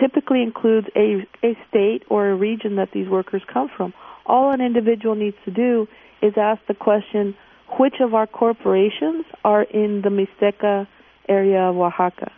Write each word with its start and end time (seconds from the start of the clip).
typically 0.00 0.42
includes 0.42 0.86
a, 0.96 1.26
a 1.42 1.56
state 1.68 2.02
or 2.08 2.28
a 2.28 2.34
region 2.34 2.76
that 2.76 2.90
these 2.92 3.08
workers 3.08 3.42
come 3.52 3.68
from. 3.76 3.92
All 4.26 4.52
an 4.52 4.60
individual 4.60 5.14
needs 5.14 5.36
to 5.44 5.50
do 5.50 5.86
is 6.22 6.34
ask 6.36 6.60
the 6.66 6.74
question, 6.74 7.34
which 7.78 7.96
of 8.00 8.14
our 8.14 8.26
corporations 8.26 9.24
are 9.44 9.62
in 9.62 10.02
the 10.02 10.08
Mixteca 10.08 10.86
area 11.28 11.60
of 11.60 11.76
Oaxaca? 11.76 12.32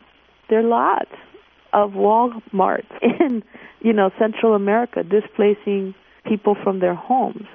There 0.49 0.61
are 0.61 0.63
lots 0.63 1.13
of 1.73 1.93
Walmarts 1.93 2.91
in, 3.03 3.43
you 3.81 3.93
know, 3.93 4.11
Central 4.19 4.55
America 4.55 5.03
displacing 5.03 5.95
people 6.25 6.57
from 6.63 6.81
their 6.81 6.95
homes, 6.95 7.47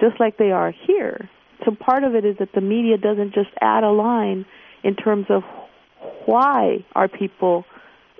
just 0.00 0.20
like 0.20 0.36
they 0.36 0.52
are 0.52 0.72
here. 0.86 1.28
So 1.64 1.74
part 1.74 2.04
of 2.04 2.14
it 2.14 2.24
is 2.24 2.36
that 2.38 2.52
the 2.54 2.60
media 2.60 2.98
doesn't 2.98 3.34
just 3.34 3.50
add 3.60 3.84
a 3.84 3.90
line 3.90 4.44
in 4.82 4.94
terms 4.96 5.26
of 5.28 5.42
why 6.26 6.84
are 6.94 7.08
people 7.08 7.64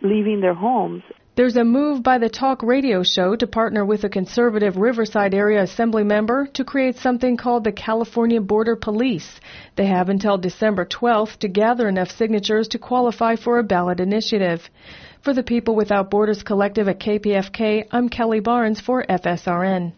leaving 0.00 0.40
their 0.40 0.54
homes. 0.54 1.02
There's 1.34 1.56
a 1.56 1.64
move 1.64 2.02
by 2.02 2.18
the 2.18 2.28
talk 2.28 2.62
radio 2.62 3.02
show 3.02 3.34
to 3.36 3.46
partner 3.46 3.86
with 3.86 4.04
a 4.04 4.10
conservative 4.10 4.76
Riverside 4.76 5.32
area 5.32 5.62
assembly 5.62 6.04
member 6.04 6.46
to 6.52 6.62
create 6.62 6.98
something 6.98 7.38
called 7.38 7.64
the 7.64 7.72
California 7.72 8.38
Border 8.38 8.76
Police. 8.76 9.40
They 9.76 9.86
have 9.86 10.10
until 10.10 10.36
December 10.36 10.84
12th 10.84 11.38
to 11.38 11.48
gather 11.48 11.88
enough 11.88 12.10
signatures 12.10 12.68
to 12.68 12.78
qualify 12.78 13.36
for 13.36 13.58
a 13.58 13.62
ballot 13.62 13.98
initiative. 13.98 14.68
For 15.22 15.32
the 15.32 15.42
People 15.42 15.74
Without 15.74 16.10
Borders 16.10 16.42
Collective 16.42 16.86
at 16.86 17.00
KPFK, 17.00 17.86
I'm 17.90 18.10
Kelly 18.10 18.40
Barnes 18.40 18.80
for 18.80 19.02
FSRN. 19.08 19.94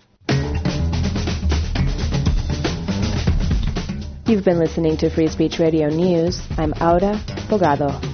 You've 4.28 4.44
been 4.44 4.60
listening 4.60 4.96
to 4.98 5.10
Free 5.10 5.28
Speech 5.28 5.58
Radio 5.58 5.88
News. 5.88 6.40
I'm 6.56 6.72
Aura 6.80 7.20
Bogado. 7.48 8.13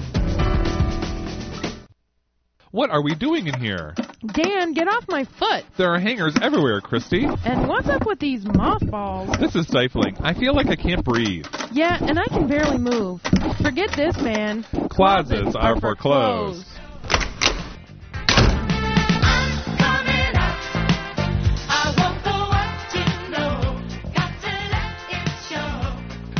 What 2.71 2.89
are 2.89 3.03
we 3.03 3.15
doing 3.15 3.47
in 3.47 3.59
here? 3.59 3.93
Dan, 4.33 4.71
get 4.71 4.87
off 4.87 5.03
my 5.09 5.25
foot. 5.25 5.65
There 5.77 5.93
are 5.93 5.99
hangers 5.99 6.37
everywhere, 6.41 6.79
Christy. 6.79 7.25
And 7.43 7.67
what's 7.67 7.89
up 7.89 8.05
with 8.05 8.19
these 8.19 8.45
mothballs? 8.45 9.37
This 9.41 9.55
is 9.55 9.67
stifling. 9.67 10.15
I 10.21 10.33
feel 10.33 10.55
like 10.55 10.67
I 10.67 10.77
can't 10.77 11.03
breathe. 11.03 11.45
Yeah, 11.73 11.97
and 12.01 12.17
I 12.17 12.25
can 12.27 12.47
barely 12.47 12.77
move. 12.77 13.19
Forget 13.61 13.89
this, 13.97 14.15
man. 14.21 14.63
Closets, 14.89 14.93
Closets 14.93 15.55
are, 15.57 15.75
are, 15.75 15.79
for 15.81 15.95
clothes. 15.95 16.63
clothes. 16.63 16.80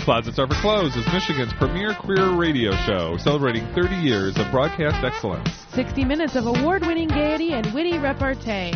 Closets 0.04 0.40
Are 0.40 0.48
for 0.48 0.56
Clothes 0.56 0.96
is 0.96 1.06
Michigan's 1.14 1.54
premier 1.54 1.94
queer 1.94 2.36
radio 2.36 2.72
show, 2.88 3.18
celebrating 3.18 3.64
30 3.76 3.96
years 3.98 4.36
of 4.38 4.50
broadcast 4.50 5.06
excellence. 5.06 5.48
60 5.76 6.06
minutes 6.06 6.36
of 6.36 6.48
award 6.48 6.82
winning 6.82 7.08
gaiety 7.08 7.54
and 7.54 7.72
witty 7.72 8.00
repartee. 8.00 8.74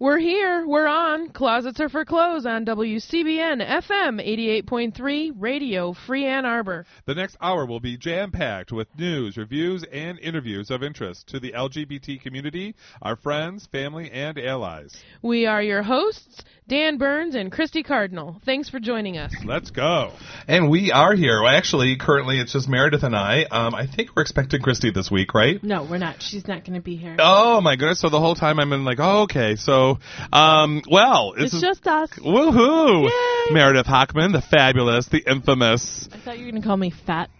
We're 0.00 0.18
here. 0.18 0.66
We're 0.66 0.86
on. 0.86 1.28
Closets 1.28 1.78
are 1.78 1.90
for 1.90 2.06
clothes 2.06 2.46
on 2.46 2.64
WCBN 2.64 3.60
FM 3.60 4.64
88.3 4.66 5.32
Radio 5.36 5.92
Free 5.92 6.24
Ann 6.24 6.46
Arbor. 6.46 6.86
The 7.04 7.14
next 7.14 7.36
hour 7.38 7.66
will 7.66 7.80
be 7.80 7.98
jam 7.98 8.30
packed 8.30 8.72
with 8.72 8.88
news, 8.96 9.36
reviews, 9.36 9.84
and 9.92 10.18
interviews 10.20 10.70
of 10.70 10.82
interest 10.82 11.26
to 11.28 11.38
the 11.38 11.52
LGBT 11.52 12.22
community, 12.22 12.76
our 13.02 13.14
friends, 13.14 13.66
family, 13.66 14.10
and 14.10 14.38
allies. 14.38 14.96
We 15.20 15.44
are 15.44 15.62
your 15.62 15.82
hosts, 15.82 16.44
Dan 16.70 16.98
Burns 16.98 17.34
and 17.34 17.50
Christy 17.50 17.82
Cardinal. 17.82 18.40
Thanks 18.44 18.68
for 18.70 18.78
joining 18.78 19.18
us. 19.18 19.34
Let's 19.44 19.72
go. 19.72 20.12
And 20.46 20.70
we 20.70 20.92
are 20.92 21.16
here. 21.16 21.42
Well, 21.42 21.52
actually, 21.52 21.96
currently 21.96 22.38
it's 22.38 22.52
just 22.52 22.68
Meredith 22.68 23.02
and 23.02 23.16
I. 23.16 23.42
Um, 23.42 23.74
I 23.74 23.88
think 23.88 24.10
we're 24.14 24.22
expecting 24.22 24.62
Christy 24.62 24.92
this 24.92 25.10
week, 25.10 25.34
right? 25.34 25.60
No, 25.64 25.82
we're 25.82 25.98
not. 25.98 26.22
She's 26.22 26.46
not 26.46 26.64
going 26.64 26.74
to 26.74 26.80
be 26.80 26.94
here. 26.94 27.16
Oh 27.18 27.60
my 27.60 27.74
goodness! 27.74 28.00
So 28.00 28.08
the 28.08 28.20
whole 28.20 28.36
time 28.36 28.60
I'm 28.60 28.72
in 28.72 28.84
like, 28.84 28.98
oh, 29.00 29.22
okay, 29.22 29.56
so 29.56 29.98
um, 30.32 30.82
well, 30.88 31.34
it's 31.36 31.54
is, 31.54 31.60
just 31.60 31.88
us. 31.88 32.10
Woohoo! 32.10 33.10
Yay. 33.10 33.52
Meredith 33.52 33.86
Hockman, 33.86 34.30
the 34.30 34.40
fabulous, 34.40 35.08
the 35.08 35.28
infamous. 35.28 36.08
I 36.12 36.20
thought 36.20 36.38
you 36.38 36.44
were 36.44 36.52
going 36.52 36.62
to 36.62 36.68
call 36.68 36.76
me 36.76 36.92
fat. 37.04 37.30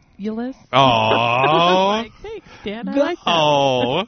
Oh, 0.73 1.87
like, 2.03 2.13
thanks, 2.21 2.49
Dan. 2.65 2.89
I 2.89 2.95
like 2.97 3.19
that. 3.25 3.31
Oh, 3.31 4.05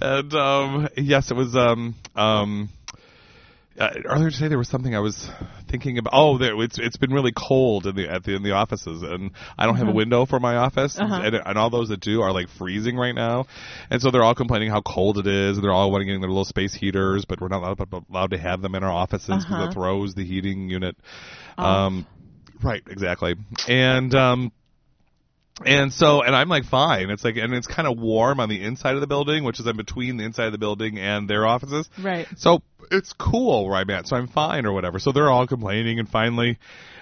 and 0.00 0.34
um, 0.34 0.88
yes, 0.96 1.32
it 1.32 1.34
was 1.34 1.56
um, 1.56 1.96
um, 2.14 2.70
uh, 3.78 3.90
earlier 4.04 4.30
today 4.30 4.48
there 4.48 4.58
was 4.58 4.68
something 4.68 4.94
I 4.94 5.00
was 5.00 5.30
thinking 5.68 5.98
about. 5.98 6.12
Oh, 6.14 6.38
there, 6.38 6.60
it's 6.62 6.78
it's 6.78 6.96
been 6.96 7.12
really 7.12 7.32
cold 7.32 7.86
in 7.86 7.94
the 7.94 8.08
at 8.08 8.24
the 8.24 8.34
in 8.34 8.42
the 8.42 8.52
offices, 8.52 9.02
and 9.02 9.32
I 9.58 9.64
don't 9.64 9.74
uh-huh. 9.74 9.78
have 9.78 9.86
a 9.86 9.90
uh-huh. 9.90 9.96
window 9.96 10.26
for 10.26 10.40
my 10.40 10.56
office, 10.56 10.98
uh-huh. 10.98 11.20
and, 11.22 11.34
and 11.34 11.58
all 11.58 11.70
those 11.70 11.88
that 11.88 12.00
do 12.00 12.22
are 12.22 12.32
like 12.32 12.48
freezing 12.58 12.96
right 12.96 13.14
now, 13.14 13.46
and 13.90 14.00
so 14.00 14.10
they're 14.10 14.22
all 14.22 14.34
complaining 14.34 14.70
how 14.70 14.80
cold 14.80 15.18
it 15.18 15.26
is, 15.26 15.56
and 15.56 15.64
they're 15.64 15.72
all 15.72 15.90
wanting 15.90 16.08
getting 16.08 16.20
their 16.20 16.30
little 16.30 16.44
space 16.44 16.74
heaters, 16.74 17.24
but 17.24 17.40
we're 17.40 17.48
not 17.48 17.62
allowed, 17.62 18.04
allowed 18.10 18.30
to 18.30 18.38
have 18.38 18.62
them 18.62 18.74
in 18.74 18.82
our 18.82 18.92
offices 18.92 19.44
because 19.44 19.44
uh-huh. 19.44 19.68
it 19.68 19.74
throws 19.74 20.14
the 20.14 20.24
heating 20.24 20.68
unit. 20.70 20.96
Um, 21.58 22.06
right, 22.62 22.82
exactly, 22.86 23.34
and 23.68 24.14
um 24.14 24.52
and 25.64 25.92
so, 25.92 26.22
and 26.22 26.36
I'm 26.36 26.48
like, 26.48 26.64
fine. 26.64 27.10
It's 27.10 27.24
like, 27.24 27.36
and 27.36 27.54
it's 27.54 27.66
kind 27.66 27.88
of 27.88 27.98
warm 27.98 28.40
on 28.40 28.48
the 28.48 28.62
inside 28.62 28.94
of 28.94 29.00
the 29.00 29.06
building, 29.06 29.44
which 29.44 29.58
is 29.58 29.66
in 29.66 29.76
between 29.76 30.18
the 30.18 30.24
inside 30.24 30.46
of 30.46 30.52
the 30.52 30.58
building 30.58 30.98
and 30.98 31.28
their 31.28 31.46
offices. 31.46 31.88
Right. 31.98 32.26
So 32.36 32.62
it's 32.90 33.12
cool 33.14 33.66
where 33.66 33.76
I'm 33.76 33.88
at, 33.90 34.06
so 34.06 34.16
I'm 34.16 34.28
fine 34.28 34.66
or 34.66 34.72
whatever. 34.72 34.98
So 34.98 35.12
they're 35.12 35.30
all 35.30 35.46
complaining, 35.46 35.98
and 35.98 36.08
finally, 36.08 36.58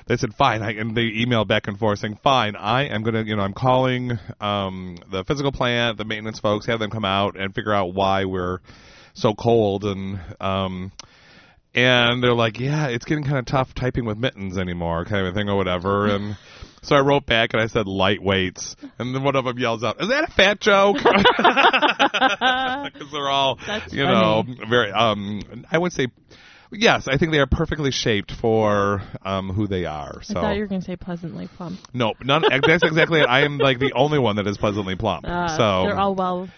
they 0.06 0.16
said, 0.16 0.34
fine. 0.34 0.62
I, 0.62 0.72
and 0.72 0.96
they 0.96 1.10
emailed 1.10 1.48
back 1.48 1.66
and 1.66 1.78
forth 1.78 1.98
saying, 1.98 2.20
fine, 2.22 2.54
I 2.54 2.84
am 2.84 3.02
gonna, 3.02 3.22
you 3.22 3.34
know, 3.34 3.42
I'm 3.42 3.54
calling 3.54 4.18
um, 4.40 4.98
the 5.10 5.24
physical 5.24 5.50
plant, 5.50 5.98
the 5.98 6.04
maintenance 6.04 6.38
folks, 6.38 6.66
have 6.66 6.78
them 6.78 6.90
come 6.90 7.04
out 7.04 7.36
and 7.36 7.54
figure 7.54 7.72
out 7.72 7.92
why 7.92 8.24
we're 8.24 8.58
so 9.14 9.34
cold 9.34 9.84
and. 9.84 10.20
um 10.40 10.92
and 11.76 12.22
they're 12.22 12.34
like, 12.34 12.60
yeah, 12.60 12.86
it's 12.86 13.04
getting 13.04 13.24
kind 13.24 13.38
of 13.38 13.46
tough 13.46 13.74
typing 13.74 14.04
with 14.04 14.16
mittens 14.16 14.56
anymore, 14.56 15.04
kind 15.04 15.26
of 15.26 15.34
thing 15.34 15.48
or 15.48 15.56
whatever. 15.56 16.06
And 16.06 16.36
so 16.84 16.96
I 16.96 17.00
wrote 17.00 17.26
back 17.26 17.52
and 17.52 17.62
I 17.62 17.66
said 17.66 17.86
lightweights, 17.86 18.76
and 18.98 19.14
then 19.14 19.22
one 19.22 19.36
of 19.36 19.44
them 19.44 19.58
yells 19.58 19.82
out, 19.82 20.00
"Is 20.00 20.08
that 20.08 20.24
a 20.24 20.32
fat 20.32 20.60
joke?" 20.60 20.96
Because 22.84 23.10
they're 23.12 23.28
all, 23.28 23.58
That's 23.66 23.92
you 23.92 24.04
funny. 24.04 24.14
know, 24.14 24.66
very. 24.68 24.92
Um, 24.92 25.64
I 25.70 25.78
would 25.78 25.92
say. 25.92 26.08
Yes, 26.70 27.06
I 27.06 27.18
think 27.18 27.30
they 27.30 27.38
are 27.38 27.46
perfectly 27.46 27.92
shaped 27.92 28.32
for 28.32 29.00
um, 29.24 29.50
who 29.50 29.68
they 29.68 29.84
are. 29.84 30.22
So. 30.22 30.38
I 30.38 30.42
thought 30.42 30.54
you 30.56 30.62
were 30.62 30.66
going 30.66 30.80
to 30.80 30.84
say 30.84 30.96
pleasantly 30.96 31.46
plump. 31.46 31.78
No, 31.92 32.14
none. 32.20 32.42
That's 32.42 32.82
exactly 32.82 33.20
it. 33.20 33.28
I 33.28 33.44
am 33.44 33.58
like 33.58 33.78
the 33.78 33.92
only 33.94 34.18
one 34.18 34.36
that 34.36 34.46
is 34.48 34.58
pleasantly 34.58 34.96
plump. 34.96 35.24
Uh, 35.24 35.56
so 35.56 35.86
they're 35.86 35.98
all 35.98 36.16
well. 36.16 36.48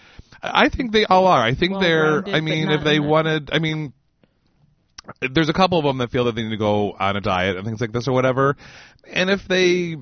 I 0.41 0.69
think 0.69 0.91
they 0.91 1.05
all 1.05 1.27
are. 1.27 1.41
I 1.41 1.53
think 1.53 1.73
well 1.73 1.81
they're. 1.81 2.27
I 2.27 2.41
mean, 2.41 2.69
if 2.69 2.83
they 2.83 2.99
wanted, 2.99 3.49
I 3.51 3.59
mean, 3.59 3.93
there's 5.21 5.49
a 5.49 5.53
couple 5.53 5.77
of 5.79 5.85
them 5.85 5.97
that 5.99 6.11
feel 6.11 6.25
that 6.25 6.35
they 6.35 6.43
need 6.43 6.51
to 6.51 6.57
go 6.57 6.93
on 6.93 7.15
a 7.15 7.21
diet 7.21 7.55
and 7.57 7.65
things 7.65 7.81
like 7.81 7.91
this 7.91 8.07
or 8.07 8.13
whatever. 8.13 8.55
And 9.05 9.29
if 9.29 9.47
they, 9.47 9.95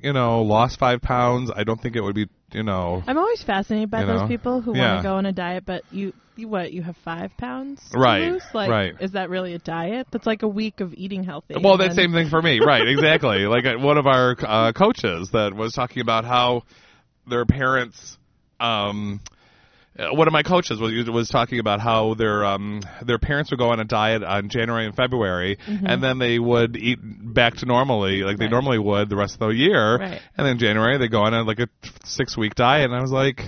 you 0.00 0.12
know, 0.12 0.42
lost 0.42 0.78
five 0.78 1.02
pounds, 1.02 1.50
I 1.54 1.64
don't 1.64 1.80
think 1.80 1.96
it 1.96 2.00
would 2.00 2.14
be, 2.14 2.28
you 2.52 2.62
know. 2.62 3.02
I'm 3.06 3.18
always 3.18 3.42
fascinated 3.42 3.90
by 3.90 4.04
those 4.04 4.22
know? 4.22 4.28
people 4.28 4.60
who 4.60 4.76
yeah. 4.76 4.94
want 4.94 5.02
to 5.02 5.08
go 5.08 5.14
on 5.16 5.26
a 5.26 5.32
diet, 5.32 5.64
but 5.66 5.82
you, 5.90 6.12
you 6.36 6.48
what? 6.48 6.72
You 6.72 6.82
have 6.82 6.96
five 7.04 7.36
pounds 7.36 7.80
right? 7.92 8.32
Lose? 8.32 8.42
Like, 8.52 8.70
right. 8.70 8.94
Is 9.00 9.12
that 9.12 9.30
really 9.30 9.54
a 9.54 9.58
diet? 9.58 10.08
That's 10.10 10.26
like 10.26 10.42
a 10.42 10.48
week 10.48 10.80
of 10.80 10.94
eating 10.94 11.24
healthy. 11.24 11.54
Well, 11.60 11.78
that 11.78 11.94
same 11.94 12.12
thing 12.12 12.28
for 12.28 12.40
me, 12.40 12.60
right? 12.64 12.86
Exactly. 12.86 13.46
like 13.46 13.66
uh, 13.66 13.78
one 13.78 13.98
of 13.98 14.06
our 14.06 14.36
uh, 14.40 14.72
coaches 14.72 15.30
that 15.32 15.54
was 15.54 15.72
talking 15.72 16.00
about 16.00 16.24
how 16.24 16.62
their 17.26 17.44
parents. 17.44 18.18
Um, 18.60 19.20
one 19.96 20.26
of 20.26 20.32
my 20.32 20.42
coaches 20.42 20.80
was 20.80 21.08
was 21.08 21.28
talking 21.28 21.60
about 21.60 21.80
how 21.80 22.14
their 22.14 22.44
um 22.44 22.80
their 23.02 23.18
parents 23.18 23.50
would 23.50 23.58
go 23.58 23.70
on 23.70 23.78
a 23.78 23.84
diet 23.84 24.24
on 24.24 24.48
January 24.48 24.86
and 24.86 24.94
February, 24.94 25.56
mm-hmm. 25.56 25.86
and 25.86 26.02
then 26.02 26.18
they 26.18 26.38
would 26.38 26.76
eat 26.76 26.98
back 27.00 27.56
to 27.56 27.66
normally 27.66 28.22
like 28.22 28.38
they 28.38 28.46
right. 28.46 28.50
normally 28.50 28.78
would 28.78 29.08
the 29.08 29.16
rest 29.16 29.34
of 29.34 29.40
the 29.40 29.48
year, 29.54 29.98
right. 29.98 30.20
and 30.36 30.46
then 30.46 30.58
January 30.58 30.98
they 30.98 31.08
go 31.08 31.20
on 31.20 31.32
a, 31.32 31.42
like 31.42 31.60
a 31.60 31.68
six 32.04 32.36
week 32.36 32.54
diet, 32.54 32.84
and 32.84 32.94
I 32.94 33.00
was 33.00 33.12
like. 33.12 33.40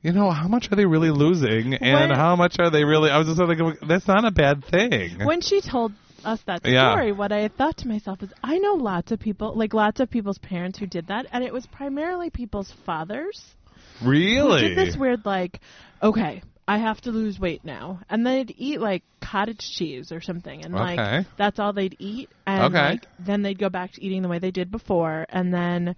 You 0.00 0.12
know 0.12 0.30
how 0.30 0.46
much 0.46 0.70
are 0.70 0.76
they 0.76 0.86
really 0.86 1.10
losing, 1.10 1.74
and 1.74 2.10
when, 2.10 2.10
how 2.16 2.36
much 2.36 2.60
are 2.60 2.70
they 2.70 2.84
really? 2.84 3.10
I 3.10 3.18
was 3.18 3.26
just 3.26 3.40
like, 3.40 3.58
that's 3.80 4.06
not 4.06 4.24
a 4.24 4.30
bad 4.30 4.64
thing. 4.64 5.26
When 5.26 5.40
she 5.40 5.60
told 5.60 5.90
us 6.24 6.40
that 6.46 6.60
story, 6.60 6.72
yeah. 6.72 7.10
what 7.10 7.32
I 7.32 7.48
thought 7.48 7.78
to 7.78 7.88
myself 7.88 8.22
is, 8.22 8.30
I 8.40 8.58
know 8.58 8.74
lots 8.74 9.10
of 9.10 9.18
people, 9.18 9.56
like 9.56 9.74
lots 9.74 9.98
of 9.98 10.08
people's 10.08 10.38
parents 10.38 10.78
who 10.78 10.86
did 10.86 11.08
that, 11.08 11.26
and 11.32 11.42
it 11.42 11.52
was 11.52 11.66
primarily 11.66 12.30
people's 12.30 12.72
fathers 12.86 13.56
Really? 14.02 14.68
Did 14.68 14.76
this 14.76 14.96
weird 14.96 15.24
like, 15.24 15.60
okay, 16.02 16.42
I 16.66 16.78
have 16.78 17.00
to 17.02 17.10
lose 17.10 17.40
weight 17.40 17.64
now, 17.64 18.00
and 18.10 18.26
they'd 18.26 18.52
eat 18.56 18.80
like 18.80 19.02
cottage 19.20 19.60
cheese 19.60 20.12
or 20.12 20.20
something, 20.20 20.64
and 20.64 20.74
Okay. 20.74 20.96
like 20.96 21.36
that's 21.36 21.58
all 21.58 21.72
they'd 21.72 21.96
eat, 21.98 22.32
and 22.46 22.74
Okay. 22.74 22.90
like 22.90 23.06
then 23.18 23.42
they'd 23.42 23.58
go 23.58 23.68
back 23.70 23.92
to 23.92 24.04
eating 24.04 24.22
the 24.22 24.28
way 24.28 24.38
they 24.38 24.50
did 24.50 24.70
before, 24.70 25.24
and 25.30 25.52
then, 25.52 25.96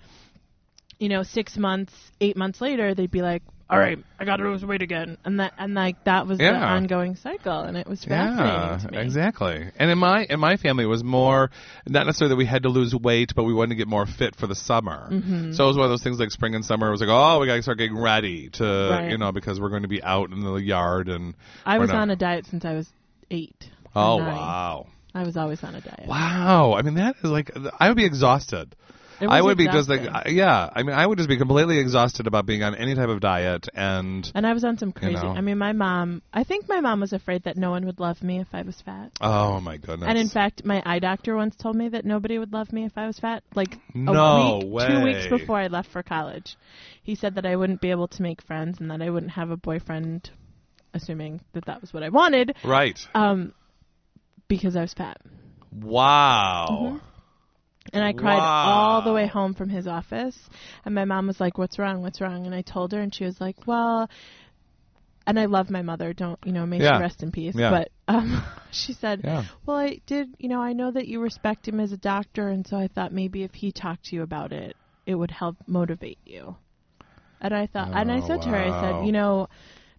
you 0.99 1.09
know, 1.09 1.23
six 1.23 1.57
months, 1.57 1.93
eight 2.21 2.37
months 2.37 2.61
later, 2.61 2.95
they'd 2.95 3.11
be 3.11 3.23
like, 3.23 3.43
all 3.71 3.79
right, 3.79 3.99
I 4.19 4.25
got 4.25 4.37
to 4.39 4.43
lose 4.45 4.65
weight 4.65 4.83
again, 4.83 5.17
and 5.25 5.39
that 5.39 5.53
and 5.57 5.75
like 5.75 6.03
that 6.05 6.27
was 6.27 6.39
the 6.39 6.49
ongoing 6.53 7.15
cycle, 7.15 7.61
and 7.61 7.77
it 7.77 7.87
was 7.87 8.05
fascinating 8.05 8.45
Yeah, 8.47 8.79
to 8.79 8.91
me. 8.91 8.99
exactly. 8.99 9.71
And 9.79 9.91
in 9.91 9.97
my 9.99 10.25
in 10.29 10.41
my 10.41 10.57
family, 10.57 10.85
it 10.85 10.89
was 10.89 11.05
more 11.05 11.51
not 11.87 12.05
necessarily 12.07 12.33
that 12.35 12.39
we 12.39 12.47
had 12.47 12.65
to 12.65 12.69
lose 12.69 12.95
weight, 12.95 13.33
but 13.37 13.45
we 13.45 13.55
wanted 13.55 13.69
to 13.71 13.75
get 13.77 13.87
more 13.87 14.07
fit 14.07 14.35
for 14.35 14.49
the 14.49 14.57
summer. 14.57 15.09
Mm-hmm. 15.13 15.53
So 15.53 15.65
it 15.65 15.67
was 15.69 15.77
one 15.77 15.85
of 15.85 15.91
those 15.91 16.03
things 16.03 16.19
like 16.19 16.33
spring 16.33 16.57
and 16.57 16.65
summer. 16.65 16.89
It 16.89 16.91
was 16.91 17.01
like, 17.01 17.11
oh, 17.11 17.39
we 17.39 17.47
got 17.47 17.55
to 17.55 17.63
start 17.63 17.79
getting 17.79 17.97
ready 17.97 18.51
to, 18.55 18.65
Right. 18.91 19.11
you 19.13 19.19
know, 19.19 19.31
because 19.31 19.61
we're 19.61 19.71
going 19.71 19.83
to 19.83 19.89
be 19.89 20.03
out 20.03 20.31
in 20.33 20.41
the 20.43 20.55
yard 20.57 21.09
and. 21.09 21.35
I 21.65 21.79
was 21.79 21.91
not- 21.91 21.99
on 22.03 22.11
a 22.11 22.17
diet 22.17 22.47
since 22.47 22.65
I 22.65 22.73
was 22.75 22.89
eight. 23.31 23.71
Oh 23.95 24.19
nine. 24.19 24.37
wow! 24.37 24.87
I 25.15 25.23
was 25.25 25.37
always 25.37 25.63
on 25.65 25.75
a 25.77 25.81
diet. 25.81 26.07
Wow. 26.09 26.75
I 26.75 26.83
mean, 26.83 26.95
that 26.95 27.17
is 27.23 27.31
like 27.31 27.51
I 27.79 27.89
would 27.89 27.97
be 27.97 28.05
exhausted. 28.05 28.75
I 29.29 29.41
would 29.41 29.59
be 29.59 29.67
just 29.67 29.89
like, 29.89 30.03
yeah. 30.27 30.69
I 30.73 30.83
mean, 30.83 30.95
I 30.95 31.07
would 31.07 31.19
just 31.19 31.29
be 31.29 31.37
completely 31.37 31.79
exhausted 31.79 32.27
about 32.27 32.47
being 32.47 32.63
on 32.63 32.75
any 32.75 32.95
type 32.95 33.09
of 33.09 33.21
diet, 33.21 33.69
and 33.75 34.31
And 34.35 34.47
I 34.47 34.53
was 34.53 34.65
on 34.65 34.79
some 34.79 34.93
crazy. 34.93 35.15
know. 35.15 35.31
I 35.31 35.41
mean, 35.41 35.59
my 35.59 35.73
mom. 35.73 36.23
I 36.33 36.45
think 36.45 36.69
my 36.69 36.81
mom 36.81 37.01
was 37.01 37.13
afraid 37.13 37.45
that 37.45 37.57
no 37.57 37.71
one 37.71 37.87
would 37.87 38.01
love 38.01 38.23
me 38.23 38.41
if 38.41 38.49
I 38.53 38.63
was 38.63 38.81
fat. 38.81 39.13
oh 39.21 39.61
my 39.61 39.77
goodness. 39.77 40.09
And 40.09 40.19
in 40.19 40.29
fact, 40.29 40.65
my 40.65 40.83
eye 40.85 40.99
doctor 40.99 41.37
once 41.37 41.57
told 41.57 41.77
me 41.77 41.89
that 41.91 42.05
nobody 42.05 42.39
would 42.39 42.53
love 42.53 42.73
me 42.73 42.85
if 42.85 42.93
I 42.97 43.07
was 43.07 43.19
fat. 43.19 43.43
Like 43.55 43.75
a 43.95 43.99
No 43.99 44.61
week, 44.65 44.89
two 44.89 45.03
weeks 45.03 45.27
before 45.29 45.59
I 45.59 45.67
left 45.67 45.91
for 45.91 46.03
college, 46.03 46.57
he 47.03 47.15
said 47.15 47.35
that 47.35 47.47
I 47.47 47.57
wouldn't 47.57 47.81
be 47.81 47.91
able 47.91 48.09
to 48.09 48.23
make 48.23 48.43
friends 48.43 48.81
and 48.81 48.91
that 48.91 49.03
I 49.03 49.11
wouldn't 49.11 49.33
have 49.33 49.51
a 49.51 49.57
boyfriend, 49.57 50.31
assuming 50.95 51.41
that 51.53 51.67
that 51.67 51.81
was 51.81 51.93
what 51.93 52.03
I 52.03 52.09
wanted, 52.09 52.55
right. 52.65 52.99
um, 53.15 53.53
because 54.49 54.77
I 54.77 54.83
was 54.83 54.95
fat. 54.95 55.19
Wow. 55.73 56.67
Mm-hmm. 56.71 57.10
And 57.93 58.05
I 58.05 58.13
cried 58.13 58.39
Wow. 58.39 58.79
all 58.81 59.03
the 59.03 59.13
way 59.13 59.27
home 59.27 59.55
from 59.55 59.69
his 59.69 59.87
office. 59.87 60.39
And 60.85 60.95
my 60.95 61.05
mom 61.05 61.27
was 61.27 61.41
like, 61.41 61.59
"What's 61.59 61.79
wrong? 61.79 62.03
What's 62.03 62.21
wrong?" 62.21 62.47
And 62.47 62.55
I 62.55 62.63
told 62.63 62.93
her, 62.93 63.01
and 63.01 63.15
she 63.15 63.25
was 63.25 63.41
like, 63.41 63.67
"Well." 63.67 64.09
And 65.27 65.39
I 65.39 65.45
love 65.47 65.71
my 65.71 65.83
mother. 65.83 66.13
Don't 66.13 66.39
you 66.45 66.53
know? 66.53 66.67
May 66.67 66.81
Yeah. 66.81 66.97
she 66.97 67.03
rest 67.03 67.23
in 67.23 67.31
peace. 67.31 67.55
Yeah. 67.57 67.71
But 67.71 67.89
um, 68.09 68.43
she 68.71 68.93
said, 68.95 69.21
Yeah. 69.25 69.45
"Well, 69.67 69.77
I 69.77 70.01
did. 70.07 70.35
You 70.39 70.49
know, 70.49 70.61
I 70.61 70.73
know 70.73 70.91
that 70.91 71.09
you 71.09 71.21
respect 71.21 71.69
him 71.69 71.79
as 71.81 71.93
a 71.93 71.97
doctor, 71.97 72.49
and 72.49 72.67
so 72.67 72.77
I 72.77 72.89
thought 72.89 73.13
maybe 73.13 73.43
if 73.43 73.55
he 73.55 73.71
talked 73.73 74.07
to 74.07 74.17
you 74.17 74.23
about 74.23 74.53
it, 74.53 74.77
it 75.07 75.15
would 75.15 75.31
help 75.31 75.57
motivate 75.67 76.19
you." 76.25 76.57
And 77.41 77.55
I 77.55 77.67
thought, 77.67 77.91
and 77.95 78.11
I 78.13 78.19
Oh, 78.19 78.27
said 78.27 78.43
to 78.43 78.49
her, 78.51 78.57
I 78.57 78.81
said, 78.81 79.07
"You 79.07 79.13
know, 79.13 79.49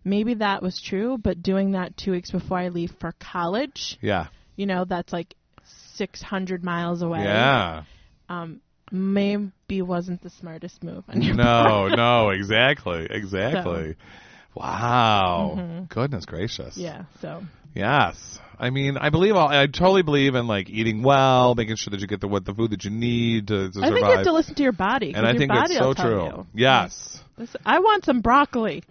maybe 0.04 0.36
that 0.36 0.62
was 0.62 0.82
true, 0.82 1.18
but 1.18 1.42
doing 1.42 1.72
that 1.72 1.96
two 1.98 2.12
weeks 2.12 2.32
before 2.32 2.58
I 2.58 2.70
leave 2.70 2.92
for 3.00 3.14
college, 3.20 3.98
Yeah. 4.02 4.28
you 4.56 4.66
know, 4.66 4.86
that's 4.86 5.14
like 5.14 5.36
600 5.96 6.64
miles 6.64 7.02
away." 7.02 7.24
Yeah. 7.24 7.84
um, 8.30 8.62
maybe 8.92 9.82
wasn't 9.82 10.22
the 10.22 10.30
smartest 10.30 10.84
move 10.84 11.04
on 11.08 11.22
your 11.22 11.36
No, 11.36 11.88
no, 11.88 12.30
exactly, 12.30 13.08
exactly. 13.10 13.96
Wow. 14.54 15.86
Goodness 15.90 16.26
gracious. 16.26 16.76
Mm-hmm. 16.76 16.82
Yeah, 16.82 17.04
so 17.22 17.42
Yes. 17.74 18.40
I 18.60 18.70
mean, 18.70 18.96
I 18.98 19.10
believe 19.10 19.36
all, 19.36 19.48
I 19.48 19.66
totally 19.66 20.04
believe 20.04 20.36
in 20.36 20.46
like 20.46 20.70
eating 20.70 21.02
well, 21.02 21.56
making 21.56 21.78
sure 21.78 21.90
that 21.92 22.00
you 22.00 22.06
get 22.06 22.22
the 22.22 22.28
what 22.28 22.46
the 22.46 22.54
food 22.54 22.72
that 22.72 22.84
you 22.84 22.92
need 22.92 23.48
to, 23.48 23.72
to 23.72 23.80
I 23.80 23.88
survive. 23.88 23.94
think 23.94 24.06
you 24.06 24.12
have 24.18 24.24
to 24.26 24.34
listen 24.34 24.56
to 24.56 24.64
your 24.64 24.72
body. 24.72 25.14
and 25.16 25.26
I 25.26 25.32
your 25.32 25.40
think 25.40 25.50
body 25.52 25.74
it's 25.74 25.80
so 25.80 25.88
will 25.88 25.96
tell 25.96 26.06
true. 26.06 26.26
you. 26.26 26.48
Yes. 26.54 27.24
Listen, 27.38 27.60
I 27.66 27.80
want 27.80 28.06
some 28.06 28.22
broccoli. 28.22 28.84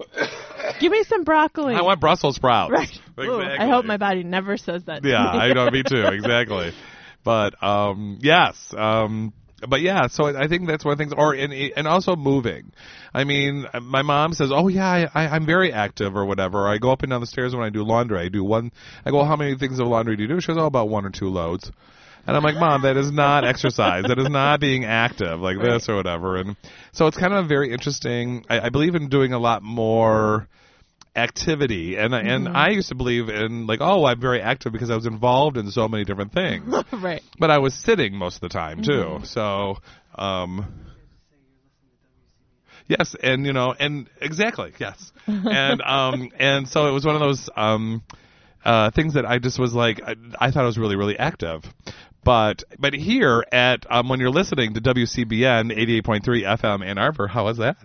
Give 0.80 0.90
me 0.90 1.04
some 1.04 1.22
broccoli. 1.22 1.74
I 1.76 1.82
want 1.82 2.00
Brussels 2.00 2.34
sprouts. 2.36 2.72
Right. 2.72 2.88
Exactly. 3.20 3.44
Ooh, 3.44 3.62
I 3.62 3.68
hope 3.68 3.84
my 3.84 3.98
body 3.98 4.22
never 4.22 4.56
says 4.56 4.84
that. 4.84 5.02
to 5.02 5.08
Yeah, 5.08 5.18
me. 5.34 5.38
I 5.40 5.52
know. 5.52 5.70
Me 5.70 5.82
too. 5.82 6.06
Exactly. 6.12 6.72
But 7.22 7.62
um, 7.62 8.16
yes. 8.22 8.56
Um, 8.74 9.34
but 9.68 9.80
yeah, 9.80 10.06
so 10.08 10.26
I 10.26 10.48
think 10.48 10.66
that's 10.66 10.84
one 10.84 10.92
of 10.92 10.98
the 10.98 11.04
things, 11.04 11.14
or 11.16 11.34
and 11.34 11.52
and 11.52 11.86
also 11.86 12.16
moving. 12.16 12.72
I 13.12 13.24
mean, 13.24 13.66
my 13.82 14.02
mom 14.02 14.32
says, 14.32 14.50
"Oh 14.52 14.68
yeah, 14.68 14.86
I, 14.86 15.08
I, 15.14 15.28
I'm 15.28 15.46
very 15.46 15.72
active 15.72 16.16
or 16.16 16.24
whatever." 16.24 16.68
I 16.68 16.78
go 16.78 16.90
up 16.90 17.02
and 17.02 17.10
down 17.10 17.20
the 17.20 17.26
stairs 17.26 17.54
when 17.54 17.64
I 17.64 17.70
do 17.70 17.82
laundry. 17.82 18.20
I 18.20 18.28
do 18.28 18.44
one. 18.44 18.72
I 19.04 19.10
go, 19.10 19.18
well, 19.18 19.26
"How 19.26 19.36
many 19.36 19.56
things 19.56 19.78
of 19.78 19.86
laundry 19.86 20.16
do 20.16 20.22
you 20.22 20.28
do?" 20.28 20.40
She 20.40 20.48
goes, 20.48 20.58
"Oh, 20.58 20.66
about 20.66 20.88
one 20.88 21.04
or 21.04 21.10
two 21.10 21.28
loads." 21.28 21.70
And 22.26 22.36
I'm 22.36 22.42
like, 22.42 22.56
Mom, 22.56 22.82
that 22.82 22.98
is 22.98 23.10
not 23.10 23.44
exercise. 23.44 24.04
That 24.06 24.18
is 24.18 24.28
not 24.28 24.60
being 24.60 24.84
active 24.84 25.40
like 25.40 25.58
this 25.58 25.88
or 25.88 25.96
whatever. 25.96 26.36
And 26.36 26.54
so 26.92 27.06
it's 27.06 27.16
kind 27.16 27.32
of 27.32 27.46
a 27.46 27.48
very 27.48 27.72
interesting. 27.72 28.44
I, 28.48 28.60
I 28.60 28.68
believe 28.68 28.94
in 28.94 29.08
doing 29.08 29.32
a 29.32 29.38
lot 29.38 29.62
more 29.62 30.46
activity. 31.16 31.96
And 31.96 32.14
and 32.14 32.48
I 32.48 32.70
used 32.70 32.88
to 32.88 32.94
believe 32.94 33.28
in 33.28 33.66
like 33.66 33.80
oh 33.80 34.04
I'm 34.04 34.20
very 34.20 34.40
active 34.40 34.72
because 34.72 34.90
I 34.90 34.94
was 34.94 35.06
involved 35.06 35.56
in 35.56 35.70
so 35.70 35.88
many 35.88 36.04
different 36.04 36.32
things. 36.32 36.72
Right. 36.92 37.22
but 37.38 37.50
I 37.50 37.58
was 37.58 37.74
sitting 37.74 38.14
most 38.14 38.36
of 38.36 38.40
the 38.42 38.48
time 38.48 38.82
too. 38.82 39.20
So 39.24 39.78
um 40.14 40.66
yes 42.88 43.14
and 43.22 43.46
you 43.46 43.52
know 43.52 43.74
and 43.78 44.08
exactly 44.20 44.72
yes. 44.78 45.12
And 45.26 45.82
um 45.82 46.30
and 46.38 46.68
so 46.68 46.86
it 46.86 46.92
was 46.92 47.04
one 47.04 47.14
of 47.14 47.20
those 47.20 47.48
um 47.56 48.02
uh 48.64 48.90
things 48.90 49.14
that 49.14 49.26
I 49.26 49.38
just 49.38 49.58
was 49.58 49.72
like 49.72 50.00
I, 50.02 50.14
I 50.38 50.50
thought 50.50 50.62
I 50.62 50.66
was 50.66 50.78
really 50.78 50.96
really 50.96 51.18
active 51.18 51.64
but 52.22 52.64
but 52.78 52.94
here 52.94 53.44
at 53.50 53.90
um, 53.90 54.08
when 54.08 54.20
you're 54.20 54.30
listening 54.30 54.74
to 54.74 54.80
WCBN 54.80 55.74
88.3 56.04 56.22
FM 56.22 56.84
Ann 56.84 56.98
Arbor, 56.98 57.26
how 57.26 57.44
was 57.44 57.58
that? 57.58 57.76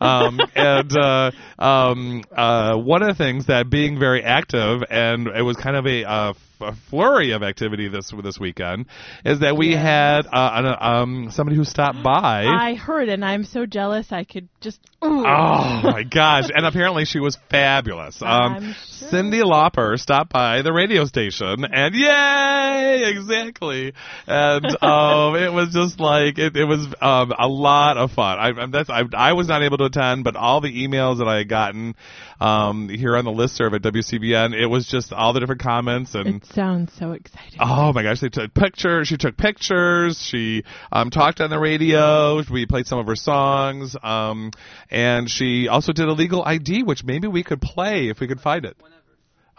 Um, 0.00 0.40
and 0.54 0.96
uh, 0.96 1.30
um, 1.58 2.22
uh, 2.32 2.76
one 2.76 3.02
of 3.02 3.08
the 3.08 3.24
things 3.24 3.46
that 3.46 3.68
being 3.68 3.98
very 3.98 4.22
active 4.22 4.82
and 4.88 5.26
it 5.28 5.42
was 5.42 5.56
kind 5.56 5.76
of 5.76 5.86
a, 5.86 6.04
uh, 6.04 6.32
a 6.62 6.74
flurry 6.90 7.32
of 7.32 7.42
activity 7.42 7.88
this 7.88 8.12
this 8.22 8.38
weekend 8.38 8.86
is 9.24 9.40
that 9.40 9.56
we 9.56 9.72
had 9.72 10.26
uh, 10.26 10.30
an, 10.32 10.76
um, 10.80 11.30
somebody 11.30 11.56
who 11.56 11.64
stopped 11.64 12.02
by. 12.02 12.44
I 12.46 12.74
heard, 12.74 13.08
and 13.08 13.24
I'm 13.24 13.44
so 13.44 13.66
jealous. 13.66 14.12
I 14.12 14.24
could 14.24 14.48
just. 14.60 14.80
Ooh. 15.04 15.24
Oh 15.26 15.80
my 15.82 16.04
gosh! 16.04 16.48
And 16.54 16.64
apparently 16.64 17.04
she 17.04 17.18
was 17.18 17.36
fabulous. 17.50 18.22
Um, 18.22 18.74
sure. 18.98 19.08
Cyndi 19.08 19.42
Lauper 19.42 19.98
stopped 19.98 20.32
by 20.32 20.62
the 20.62 20.72
radio 20.72 21.04
station, 21.04 21.64
and 21.64 21.94
yay! 21.94 23.02
Exactly. 23.10 23.92
And 24.26 24.64
um, 24.82 25.36
it 25.36 25.52
was 25.52 25.72
just 25.72 26.00
like 26.00 26.38
it, 26.38 26.56
it 26.56 26.64
was 26.64 26.86
um, 27.00 27.32
a 27.38 27.48
lot 27.48 27.96
of 27.98 28.12
fun. 28.12 28.38
I, 28.38 28.66
that's 28.66 28.90
I, 28.90 29.02
I 29.14 29.32
was 29.32 29.48
not 29.48 29.62
able 29.62 29.78
to 29.78 29.84
attend, 29.84 30.24
but 30.24 30.36
all 30.36 30.60
the 30.60 30.86
emails 30.86 31.18
that 31.18 31.28
I 31.28 31.38
had 31.38 31.48
gotten 31.48 31.94
um, 32.42 32.88
here 32.88 33.16
on 33.16 33.24
the 33.24 33.30
listserv 33.30 33.74
at 33.74 33.82
WCBN, 33.82 34.54
it 34.54 34.66
was 34.66 34.86
just 34.86 35.12
all 35.12 35.32
the 35.32 35.40
different 35.40 35.60
comments 35.60 36.14
and. 36.14 36.42
It 36.42 36.46
sounds 36.46 36.92
so 36.98 37.12
exciting. 37.12 37.58
Oh 37.60 37.92
my 37.92 38.02
gosh, 38.02 38.20
they 38.20 38.28
took 38.28 38.52
pictures. 38.52 39.08
She 39.08 39.16
took 39.16 39.36
pictures. 39.36 40.18
She 40.28 40.64
um, 40.90 41.10
talked 41.10 41.40
on 41.40 41.50
the 41.50 41.58
radio. 41.58 42.42
We 42.50 42.66
played 42.66 42.86
some 42.86 42.98
of 42.98 43.06
her 43.06 43.16
songs. 43.16 43.94
Um, 44.02 44.50
and 44.90 45.30
she 45.30 45.68
also 45.68 45.92
did 45.92 46.08
a 46.08 46.12
legal 46.12 46.42
ID, 46.44 46.82
which 46.82 47.04
maybe 47.04 47.28
we 47.28 47.44
could 47.44 47.60
play 47.60 48.08
if 48.08 48.18
we 48.18 48.26
could 48.26 48.40
find 48.40 48.64
it. 48.64 48.76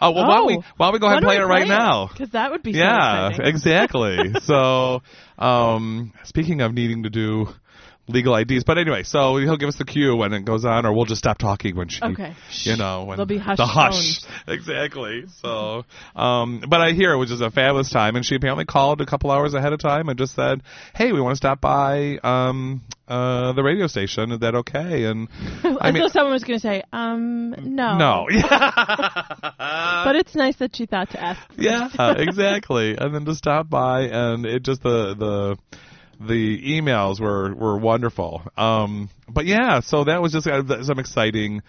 Oh, 0.00 0.10
well, 0.10 0.26
why 0.26 0.36
don't 0.36 0.46
we, 0.46 0.54
why 0.76 0.86
don't 0.86 0.92
we 0.92 0.98
go 0.98 1.06
ahead 1.06 1.18
and 1.18 1.24
play 1.26 1.36
it 1.36 1.40
right 1.40 1.68
now? 1.68 2.08
Because 2.08 2.30
that 2.30 2.50
would 2.50 2.62
be 2.62 2.72
so 2.72 2.78
Yeah, 2.80 3.28
exciting. 3.28 3.46
exactly. 3.46 4.32
so, 4.42 5.02
um, 5.38 6.12
speaking 6.24 6.60
of 6.60 6.74
needing 6.74 7.04
to 7.04 7.10
do 7.10 7.48
legal 8.06 8.36
IDs, 8.36 8.64
but 8.64 8.76
anyway, 8.78 9.02
so 9.02 9.36
he'll 9.36 9.56
give 9.56 9.68
us 9.68 9.76
the 9.76 9.84
cue 9.84 10.14
when 10.14 10.32
it 10.34 10.44
goes 10.44 10.64
on, 10.64 10.84
or 10.84 10.92
we'll 10.92 11.06
just 11.06 11.20
stop 11.20 11.38
talking 11.38 11.74
when 11.74 11.88
she, 11.88 12.02
Okay. 12.02 12.34
you 12.62 12.76
know, 12.76 13.04
when 13.04 13.16
There'll 13.16 13.26
be 13.26 13.38
hushed 13.38 13.56
the 13.58 13.66
hush, 13.66 14.20
exactly. 14.46 15.24
So, 15.40 15.84
um, 16.14 16.62
but 16.68 16.80
I 16.80 16.92
hear 16.92 17.12
it 17.12 17.16
was 17.18 17.30
just 17.30 17.42
a 17.42 17.50
fabulous 17.50 17.90
time, 17.90 18.16
and 18.16 18.24
she 18.24 18.34
apparently 18.34 18.66
called 18.66 19.00
a 19.00 19.06
couple 19.06 19.30
hours 19.30 19.54
ahead 19.54 19.72
of 19.72 19.78
time 19.80 20.08
and 20.08 20.18
just 20.18 20.34
said, 20.34 20.62
"Hey, 20.94 21.12
we 21.12 21.20
want 21.20 21.32
to 21.32 21.36
stop 21.36 21.60
by 21.60 22.18
um, 22.22 22.82
uh, 23.08 23.52
the 23.52 23.62
radio 23.62 23.86
station. 23.86 24.32
Is 24.32 24.40
that 24.40 24.54
okay?" 24.54 25.04
And 25.04 25.28
I 25.64 25.88
As 25.88 25.94
mean, 25.94 26.02
though 26.02 26.08
someone 26.08 26.32
was 26.32 26.44
going 26.44 26.58
to 26.58 26.62
say, 26.62 26.82
um, 26.92 27.50
no. 27.74 27.96
no, 27.96 28.26
But 29.58 30.16
it's 30.16 30.34
nice 30.34 30.56
that 30.56 30.76
she 30.76 30.86
thought 30.86 31.10
to 31.10 31.22
ask. 31.22 31.40
yeah, 31.56 31.88
exactly. 32.16 32.96
And 32.96 33.14
then 33.14 33.24
to 33.24 33.34
stop 33.34 33.68
by, 33.70 34.02
and 34.02 34.44
it 34.46 34.62
just 34.62 34.82
the 34.82 35.14
the 35.14 35.56
the 36.20 36.80
emails 36.80 37.20
were 37.20 37.54
were 37.54 37.78
wonderful. 37.78 38.42
Um, 38.56 39.10
but 39.28 39.46
yeah, 39.46 39.80
so 39.80 40.04
that 40.04 40.22
was 40.22 40.32
just 40.32 40.46
uh, 40.46 40.82
some 40.82 40.98
exciting 40.98 41.62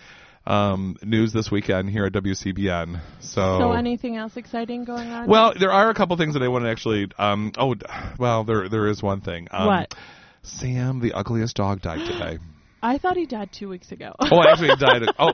um, 0.45 0.97
news 1.01 1.33
this 1.33 1.49
weekend 1.51 1.89
here 1.89 2.05
at 2.05 2.13
WCBN. 2.13 3.01
So. 3.19 3.59
So 3.59 3.71
anything 3.71 4.15
else 4.17 4.37
exciting 4.37 4.85
going 4.85 5.09
on? 5.09 5.27
well, 5.27 5.53
there 5.59 5.71
are 5.71 5.89
a 5.89 5.93
couple 5.93 6.15
things 6.17 6.33
that 6.33 6.43
I 6.43 6.47
want 6.47 6.65
to 6.65 6.69
actually. 6.69 7.07
Um, 7.17 7.51
oh, 7.57 7.75
well, 8.19 8.43
there 8.43 8.69
there 8.69 8.87
is 8.87 9.01
one 9.01 9.21
thing. 9.21 9.47
Um, 9.51 9.67
What? 9.67 9.95
Sam, 10.43 10.99
the 10.99 11.13
ugliest 11.13 11.55
dog, 11.55 11.81
died 11.81 12.05
today. 12.05 12.37
I 12.83 12.99
thought 12.99 13.17
he 13.17 13.25
died 13.25 13.49
two 13.51 13.67
weeks 13.67 13.91
ago. 13.91 14.13
Oh, 14.19 14.43
actually, 14.47 14.69
he 14.69 14.75
died. 14.75 15.01
Oh, 15.19 15.33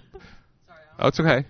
oh, 0.99 1.07
it's 1.07 1.19
okay. 1.19 1.45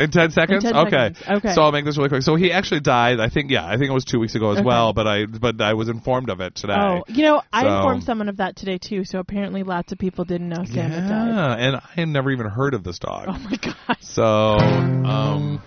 In 0.00 0.10
ten 0.12 0.30
seconds? 0.30 0.62
10 0.62 0.76
okay. 0.76 0.90
seconds, 1.14 1.22
okay. 1.28 1.54
So 1.54 1.62
I'll 1.62 1.72
make 1.72 1.84
this 1.84 1.96
really 1.98 2.08
quick. 2.08 2.22
So 2.22 2.36
he 2.36 2.52
actually 2.52 2.80
died. 2.80 3.18
I 3.18 3.28
think 3.28 3.50
yeah, 3.50 3.66
I 3.66 3.76
think 3.78 3.90
it 3.90 3.94
was 3.94 4.04
two 4.04 4.20
weeks 4.20 4.34
ago 4.36 4.52
as 4.52 4.58
Okay. 4.58 4.64
well. 4.66 4.92
But 4.92 5.06
I 5.08 5.26
but 5.26 5.60
I 5.60 5.74
was 5.74 5.88
informed 5.88 6.30
of 6.30 6.40
it 6.40 6.54
today. 6.54 6.76
Oh, 6.78 7.04
you 7.08 7.24
know, 7.24 7.42
I 7.52 7.62
So- 7.62 7.76
informed 7.76 8.04
someone 8.04 8.28
of 8.28 8.36
that 8.36 8.54
today 8.54 8.78
too. 8.78 9.04
So 9.04 9.18
apparently, 9.18 9.64
lots 9.64 9.90
of 9.92 9.98
people 9.98 10.24
didn't 10.24 10.48
know 10.50 10.64
Sam 10.64 10.90
had 10.90 11.08
died. 11.08 11.28
yeah, 11.28 11.54
and 11.66 11.76
I 11.76 11.82
had 11.96 12.08
never 12.08 12.30
even 12.30 12.46
heard 12.46 12.74
of 12.74 12.84
this 12.84 12.98
dog. 13.00 13.24
Oh 13.28 13.38
my 13.38 13.56
god! 13.88 13.96
So 14.00 14.24
um, 14.24 15.60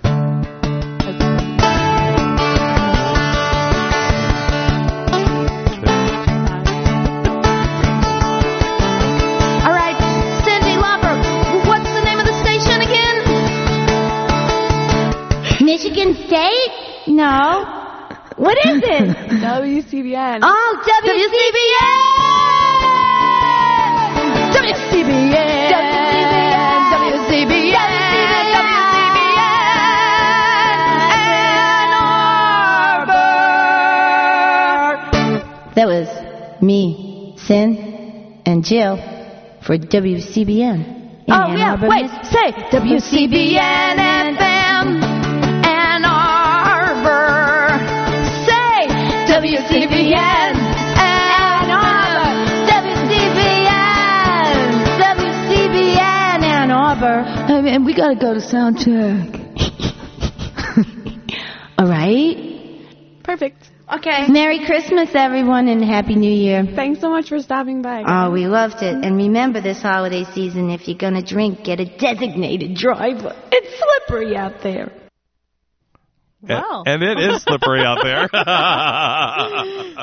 No. 17.08 17.78
What 18.38 18.58
is 18.66 18.82
it? 18.84 19.18
WCBN. 19.44 20.40
Oh, 20.42 20.84
WCBN! 20.86 22.02
WCBN! 24.52 25.72
WCBN! 26.92 27.82
That 35.74 35.88
was 35.88 36.08
me, 36.62 37.34
Sin, 37.38 38.42
and 38.46 38.64
Jill 38.64 38.98
for 39.62 39.78
WCBN. 39.78 41.00
In 41.28 41.34
Oh, 41.34 41.34
Ann 41.34 41.58
yeah, 41.58 41.72
Arbor, 41.72 41.88
wait, 41.88 42.04
Miss- 42.04 42.30
say 42.30 42.52
WCBN 42.52 43.96
FM 44.36 45.11
WCBN 49.42 50.54
Ann 50.54 51.72
Arbor. 51.72 52.30
WCBN. 52.70 53.74
WCBN 55.02 56.44
Ann 56.44 56.70
Arbor. 56.70 57.26
I 57.26 57.62
mean, 57.62 57.84
we 57.84 57.96
gotta 57.96 58.14
go 58.14 58.36
to 58.36 58.40
sound 58.40 58.78
check. 58.78 59.34
All 61.80 61.88
right. 61.88 62.86
Perfect. 63.24 63.72
Okay. 63.92 64.28
Merry 64.28 64.64
Christmas, 64.64 65.10
everyone, 65.16 65.68
and 65.70 65.84
Happy 65.84 66.14
New 66.14 66.32
Year. 66.32 66.64
Thanks 66.76 67.02
so 67.02 67.10
much 67.10 67.30
for 67.30 67.40
stopping 67.40 67.82
by. 67.82 68.04
Oh, 68.06 68.30
we 68.30 68.46
loved 68.46 68.84
it. 68.84 69.04
And 69.04 69.18
remember 69.18 69.60
this 69.60 69.82
holiday 69.82 70.24
season, 70.24 70.70
if 70.70 70.88
you're 70.88 71.00
gonna 71.00 71.24
drink, 71.24 71.64
get 71.64 71.80
a 71.80 71.86
designated 71.98 72.76
driver. 72.76 73.36
It's 73.52 73.84
slippery 74.08 74.38
out 74.38 74.62
there. 74.62 75.01
Wow. 76.42 76.84
And, 76.86 77.04
and 77.04 77.20
it 77.20 77.32
is 77.32 77.44
slippery 77.44 77.82
out 77.82 78.00
there. 78.04 78.28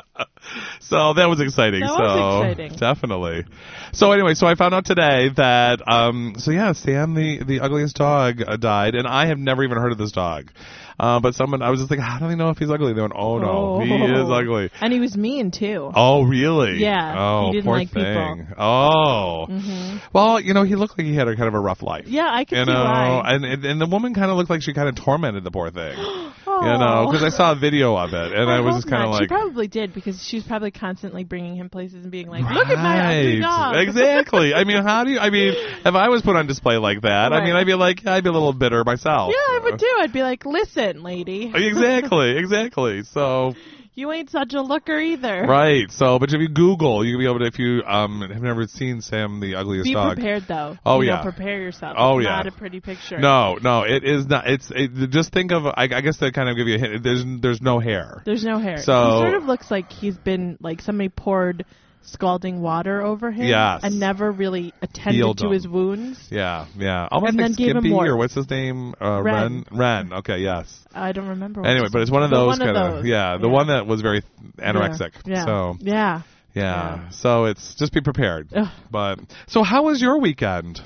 so 0.81 1.15
that 1.15 1.27
was 1.29 1.41
exciting. 1.41 1.81
That 1.81 1.89
so 1.89 1.99
was 1.99 2.53
exciting. 2.53 2.79
definitely. 2.79 3.45
So 3.93 4.13
anyway, 4.13 4.35
so 4.35 4.47
I 4.47 4.55
found 4.55 4.75
out 4.75 4.85
today 4.85 5.31
that 5.37 5.81
um 5.87 6.35
so 6.39 6.53
yeah, 6.53 6.73
Sam 6.73 7.15
the 7.15 7.43
the 7.43 7.61
ugliest 7.61 7.97
dog 7.97 8.43
uh, 8.47 8.57
died 8.57 8.95
and 8.95 9.07
I 9.07 9.27
have 9.27 9.39
never 9.39 9.65
even 9.65 9.79
heard 9.79 9.93
of 9.93 9.99
this 9.99 10.13
dog. 10.13 10.51
Uh, 11.01 11.21
but 11.21 11.35
someone 11.35 11.63
I 11.63 11.71
was 11.71 11.79
just 11.81 11.91
like, 11.91 12.01
how 12.01 12.19
do 12.19 12.27
they 12.29 12.35
know 12.35 12.51
if 12.51 12.59
he's 12.59 12.71
ugly? 12.71 12.93
They 12.93 13.01
went, 13.01 13.13
oh 13.17 13.39
no, 13.39 13.81
he 13.81 13.93
is 13.95 14.29
ugly. 14.29 14.71
And 14.81 14.93
he 14.93 14.99
was 15.01 15.17
mean 15.17 15.51
too. 15.51 15.91
Oh 15.95 16.23
really? 16.23 16.79
Yeah, 16.83 17.15
Oh, 17.17 17.47
he 17.47 17.53
didn't 17.53 17.65
poor 17.67 17.77
like 17.79 17.91
thing. 17.91 18.47
people. 18.47 18.55
Oh. 18.63 19.47
hmm 19.47 19.97
Well, 20.13 20.41
you 20.41 20.55
know, 20.55 20.65
he 20.65 20.75
looked 20.75 20.99
like 20.99 21.07
he 21.07 21.15
had 21.15 21.29
a 21.29 21.37
kind 21.37 21.49
of 21.49 21.55
a 21.55 21.61
rough 21.61 21.83
life. 21.83 22.07
Yeah, 22.09 22.29
I 22.31 22.45
can 22.45 22.59
You 22.59 22.65
see 22.65 22.73
know, 22.73 22.85
why. 22.85 23.23
and 23.27 23.45
and 23.45 23.65
and 23.65 23.81
the 23.81 23.87
woman 23.87 24.15
kind 24.15 24.31
of 24.31 24.37
looked 24.37 24.51
like 24.51 24.63
she 24.63 24.73
kind 24.75 24.89
of 24.89 24.95
tormented 24.97 25.45
the 25.45 25.51
poor 25.51 25.71
thing. 25.71 25.97
You 26.49 26.79
know, 26.79 27.07
because 27.07 27.23
I 27.23 27.29
saw 27.37 27.53
a 27.53 27.55
video 27.55 27.97
of 27.97 28.13
it, 28.13 28.33
and 28.33 28.51
I, 28.51 28.61
was 28.61 28.77
just 28.77 28.89
kind 28.89 29.05
of 29.05 29.11
like, 29.11 29.23
she 29.23 29.27
probably 29.29 29.69
did 29.69 29.95
because 29.95 30.23
she's 30.23 30.43
probably 30.43 30.71
constantly 30.71 31.25
bringing 31.25 31.57
him 31.57 31.69
places 31.69 32.03
and 32.03 32.11
being 32.11 32.29
like, 32.29 32.45
"Look 32.51 32.67
at 32.67 32.77
my 32.77 33.19
ugly 33.19 33.41
dog." 33.41 33.77
exactly. 33.77 34.55
I 34.55 34.65
mean, 34.65 34.83
how 34.83 35.05
do 35.05 35.13
you? 35.13 35.19
I 35.19 35.31
mean, 35.31 35.55
if 35.85 35.95
I 35.95 36.09
was 36.09 36.23
put 36.23 36.37
on 36.37 36.47
display 36.47 36.79
like 36.79 37.03
that, 37.03 37.33
I 37.33 37.45
mean, 37.45 37.55
I'd 37.55 37.67
be 37.67 37.75
like, 37.75 38.07
I'd 38.07 38.25
be 38.25 38.31
a 38.31 38.33
little 38.33 38.53
bitter 38.53 38.83
myself. 38.85 39.33
Yeah, 39.33 39.57
I 39.57 39.61
would 39.65 39.79
too. 39.79 39.97
I'd 40.01 40.13
be 40.13 40.23
like, 40.23 40.45
"Listen, 40.47 41.03
lady, 41.03 41.53
Exactly, 41.55 42.37
exactly. 42.37 43.03
So, 43.05 43.55
you 43.99 44.13
ain't 44.13 44.31
such 44.31 44.55
a 44.55 44.63
looker 44.63 44.97
either." 44.97 45.43
right. 45.47 45.91
So, 45.91 46.19
but 46.19 46.33
if 46.33 46.41
you 46.41 46.49
Google, 46.49 47.05
you'll 47.05 47.19
be 47.19 47.27
able 47.27 47.41
to. 47.41 47.47
If 47.47 47.59
you 47.59 47.83
um 47.87 48.21
have 48.21 48.43
never 48.43 48.67
seen 48.67 49.01
Sam 49.01 49.41
the 49.41 49.57
ugliest 49.57 49.85
Be 49.85 49.95
dog. 49.95 50.15
prepared 50.17 50.45
though. 50.47 50.77
Oh, 50.87 51.01
You 51.01 51.09
know, 51.11 51.17
yeah. 51.17 51.23
prepare 51.23 51.59
yourself. 51.61 51.97
Oh, 51.99 52.19
It's 52.19 52.27
yeah. 52.27 52.37
Not 52.37 52.47
a 52.47 52.53
pretty 52.53 52.81
picture. 52.81 53.19
No, 53.19 53.59
no, 53.61 53.83
it 53.83 54.05
is 54.05 54.27
not. 54.27 54.49
It's 54.49 54.71
it, 54.75 55.11
just 55.11 55.33
think 55.33 55.53
of. 55.53 55.67
I, 55.67 55.83
I 55.83 56.01
guess 56.01 56.19
to 56.19 56.31
kind 56.33 56.49
of 56.49 56.57
give 56.57 56.69
you 56.69 56.77
a 56.77 56.79
hint. 56.79 57.03
There's 57.03 57.25
there's 57.41 57.61
no 57.61 57.79
hair. 57.81 58.23
There's 58.25 58.45
no 58.45 58.59
hair. 58.59 58.79
So- 58.79 59.03
he 59.03 59.19
sort 59.21 59.35
of 59.35 59.45
looks 59.45 59.71
like 59.71 59.91
he's 59.93 60.17
been 60.17 60.57
like 60.61 60.81
somebody 60.81 61.09
poured 61.09 61.65
scalding 62.13 62.61
water 62.61 63.03
over 63.03 63.31
him 63.31 63.47
Yes. 63.47 63.81
and 63.83 63.99
never 64.01 64.31
really 64.31 64.73
attended 64.83 65.15
Healed 65.17 65.39
to 65.39 65.47
him. 65.47 65.53
his 65.53 65.69
wounds. 65.69 66.19
Yeah, 66.31 66.67
yeah. 66.77 67.09
Almost 67.11 67.31
And 67.31 67.39
like 67.41 67.57
then 67.57 67.67
gave 67.67 67.77
him 67.77 67.91
more. 67.91 68.07
or 68.07 68.17
what's 68.17 68.35
his 68.35 68.49
name? 68.51 68.95
Uh, 69.01 69.23
Ren. 69.23 69.65
Ren. 69.71 70.13
Okay, 70.13 70.39
yes. 70.39 70.67
I 70.95 71.13
don't 71.13 71.29
remember. 71.29 71.61
what 71.63 71.71
Anyway, 71.71 71.89
but 71.93 72.03
it's 72.03 72.11
one 72.11 72.23
of 72.23 72.31
those 72.31 72.59
kind 72.59 72.77
of 72.77 73.05
yeah, 73.07 73.37
the 73.37 73.47
Yeah. 73.47 73.53
one 73.53 73.67
that 73.69 73.87
was 73.87 74.01
very 74.01 74.23
anorexic. 74.59 75.13
Yeah. 75.25 75.45
So 75.45 75.77
Yeah. 75.81 75.95
yeah. 75.95 76.23
Yeah. 76.55 77.11
so 77.11 77.45
it's 77.45 77.75
just 77.77 77.93
be 77.93 78.01
prepared. 78.01 78.49
Ugh. 78.55 78.67
But 78.91 79.21
so 79.47 79.63
how 79.63 79.85
was 79.85 80.01
your 80.03 80.19
weekend? 80.21 80.81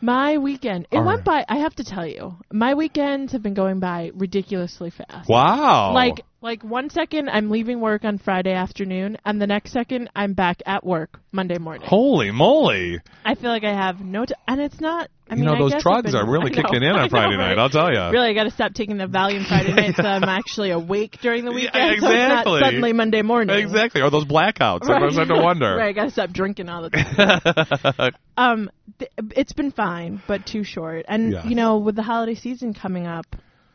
My 0.00 0.38
weekend. 0.38 0.88
It 0.90 0.96
All 0.98 1.04
went 1.04 1.26
right. 1.26 1.46
by 1.46 1.54
I 1.56 1.58
have 1.60 1.74
to 1.76 1.84
tell 1.84 2.06
you. 2.06 2.34
My 2.52 2.74
weekends 2.74 3.32
have 3.32 3.42
been 3.42 3.54
going 3.54 3.78
by 3.78 4.10
ridiculously 4.14 4.90
fast. 4.90 5.28
Wow. 5.28 5.92
Like 5.94 6.24
like 6.42 6.62
one 6.64 6.90
second 6.90 7.28
I'm 7.30 7.50
leaving 7.50 7.80
work 7.80 8.04
on 8.04 8.18
Friday 8.18 8.52
afternoon 8.52 9.16
and 9.24 9.40
the 9.40 9.46
next 9.46 9.72
second 9.72 10.10
I'm 10.14 10.34
back 10.34 10.58
at 10.66 10.84
work 10.84 11.20
Monday 11.30 11.58
morning. 11.58 11.86
holy 11.86 12.30
moly! 12.30 13.00
I 13.24 13.34
feel 13.36 13.50
like 13.50 13.64
I 13.64 13.72
have 13.72 14.00
no 14.00 14.24
t- 14.26 14.34
and 14.48 14.60
it's 14.60 14.80
not 14.80 15.08
I 15.30 15.34
you 15.34 15.36
mean 15.40 15.44
know 15.46 15.54
I 15.54 15.58
those 15.60 15.70
guess 15.70 15.78
I've 15.78 15.82
drugs 15.82 16.12
been- 16.12 16.16
are 16.20 16.30
really 16.30 16.50
know, 16.54 16.62
kicking 16.62 16.82
in 16.82 16.90
on 16.90 17.02
know, 17.04 17.08
Friday 17.08 17.36
right? 17.36 17.54
night. 17.54 17.58
I'll 17.58 17.70
tell 17.70 17.90
you. 17.92 18.10
Really, 18.10 18.28
I 18.30 18.34
got 18.34 18.44
to 18.44 18.50
stop 18.50 18.74
taking 18.74 18.98
the 18.98 19.06
Valium 19.06 19.46
Friday 19.46 19.72
night 19.82 19.94
so 19.96 20.02
I'm 20.02 20.24
actually 20.24 20.70
awake 20.72 21.18
during 21.22 21.44
the 21.44 21.52
Yeah, 21.52 21.54
weekend. 21.54 22.00
So 22.00 22.06
not 22.08 22.22
exactly. 22.24 22.60
suddenly 22.60 22.92
Monday 22.92 23.22
morning. 23.22 23.56
Exactly. 23.56 24.02
Or 24.02 24.10
those 24.10 24.24
blackouts. 24.26 24.82
I 24.90 24.98
was 25.00 25.14
starting 25.14 25.34
to 25.36 25.42
wonder. 25.42 25.76
right, 25.78 25.88
I 25.88 25.92
got 25.92 26.04
to 26.04 26.10
stop 26.10 26.30
drinking 26.30 26.68
all 26.68 26.82
the 26.82 26.90
time. 26.90 28.12
um, 28.36 28.70
th- 28.98 29.10
it's 29.36 29.52
been 29.52 29.70
fine, 29.70 30.20
but 30.26 30.44
too 30.44 30.64
short. 30.64 31.04
And 31.08 31.32
you 31.48 31.54
know, 31.54 31.78
with 31.78 31.94
the 31.96 32.02
holiday 32.02 32.34
season 32.34 32.74
coming 32.74 33.06
up, 33.06 33.26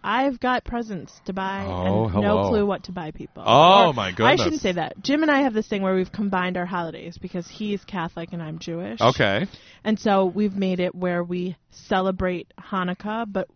I've 0.09 0.39
got 0.39 0.63
presents 0.63 1.11
to 1.25 1.33
buy 1.33 1.65
Oh, 1.67 2.05
and 2.05 2.11
hello. 2.13 2.43
no 2.43 2.49
clue 2.49 2.65
what 2.65 2.83
to 2.83 2.93
buy 2.93 3.11
people. 3.11 3.43
Oh, 3.45 3.87
Or- 3.89 3.93
my 3.93 4.11
goodness! 4.11 4.39
I 4.39 4.43
shouldn't 4.43 4.61
say 4.61 4.71
that. 4.71 5.01
Jim 5.03 5.21
and 5.21 5.29
I 5.29 5.41
have 5.41 5.53
this 5.53 5.67
thing 5.67 5.81
where 5.81 5.93
we've 5.93 6.11
combined 6.11 6.55
our 6.55 6.65
holidays 6.65 7.17
because 7.17 7.45
he's 7.47 7.83
Catholic 7.83 8.29
and 8.31 8.41
I'm 8.41 8.57
Jewish. 8.59 9.01
okay. 9.01 9.47
And 9.83 9.99
so 9.99 10.25
we've 10.25 10.55
made 10.55 10.79
it 10.79 10.95
where 10.95 11.23
we 11.23 11.57
celebrate 11.71 12.47
Hanukkah, 12.57 13.25
but 13.31 13.49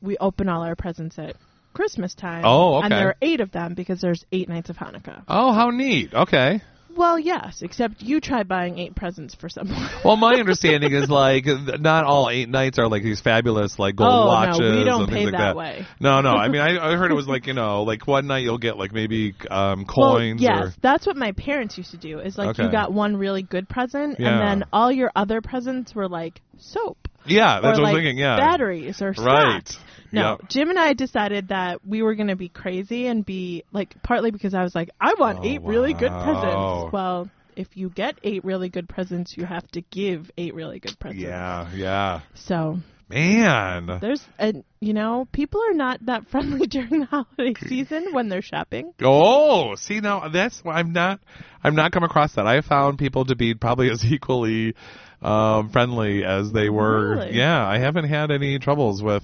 we 0.00 0.16
open 0.18 0.48
all 0.48 0.62
our 0.62 0.74
presents 0.76 1.18
at 1.18 1.36
Christmas 1.74 2.14
time. 2.14 2.42
Oh, 2.44 2.76
okay. 2.76 2.84
And 2.86 2.92
there 2.92 3.08
are 3.08 3.16
eight 3.22 3.40
of 3.40 3.50
them 3.52 3.74
because 3.74 4.00
there's 4.00 4.24
eight 4.32 4.48
nights 4.48 4.70
of 4.70 4.76
Hanukkah. 4.76 5.22
Oh, 5.28 5.52
how 5.52 5.70
neat. 5.70 6.12
Okay. 6.14 6.60
Well, 6.96 7.18
yes, 7.18 7.62
except 7.62 8.02
you 8.02 8.20
try 8.20 8.42
buying 8.42 8.78
eight 8.78 8.94
presents 8.94 9.34
for 9.34 9.48
someone. 9.48 9.88
Well, 10.04 10.16
my 10.16 10.34
understanding 10.34 10.92
is 10.92 11.08
like 11.22 11.46
not 11.46 12.04
all 12.04 12.28
eight 12.28 12.48
nights 12.48 12.78
are 12.78 12.88
like 12.88 13.02
these 13.02 13.20
fabulous 13.20 13.78
like 13.78 13.96
gold 13.96 14.10
Oh, 14.10 14.24
no, 14.24 14.26
watches 14.26 14.76
we 14.76 14.84
don't 14.84 15.02
and 15.02 15.08
pay 15.08 15.14
things 15.14 15.24
like 15.26 15.32
that 15.32 15.38
that. 15.38 15.56
way. 15.56 15.86
No, 16.00 16.20
no. 16.20 16.30
I 16.30 16.48
mean, 16.48 16.60
I, 16.60 16.76
I 16.92 16.96
heard 16.96 17.10
it 17.10 17.14
was 17.14 17.28
like 17.28 17.46
you 17.46 17.54
know, 17.54 17.82
like 17.84 18.06
one 18.06 18.26
night 18.26 18.42
you'll 18.42 18.58
get 18.58 18.76
like 18.76 18.92
maybe 18.92 19.34
um, 19.50 19.84
coins 19.84 20.40
well, 20.42 20.56
yes, 20.64 20.66
or 20.68 20.74
that's 20.82 21.06
what 21.06 21.16
my 21.16 21.32
parents 21.32 21.78
used 21.78 21.92
to 21.92 21.98
do. 21.98 22.18
Is 22.18 22.36
like 22.36 22.58
you 22.58 22.70
got 22.70 22.92
one 22.92 23.16
really 23.16 23.42
good 23.42 23.68
present, 23.68 24.18
Yeah. 24.18 24.30
and 24.30 24.40
then 24.62 24.68
all 24.72 24.90
your 24.90 25.12
other 25.14 25.40
presents 25.40 25.94
were 25.94 26.08
like 26.08 26.40
soap 26.58 27.08
yeah, 27.26 27.60
that's 27.60 27.78
or 27.78 27.82
what 27.82 27.88
I 27.88 27.92
like 27.92 27.94
was 27.94 28.02
thinking. 28.02 28.18
Yeah, 28.18 28.36
batteries 28.36 29.00
or 29.00 29.14
Right. 29.18 29.78
No, 30.12 30.36
Yep. 30.40 30.48
Jim 30.50 30.70
and 30.70 30.78
I 30.78 30.92
decided 30.92 31.48
that 31.48 31.84
we 31.86 32.02
were 32.02 32.14
going 32.14 32.28
to 32.28 32.36
be 32.36 32.48
crazy 32.50 33.06
and 33.06 33.24
be 33.24 33.64
like 33.72 34.02
partly 34.02 34.30
because 34.30 34.52
I 34.54 34.62
was 34.62 34.74
like, 34.74 34.90
I 35.00 35.14
want 35.18 35.38
Oh, 35.40 35.44
eight 35.44 35.62
really 35.62 35.94
good 35.94 36.10
presents. 36.12 36.92
Well, 36.92 37.30
if 37.56 37.76
you 37.76 37.88
get 37.88 38.18
eight 38.22 38.44
really 38.44 38.68
good 38.68 38.88
presents, 38.88 39.36
you 39.36 39.44
have 39.46 39.66
to 39.72 39.80
give 39.80 40.30
eight 40.36 40.54
really 40.54 40.78
good 40.80 40.98
presents. 40.98 41.22
Yeah, 41.22 41.70
yeah. 41.74 42.20
So 42.34 42.78
Man. 43.08 43.98
there's, 44.00 44.22
and 44.38 44.64
you 44.80 44.94
know, 44.94 45.26
people 45.32 45.62
are 45.62 45.74
not 45.74 46.04
that 46.06 46.28
friendly 46.28 46.66
during 46.68 47.00
the 47.00 47.06
holiday 47.06 47.54
season 47.66 48.08
when 48.12 48.28
they're 48.28 48.42
shopping. 48.42 48.92
Oh, 49.02 49.74
see 49.76 50.00
now 50.00 50.28
that's 50.28 50.60
why 50.62 50.74
I'm 50.74 50.92
not 50.92 51.20
I'm 51.62 51.74
not 51.74 51.92
come 51.92 52.04
across 52.04 52.34
that. 52.34 52.46
I 52.46 52.60
found 52.60 52.98
people 52.98 53.24
to 53.26 53.36
be 53.36 53.54
probably 53.54 53.90
as 53.90 54.04
equally 54.10 54.74
um, 55.20 55.70
friendly 55.70 56.24
as 56.24 56.52
they 56.52 56.68
were. 56.68 57.16
Really? 57.16 57.36
Yeah, 57.36 57.66
I 57.66 57.78
haven't 57.78 58.08
had 58.08 58.30
any 58.30 58.58
troubles 58.58 59.02
with 59.02 59.22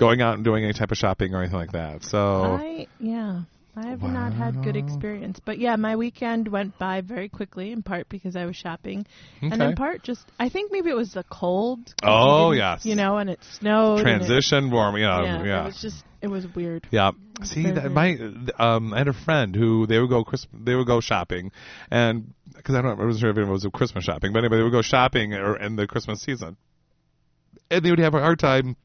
going 0.00 0.22
out 0.22 0.34
and 0.34 0.44
doing 0.44 0.64
any 0.64 0.72
type 0.72 0.90
of 0.90 0.96
shopping 0.96 1.34
or 1.34 1.40
anything 1.40 1.58
like 1.58 1.72
that. 1.72 2.02
So 2.02 2.18
I 2.18 2.88
yeah. 2.98 3.42
I 3.76 3.86
have 3.86 4.02
not 4.02 4.32
had 4.32 4.64
good 4.64 4.76
experience. 4.76 5.40
But 5.42 5.58
yeah, 5.58 5.76
my 5.76 5.94
weekend 5.94 6.48
went 6.48 6.76
by 6.76 7.02
very 7.02 7.28
quickly 7.28 7.70
in 7.70 7.82
part 7.84 8.08
because 8.08 8.34
I 8.34 8.44
was 8.44 8.56
shopping 8.56 9.06
and 9.40 9.62
in 9.62 9.76
part 9.76 10.02
just 10.02 10.26
I 10.40 10.48
think 10.48 10.72
maybe 10.72 10.90
it 10.90 10.96
was 10.96 11.12
the 11.12 11.22
cold. 11.22 11.94
Oh, 12.02 12.50
yes. 12.50 12.84
You 12.84 12.96
know, 12.96 13.18
and 13.18 13.30
it 13.30 13.38
snowed. 13.58 14.00
and 14.00 14.08
it- 14.08 14.26
transition 14.26 14.72
warm. 14.72 14.96
Yeah, 14.96 15.22
yeah, 15.22 15.44
yeah. 15.44 15.62
It 15.62 15.66
was 15.66 15.80
just 15.80 16.04
it 16.20 16.28
was 16.28 16.46
weird. 16.54 16.88
Yeah. 16.90 17.12
See, 17.44 17.70
that 17.70 17.92
my 17.92 18.18
um, 18.58 18.92
I 18.92 18.98
had 18.98 19.08
a 19.08 19.14
friend 19.14 19.54
who 19.54 19.86
they 19.86 19.98
would 19.98 20.10
go 20.10 20.24
they 20.52 20.74
would 20.74 20.86
go 20.86 21.00
shopping, 21.00 21.52
and 21.90 22.34
because 22.54 22.74
I 22.74 22.82
don't 22.82 23.00
I 23.00 23.04
wasn't 23.04 23.20
sure 23.20 23.30
if 23.30 23.38
it 23.38 23.44
was 23.44 23.64
a 23.64 23.70
Christmas 23.70 24.04
shopping, 24.04 24.32
but 24.32 24.40
anyway, 24.40 24.58
they 24.58 24.62
would 24.64 24.72
go 24.72 24.82
shopping 24.82 25.32
or 25.32 25.56
in 25.56 25.76
the 25.76 25.86
Christmas 25.86 26.20
season, 26.20 26.56
and 27.70 27.82
they 27.82 27.88
would 27.88 28.00
have 28.00 28.14
a 28.14 28.20
hard 28.20 28.40
time 28.40 28.76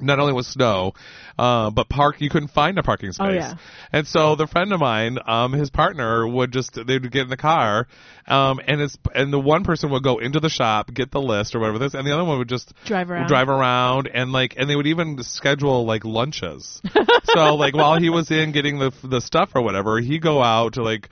not 0.00 0.18
only 0.18 0.32
was 0.32 0.46
snow, 0.46 0.92
uh, 1.38 1.70
but 1.70 1.88
park 1.88 2.20
you 2.20 2.28
couldn't 2.28 2.48
find 2.48 2.78
a 2.78 2.82
parking 2.82 3.12
space. 3.12 3.26
Oh, 3.26 3.32
yeah. 3.32 3.54
And 3.92 4.06
so 4.06 4.34
the 4.36 4.46
friend 4.46 4.72
of 4.72 4.80
mine, 4.80 5.18
um, 5.26 5.52
his 5.52 5.70
partner 5.70 6.26
would 6.26 6.52
just 6.52 6.74
they'd 6.74 7.10
get 7.10 7.22
in 7.22 7.28
the 7.28 7.36
car, 7.36 7.86
um, 8.26 8.60
and 8.66 8.80
it's 8.80 8.96
and 9.14 9.32
the 9.32 9.38
one 9.38 9.64
person 9.64 9.90
would 9.90 10.02
go 10.02 10.18
into 10.18 10.40
the 10.40 10.48
shop, 10.48 10.92
get 10.92 11.10
the 11.10 11.20
list 11.20 11.54
or 11.54 11.60
whatever 11.60 11.78
this, 11.78 11.94
and 11.94 12.06
the 12.06 12.12
other 12.12 12.24
one 12.24 12.38
would 12.38 12.48
just 12.48 12.72
Drive 12.84 13.10
around. 13.10 13.28
drive 13.28 13.48
around, 13.48 14.08
and 14.12 14.32
like 14.32 14.54
and 14.56 14.68
they 14.68 14.76
would 14.76 14.86
even 14.86 15.22
schedule 15.22 15.84
like 15.86 16.04
lunches. 16.04 16.82
so 17.24 17.54
like 17.54 17.74
while 17.74 17.98
he 17.98 18.10
was 18.10 18.30
in 18.30 18.52
getting 18.52 18.78
the 18.78 18.92
the 19.02 19.20
stuff 19.20 19.50
or 19.54 19.62
whatever, 19.62 20.00
he'd 20.00 20.22
go 20.22 20.42
out 20.42 20.74
to 20.74 20.82
like 20.82 21.08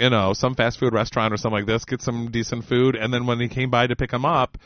you 0.00 0.08
know, 0.08 0.32
some 0.32 0.54
fast 0.54 0.78
food 0.78 0.94
restaurant 0.94 1.34
or 1.34 1.36
something 1.36 1.58
like 1.58 1.66
this, 1.66 1.84
get 1.84 2.00
some 2.00 2.30
decent 2.30 2.64
food, 2.64 2.96
and 2.96 3.12
then 3.12 3.26
when 3.26 3.38
he 3.38 3.48
came 3.48 3.70
by 3.70 3.86
to 3.86 3.94
pick 3.94 4.10
him 4.10 4.24
up, 4.24 4.56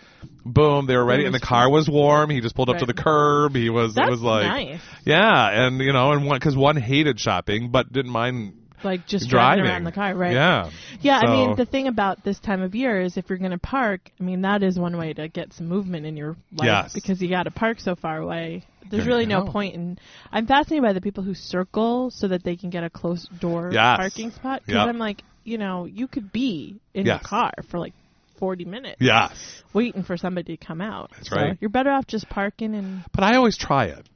boom, 0.45 0.87
they 0.87 0.97
were 0.97 1.05
ready, 1.05 1.27
and 1.27 1.35
the 1.35 1.41
car 1.41 1.69
was 1.69 1.89
warm. 1.89 2.31
He 2.31 2.41
just 2.41 2.55
pulled 2.55 2.71
up 2.71 2.79
to 2.79 2.87
the 2.87 2.95
curb. 2.95 3.55
He 3.57 3.69
was, 3.69 3.95
That's 3.95 4.07
it 4.07 4.11
was 4.11 4.23
like, 4.23 4.47
nice. 4.47 4.81
yeah, 5.05 5.67
and 5.67 5.81
you 5.81 5.93
know, 5.93 6.13
and 6.13 6.25
one 6.25 6.39
because 6.39 6.57
one 6.57 6.77
hated 6.77 7.19
shopping 7.19 7.71
but 7.71 7.93
didn't 7.93 8.13
mind 8.13 8.64
Like 8.85 9.07
just 9.07 9.29
driving 9.29 9.65
around 9.65 9.85
the 9.85 9.93
car, 9.93 10.15
right? 10.15 10.33
Yeah, 10.33 10.71
Yeah, 11.01 11.19
I 11.19 11.27
mean, 11.31 11.57
the 11.57 11.65
thing 11.67 11.89
about 11.89 12.23
this 12.23 12.39
time 12.39 12.63
of 12.63 12.75
year 12.75 13.01
is 13.01 13.17
if 13.17 13.29
you're 13.29 13.39
going 13.39 13.51
to 13.53 13.59
park, 13.59 14.11
I 14.21 14.25
mean, 14.25 14.43
that 14.43 14.63
is 14.63 14.79
one 14.79 14.97
way 14.97 15.13
to 15.15 15.29
get 15.29 15.53
some 15.55 15.67
movement 15.69 16.07
in 16.07 16.17
your 16.17 16.37
life 16.53 16.67
Yes. 16.67 16.93
because 16.93 17.21
you 17.23 17.29
got 17.31 17.45
to 17.45 17.51
park 17.51 17.81
so 17.81 17.97
far 17.97 18.19
away. 18.19 18.65
There's 18.91 19.05
There 19.05 19.13
really 19.13 19.27
no 19.27 19.45
point 19.47 19.75
in. 19.75 19.99
I'm 20.31 20.47
fascinated 20.47 20.83
by 20.83 20.93
the 20.93 21.01
people 21.01 21.25
who 21.25 21.35
circle 21.35 22.11
so 22.11 22.29
that 22.29 22.45
they 22.45 22.57
can 22.57 22.71
get 22.71 22.85
a 22.85 22.91
close 22.91 23.27
door 23.41 23.71
Yes. 23.73 23.97
parking 23.99 24.31
spot 24.31 24.61
because 24.67 24.81
Yep. 24.81 24.89
I'm 24.89 24.99
like, 24.99 25.23
you 25.45 25.59
know, 25.59 25.87
you 25.87 26.07
could 26.07 26.31
be 26.33 26.77
in 26.93 27.07
Yes. 27.07 27.21
your 27.23 27.29
car 27.29 27.53
for 27.69 27.79
like 27.79 27.95
40 28.39 28.65
minutes 28.65 28.97
yes. 29.01 29.63
waiting 29.73 30.03
for 30.03 30.17
somebody 30.17 30.57
to 30.57 30.65
come 30.67 30.81
out. 30.81 31.11
That's 31.13 31.31
So 31.31 31.37
right. 31.37 31.59
You're 31.61 31.71
better 31.71 31.91
off 31.91 32.07
just 32.07 32.29
parking 32.29 32.75
and. 32.75 33.05
But 33.13 33.25
I 33.25 33.37
always 33.37 33.57
try 33.57 33.87
it. 33.87 34.07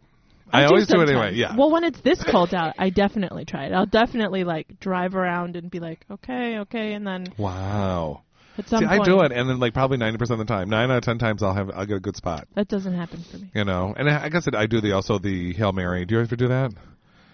I, 0.53 0.65
always 0.65 0.87
do 0.87 1.01
it 1.01 1.09
anyway. 1.09 1.35
Yeah. 1.35 1.57
Well, 1.57 1.71
when 1.71 1.85
it's 1.85 2.01
this 2.01 2.23
cold 2.25 2.55
out, 2.55 2.75
I 2.79 2.91
definitely 2.91 3.45
try 3.45 3.67
it. 3.67 3.73
I'll 3.73 3.87
definitely 3.87 4.45
like 4.45 4.81
drive 4.81 5.15
around 5.15 5.57
and 5.57 5.71
be 5.71 5.81
like, 5.81 6.05
okay, 6.11 6.59
okay, 6.61 6.95
and 6.95 7.07
then 7.07 7.33
wow. 7.37 8.23
at 8.57 8.69
some 8.69 8.81
See, 8.81 8.87
point, 8.87 9.01
I 9.01 9.05
do 9.05 9.21
it, 9.21 9.33
and 9.33 9.49
then 9.49 9.59
like 9.59 9.75
probably 9.75 9.99
ninety 9.99 10.19
percent 10.19 10.41
of 10.41 10.47
the 10.47 10.53
time, 10.53 10.69
nine 10.69 10.91
out 10.91 10.99
of 10.99 11.05
ten 11.05 11.19
times, 11.19 11.43
I'll 11.43 11.55
have 11.55 11.71
I'll 11.75 11.87
get 11.87 11.97
a 11.97 12.01
good 12.01 12.17
spot. 12.17 12.49
That 12.55 12.69
doesn't 12.69 12.95
happen 12.95 13.25
for 13.31 13.39
me. 13.39 13.51
You 13.55 13.65
know, 13.65 13.95
and 13.97 14.09
I 14.09 14.25
I 14.25 14.29
guess 14.29 14.47
it, 14.47 14.55
I 14.55 14.67
do 14.67 14.81
the 14.81 14.93
also 14.93 15.19
the 15.19 15.53
hail 15.55 15.73
mary. 15.73 16.05
Do 16.05 16.15
you 16.15 16.21
ever 16.21 16.37
do 16.37 16.49
that? 16.49 16.73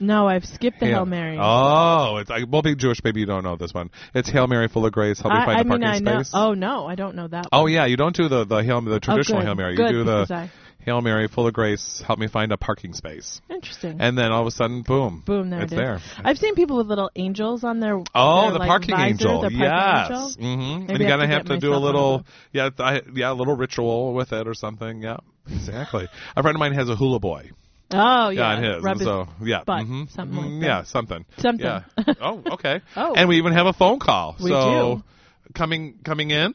No, 0.00 0.26
I've 0.26 0.44
skipped 0.44 0.80
the 0.80 0.87
Hail 0.87 1.06
Mary. 1.06 1.38
Oh, 1.40 2.16
it's 2.16 2.30
I, 2.30 2.44
well, 2.50 2.62
being 2.62 2.78
Jewish, 2.78 2.99
maybe 3.04 3.21
you 3.21 3.26
don't 3.26 3.44
know 3.44 3.56
this 3.56 3.73
one. 3.73 3.90
It's 4.12 4.28
Hail 4.28 4.49
Mary, 4.49 4.66
full 4.68 4.85
of 4.85 4.92
grace. 4.92 5.21
Help 5.21 5.33
me 5.33 5.38
I, 5.38 5.44
find 5.44 5.59
I 5.59 5.62
the 5.62 5.68
mean, 5.68 5.80
parking 5.83 6.09
I 6.09 6.12
know. 6.12 6.23
space. 6.23 6.33
Oh 6.35 6.54
no, 6.54 6.87
I 6.87 6.97
don't 6.97 7.14
know 7.14 7.28
that. 7.28 7.47
Oh 7.52 7.62
one. 7.62 7.73
yeah, 7.73 7.87
you 7.87 7.97
don't 7.97 8.14
do 8.14 8.28
the 8.28 8.44
the 8.44 8.62
hail 8.62 8.80
the 8.80 8.94
oh, 8.94 8.99
traditional 8.99 9.40
good. 9.40 9.47
hail 9.47 9.54
mary. 9.54 9.76
Good, 9.76 9.90
you 9.92 9.99
do 9.99 10.04
the 10.04 10.26
I- 10.30 10.50
hail 10.85 11.00
mary, 11.00 11.29
full 11.29 11.47
of 11.47 11.55
grace. 11.55 12.03
Help 12.07 12.19
me 12.19 12.26
find 12.29 12.53
a 12.53 12.57
parking 12.57 12.93
space. 12.93 13.41
Interesting. 13.50 13.97
And 14.00 14.17
then 14.19 14.33
all 14.33 14.43
of 14.43 14.47
a 14.47 14.50
sudden, 14.50 14.83
boom, 14.83 15.23
Boom, 15.25 15.50
there 15.50 15.62
it's 15.62 15.73
it 15.73 15.76
is. 15.76 15.79
there. 15.81 16.00
I've 16.23 16.38
seen 16.38 16.55
people 16.55 16.76
with 16.76 16.87
little 16.87 17.11
angels 17.17 17.64
on 17.64 17.81
their 17.81 18.03
Oh, 18.14 18.43
their, 18.43 18.53
the 18.53 18.59
like, 18.59 18.69
parking 18.69 18.95
visor, 18.95 19.09
angel. 19.11 19.41
the 19.43 19.50
parking 19.50 19.61
yes. 19.61 20.11
angel. 20.11 20.31
hmm 20.57 20.91
And 20.91 20.99
you 21.00 21.07
have 21.07 21.19
gotta 21.21 21.26
have 21.26 21.45
to 21.47 21.59
do 21.59 21.69
a 21.69 21.71
myself 21.71 21.71
one 21.71 21.76
of 21.76 21.83
little, 21.85 22.26
yeah, 22.53 22.71
I, 22.79 23.00
yeah, 23.14 23.33
a 23.33 23.35
little 23.35 23.57
ritual 23.57 24.14
with 24.14 24.33
it 24.33 24.47
or 24.47 24.55
something. 24.55 25.03
Yeah, 25.03 25.17
exactly. 25.50 26.09
a 26.37 26.43
friend 26.43 26.57
of 26.57 26.61
mine 26.61 26.73
has 26.75 26.88
a 26.88 26.97
hula 26.97 27.19
boy. 27.21 27.50
Oh 27.91 28.31
yeah, 28.31 28.47
on 28.57 28.62
his. 28.62 28.83
Rub 28.83 28.97
his 28.99 29.07
so 29.07 29.29
yeah, 29.43 29.62
mhm, 29.67 30.11
something 30.11 30.37
like 30.37 30.47
mhm, 30.47 30.61
that. 30.61 30.67
yeah, 30.67 30.83
something, 30.85 31.25
Something. 31.38 31.67
Yeah. 31.67 31.83
Oh, 32.21 32.43
okay. 32.53 32.81
Oh. 32.97 33.14
and 33.14 33.29
we 33.29 33.37
even 33.38 33.53
have 33.53 33.67
a 33.67 33.73
phone 33.73 33.99
call. 34.00 34.37
We 34.43 34.50
so 34.50 34.97
do. 34.97 35.53
coming 35.55 35.99
coming 36.05 36.31
in. 36.31 36.55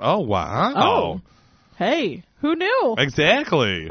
Oh 0.00 0.20
wow. 0.20 0.72
Oh. 0.76 1.20
Hey, 1.76 2.22
who 2.44 2.54
knew? 2.56 2.94
Exactly. 2.98 3.88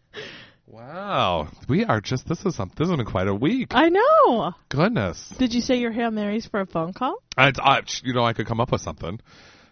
wow. 0.66 1.48
We 1.70 1.86
are 1.86 2.02
just 2.02 2.28
this 2.28 2.44
is 2.44 2.54
some 2.54 2.70
this 2.76 2.86
has 2.86 2.94
been 2.94 3.06
quite 3.06 3.28
a 3.28 3.34
week. 3.34 3.68
I 3.70 3.88
know. 3.88 4.52
Goodness. 4.68 5.32
Did 5.38 5.54
you 5.54 5.62
say 5.62 5.76
your 5.76 5.90
Hail 5.90 6.10
Marys 6.10 6.46
for 6.46 6.60
a 6.60 6.66
phone 6.66 6.92
call? 6.92 7.16
I, 7.34 7.50
I, 7.58 7.80
you 8.02 8.12
know 8.12 8.24
I 8.26 8.34
could 8.34 8.46
come 8.46 8.60
up 8.60 8.70
with 8.72 8.82
something. 8.82 9.18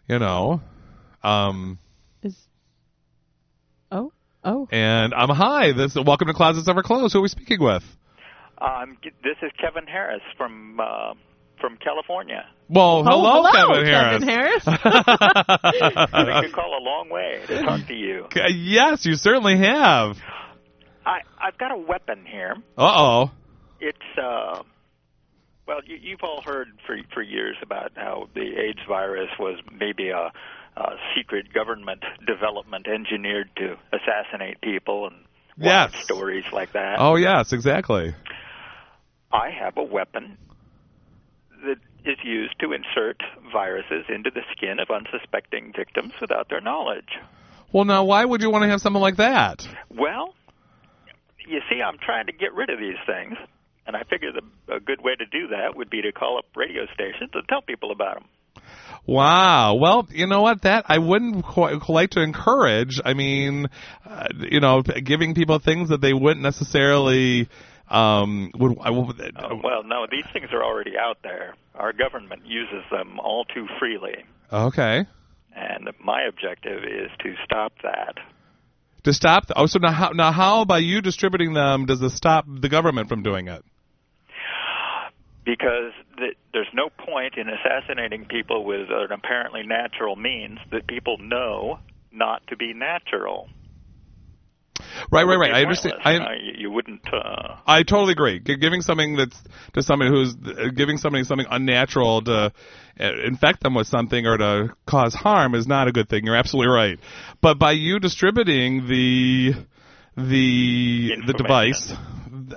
You 0.08 0.18
know. 0.18 0.62
Um 1.23 1.78
Is 2.23 2.35
oh 3.92 4.12
oh 4.42 4.66
and 4.73 5.12
I'm 5.12 5.28
hi. 5.28 5.73
This 5.73 5.94
welcome 5.94 6.28
to 6.28 6.35
Closets 6.35 6.68
Ever 6.68 6.82
Closed. 6.82 7.12
Who 7.12 7.18
are 7.18 7.23
we 7.23 7.28
speaking 7.28 7.61
with? 7.61 7.85
Um, 8.58 8.96
this 9.23 9.37
is 9.42 9.50
Kevin 9.61 9.87
Harris 9.87 10.23
from 10.38 10.80
uh, 10.80 11.12
from 11.60 11.76
California. 11.78 12.44
Well, 12.68 13.04
hello, 13.04 13.42
oh, 13.44 13.50
hello, 13.52 13.82
Kevin 13.84 14.28
Harris. 14.28 14.64
Harris. 14.64 14.66
we 16.42 16.46
could 16.48 16.52
call 16.54 16.76
a 16.78 16.82
long 16.82 17.08
way 17.10 17.42
to 17.46 17.62
talk 17.62 17.86
to 17.86 17.94
you. 17.94 18.26
Yes, 18.48 19.04
you 19.06 19.14
certainly 19.14 19.56
have. 19.58 20.16
I 21.04 21.20
I've 21.40 21.56
got 21.58 21.72
a 21.72 21.78
weapon 21.78 22.25
here. 22.26 22.54
Uh 22.76 22.92
oh. 22.97 23.30
It's 23.80 23.99
uh, 24.21 24.62
well, 25.69 25.80
you, 25.86 25.97
you've 26.00 26.23
all 26.23 26.42
heard 26.42 26.69
for 26.86 26.97
for 27.14 27.23
years 27.23 27.56
about 27.62 27.92
how 27.95 28.28
the 28.34 28.40
AIDS 28.40 28.80
virus 28.88 29.28
was 29.38 29.58
maybe 29.78 30.08
a, 30.10 30.32
a 30.76 30.90
secret 31.16 31.52
government 31.52 32.02
development 32.26 32.86
engineered 32.88 33.49
to 33.56 33.76
assassinate 33.92 34.60
people 34.60 35.06
and 35.06 35.16
Yes. 35.58 35.95
stories 36.04 36.45
like 36.52 36.73
that. 36.73 36.97
Oh 36.99 37.16
yes, 37.16 37.52
exactly. 37.52 38.14
I 39.32 39.50
have 39.50 39.76
a 39.76 39.82
weapon 39.84 40.36
that 41.64 41.78
is 42.04 42.19
used 42.25 42.58
to 42.60 42.73
insert 42.73 43.21
viruses 43.52 44.04
into 44.08 44.30
the 44.30 44.42
skin 44.52 44.78
of 44.78 44.90
unsuspecting 44.90 45.73
victims 45.76 46.12
without 46.21 46.49
their 46.49 46.60
knowledge. 46.60 47.19
Well, 47.73 47.84
now 47.84 48.04
why 48.04 48.25
would 48.25 48.42
you 48.42 48.50
want 48.50 48.62
to 48.62 48.69
have 48.69 48.80
something 48.80 49.02
like 49.02 49.16
that? 49.16 49.66
Well, 49.90 50.34
you 51.47 51.60
see, 51.71 51.80
I'm 51.82 51.99
trying 51.99 52.26
to 52.26 52.32
get 52.32 52.54
rid 52.54 52.71
of 52.71 52.78
these 52.78 52.99
things, 53.06 53.36
and 53.86 53.97
I 53.97 54.02
figure 54.04 54.30
the, 54.32 54.75
a 54.75 54.80
good 54.80 55.02
way 55.02 55.14
to 55.16 55.26
do 55.26 55.49
that 55.49 55.76
would 55.76 55.90
be 55.90 56.02
to 56.02 56.12
call 56.12 56.38
up 56.38 56.47
radio 56.54 56.86
stations 56.95 57.30
and 57.34 57.42
tell 57.49 57.62
people 57.62 57.90
about 57.90 58.21
them. 58.21 58.28
Wow. 59.06 59.75
Well, 59.75 60.08
you 60.10 60.26
know 60.26 60.42
what? 60.42 60.62
That 60.62 60.86
I 60.88 60.99
wouldn't 60.99 61.45
quite 61.45 61.88
like 61.88 62.10
to 62.10 62.23
encourage. 62.23 63.00
I 63.04 63.14
mean, 63.14 63.69
uh, 64.08 64.28
you 64.50 64.60
know, 64.60 64.82
giving 64.82 65.34
people 65.34 65.58
things 65.58 65.90
that 65.90 66.00
they 66.00 66.12
wouldn't 66.12 66.42
necessarily 66.42 67.49
um 67.88 68.50
would. 68.54 68.78
I 68.80 68.90
would 68.90 69.20
Uh, 69.20 69.56
well, 69.62 69.82
no, 69.84 70.06
these 70.10 70.25
things 70.32 70.49
are 70.52 70.64
already 70.64 70.99
out 70.99 71.18
there. 71.22 71.54
Our 71.75 71.92
government 71.92 72.46
uses 72.46 72.82
them 72.90 73.20
all 73.20 73.44
too 73.44 73.66
freely, 73.78 74.25
okay. 74.52 75.06
and 75.54 75.88
my 76.02 76.22
objective 76.22 76.84
is 76.84 77.10
to 77.22 77.34
stop 77.44 77.72
that. 77.82 78.16
To 79.04 79.12
stop. 79.12 79.44
Oh, 79.54 79.66
so 79.66 79.78
now 79.78 79.92
how, 79.92 80.10
now 80.10 80.32
how 80.32 80.64
by 80.64 80.78
you 80.78 81.00
distributing 81.00 81.52
them 81.54 81.86
does 81.86 82.00
this 82.00 82.14
stop 82.14 82.44
the 82.49 82.68
government 82.68 83.08
from 83.08 83.22
doing 83.22 83.46
it? 83.49 83.62
because 85.46 85.92
th- 86.18 86.36
there's 86.52 86.66
no 86.75 86.90
point 86.90 87.34
in 87.38 87.49
assassinating 87.49 88.26
people 88.26 88.64
with 88.64 88.88
an 88.90 89.12
apparently 89.12 89.62
natural 89.64 90.16
means 90.16 90.58
that 90.72 90.86
people 90.88 91.16
know 91.18 91.78
not 92.12 92.44
to 92.49 92.56
be 92.56 92.75
natural. 92.75 93.49
Right, 95.10 95.25
right, 95.25 95.39
right. 95.39 95.52
I 95.52 95.62
understand. 95.62 95.95
I, 96.04 96.36
you, 96.56 96.71
wouldn't. 96.71 97.02
Uh, 97.12 97.56
I 97.67 97.82
totally 97.82 98.12
agree. 98.12 98.41
G- 98.41 98.56
giving 98.56 98.80
something 98.80 99.17
that's 99.17 99.41
to 99.75 99.82
somebody 99.82 100.10
who's 100.10 100.34
uh, 100.34 100.69
giving 100.75 100.97
somebody 100.97 101.25
something 101.25 101.47
unnatural 101.50 102.23
to 102.23 102.52
uh, 103.00 103.10
infect 103.25 103.62
them 103.62 103.75
with 103.75 103.86
something 103.86 104.26
or 104.26 104.36
to 104.36 104.75
cause 104.86 105.15
harm 105.15 105.54
is 105.54 105.67
not 105.67 105.89
a 105.89 105.93
good 105.93 106.08
thing. 106.08 106.25
You're 106.25 106.36
absolutely 106.36 106.73
right. 106.73 106.99
But 107.41 107.58
by 107.58 107.73
you 107.73 107.99
distributing 107.99 108.89
the 108.89 109.52
the 110.17 111.10
the 111.26 111.32
device, 111.32 111.93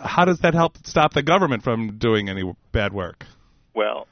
how 0.03 0.25
does 0.25 0.39
that 0.39 0.53
help 0.53 0.77
stop 0.85 1.13
the 1.13 1.23
government 1.23 1.63
from 1.63 1.97
doing 1.97 2.29
any 2.29 2.43
bad 2.71 2.93
work? 2.93 3.25
well, 3.79 4.07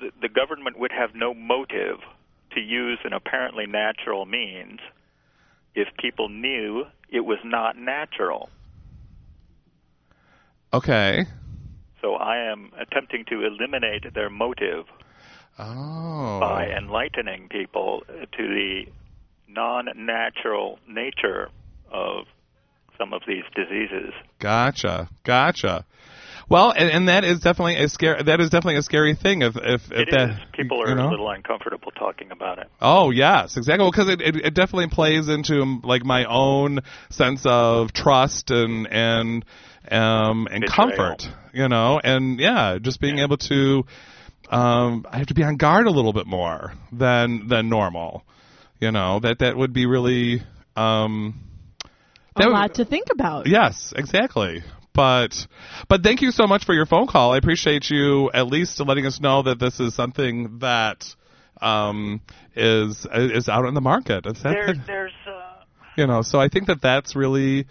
the, 0.00 0.10
the 0.20 0.28
government 0.28 0.78
would 0.78 0.92
have 0.92 1.10
no 1.14 1.32
motive 1.32 1.98
to 2.54 2.60
use 2.60 2.98
an 3.04 3.12
apparently 3.12 3.66
natural 3.66 4.26
means 4.26 4.80
if 5.76 5.86
people 5.98 6.28
knew 6.28 6.84
it 7.10 7.20
was 7.20 7.38
not 7.44 7.76
natural. 7.76 8.48
Okay. 10.72 11.24
So 12.00 12.14
I 12.14 12.50
am 12.50 12.72
attempting 12.80 13.24
to 13.28 13.46
eliminate 13.46 14.12
their 14.14 14.30
motive 14.30 14.86
Oh. 15.58 16.38
by 16.40 16.66
enlightening 16.76 17.48
people 17.48 18.02
to 18.08 18.26
the 18.36 18.86
non-natural 19.48 20.78
nature 20.86 21.48
of 21.90 22.26
some 22.98 23.14
of 23.14 23.22
these 23.26 23.44
diseases. 23.54 24.12
Gotcha. 24.38 25.08
Gotcha. 25.24 25.86
Well, 26.48 26.70
and, 26.70 26.88
and 26.90 27.08
that 27.08 27.24
is 27.24 27.40
definitely 27.40 27.76
a 27.82 27.88
scary. 27.88 28.22
That 28.22 28.40
is 28.40 28.50
definitely 28.50 28.76
a 28.76 28.82
scary 28.82 29.14
thing. 29.16 29.42
If 29.42 29.56
if, 29.56 29.82
if 29.90 30.08
that 30.10 30.30
is. 30.30 30.36
People 30.52 30.78
you 30.78 30.92
are 30.92 30.94
know? 30.94 31.08
a 31.08 31.10
little 31.10 31.28
uncomfortable 31.28 31.90
talking 31.92 32.30
about 32.30 32.58
it. 32.58 32.68
Oh 32.80 33.10
yes, 33.10 33.56
exactly. 33.56 33.90
Because 33.90 34.08
it, 34.08 34.20
it 34.20 34.36
it 34.36 34.54
definitely 34.54 34.88
plays 34.88 35.28
into 35.28 35.60
um, 35.60 35.80
like 35.84 36.04
my 36.04 36.24
own 36.24 36.80
sense 37.10 37.42
of 37.44 37.92
trust 37.92 38.50
and 38.52 38.86
and 38.86 39.44
um 39.90 40.46
and 40.50 40.62
Betrayal. 40.62 40.90
comfort, 40.96 41.28
you 41.52 41.68
know, 41.68 42.00
and 42.02 42.38
yeah, 42.38 42.78
just 42.80 43.00
being 43.00 43.18
able 43.18 43.38
to 43.38 43.84
um 44.48 45.04
I 45.10 45.18
have 45.18 45.26
to 45.26 45.34
be 45.34 45.42
on 45.42 45.56
guard 45.56 45.86
a 45.88 45.90
little 45.90 46.12
bit 46.12 46.26
more 46.28 46.72
than 46.92 47.48
than 47.48 47.68
normal, 47.68 48.24
you 48.80 48.92
know. 48.92 49.18
That 49.18 49.40
that 49.40 49.56
would 49.56 49.72
be 49.72 49.86
really 49.86 50.42
um 50.76 51.40
a 51.84 51.88
That 52.38 52.46
would- 52.46 52.52
lot 52.52 52.74
to 52.74 52.84
think 52.84 53.08
about. 53.12 53.48
Yes, 53.48 53.92
exactly. 53.96 54.62
But 54.96 55.46
but 55.88 56.02
thank 56.02 56.22
you 56.22 56.30
so 56.30 56.46
much 56.46 56.64
for 56.64 56.72
your 56.72 56.86
phone 56.86 57.06
call. 57.06 57.34
I 57.34 57.36
appreciate 57.36 57.90
you 57.90 58.30
at 58.32 58.46
least 58.46 58.80
letting 58.80 59.04
us 59.04 59.20
know 59.20 59.42
that 59.42 59.60
this 59.60 59.78
is 59.78 59.94
something 59.94 60.60
that 60.60 61.04
um, 61.60 62.22
is 62.54 63.06
is 63.12 63.48
out 63.48 63.66
in 63.66 63.74
the 63.74 63.82
market. 63.82 64.24
It's 64.24 64.42
that, 64.42 64.54
There, 64.54 64.74
there's 64.86 65.12
uh, 65.28 65.64
you 65.96 66.06
know, 66.06 66.22
so 66.22 66.40
I 66.40 66.48
think 66.48 66.68
that 66.68 66.80
that's 66.80 67.14
really 67.14 67.66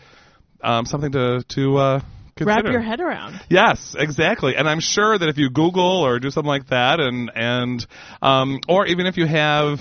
um, 0.62 0.86
something 0.86 1.12
to 1.14 1.44
to 1.50 1.78
uh, 1.78 2.00
consider. 2.36 2.62
Wrap 2.62 2.72
your 2.72 2.82
head 2.82 3.02
around. 3.02 3.42
Yes, 3.50 3.96
exactly. 3.98 4.56
And 4.56 4.70
I'm 4.70 4.80
sure 4.80 5.18
that 5.18 5.28
if 5.28 5.40
you 5.40 5.50
Google 5.50 6.06
or 6.06 6.20
do 6.20 6.30
something 6.30 6.48
like 6.48 6.68
that, 6.68 7.00
and 7.00 7.32
and 7.34 7.86
um, 8.22 8.60
or 8.70 8.86
even 8.86 9.08
if 9.08 9.18
you 9.18 9.26
have, 9.26 9.80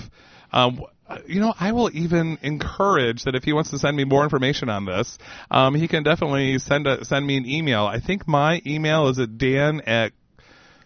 um, 0.51 0.81
you 1.27 1.39
know, 1.39 1.53
I 1.59 1.71
will 1.71 1.89
even 1.93 2.37
encourage 2.41 3.23
that 3.23 3.35
if 3.35 3.43
he 3.43 3.53
wants 3.53 3.71
to 3.71 3.79
send 3.79 3.95
me 3.95 4.03
more 4.03 4.23
information 4.23 4.69
on 4.69 4.85
this, 4.85 5.17
um, 5.51 5.75
he 5.75 5.87
can 5.87 6.03
definitely 6.03 6.57
send 6.59 6.87
a, 6.87 7.05
send 7.05 7.25
me 7.25 7.37
an 7.37 7.45
email. 7.45 7.85
I 7.85 7.99
think 7.99 8.27
my 8.27 8.61
email 8.65 9.07
is 9.09 9.19
at 9.19 9.37
dan 9.37 9.81
at 9.81 10.13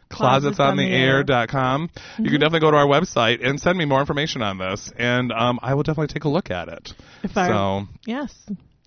closetsontheair.com. 0.09 1.87
Mm-hmm. 1.87 2.23
You 2.23 2.31
can 2.31 2.39
definitely 2.39 2.59
go 2.61 2.71
to 2.71 2.77
our 2.77 2.87
website 2.87 3.47
and 3.47 3.59
send 3.59 3.77
me 3.77 3.85
more 3.85 3.99
information 3.99 4.41
on 4.41 4.57
this, 4.57 4.91
and 4.97 5.31
um, 5.31 5.59
I 5.61 5.73
will 5.75 5.83
definitely 5.83 6.13
take 6.13 6.25
a 6.25 6.29
look 6.29 6.51
at 6.51 6.67
it. 6.67 6.93
If 7.23 7.37
I, 7.37 7.47
so 7.47 7.87
yes, 8.05 8.33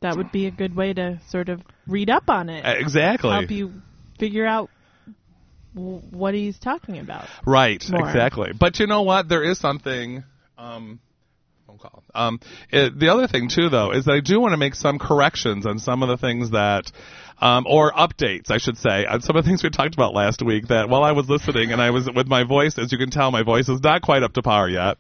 that 0.00 0.16
would 0.16 0.32
be 0.32 0.46
a 0.46 0.50
good 0.50 0.74
way 0.74 0.92
to 0.92 1.20
sort 1.28 1.48
of 1.48 1.62
read 1.86 2.10
up 2.10 2.28
on 2.28 2.48
it. 2.48 2.64
uh, 2.64 2.74
exactly. 2.78 3.30
Help 3.30 3.50
you 3.50 3.72
figure 4.18 4.46
out 4.46 4.68
w- 5.74 6.02
what 6.10 6.34
he's 6.34 6.58
talking 6.58 6.98
about. 6.98 7.26
Right, 7.46 7.82
more. 7.88 8.06
exactly. 8.06 8.50
But 8.58 8.80
you 8.80 8.86
know 8.86 9.02
what? 9.02 9.28
There 9.28 9.44
is 9.44 9.58
something. 9.58 10.24
Um, 10.58 11.00
phone 11.72 11.78
call. 11.78 12.04
Um, 12.14 12.40
it, 12.70 12.98
the 12.98 13.08
other 13.08 13.26
thing 13.26 13.48
too, 13.48 13.68
though, 13.68 13.92
is 13.92 14.04
that 14.04 14.12
I 14.12 14.20
do 14.20 14.40
want 14.40 14.52
to 14.52 14.56
make 14.56 14.74
some 14.74 14.98
corrections 14.98 15.66
on 15.66 15.78
some 15.78 16.02
of 16.02 16.08
the 16.08 16.16
things 16.16 16.50
that. 16.50 16.90
Um, 17.42 17.66
or 17.68 17.90
updates, 17.90 18.52
I 18.52 18.59
should 18.59 18.78
say, 18.78 19.05
on 19.05 19.20
some 19.20 19.35
of 19.37 19.42
the 19.44 19.50
things 19.50 19.64
we 19.64 19.70
talked 19.70 19.94
about 19.94 20.14
last 20.14 20.42
week. 20.42 20.68
That 20.68 20.88
while 20.88 21.02
I 21.02 21.11
was 21.11 21.28
listening 21.28 21.72
and 21.72 21.83
I 21.83 21.90
was 21.90 22.09
with 22.09 22.28
my 22.28 22.44
voice, 22.44 22.78
as 22.78 22.92
you 22.92 22.98
can 22.98 23.11
tell, 23.11 23.33
my 23.33 23.42
voice 23.42 23.68
is 23.68 23.81
not 23.83 24.00
quite 24.00 24.22
up 24.22 24.33
to 24.35 24.42
par 24.42 24.68
yet. 24.68 24.98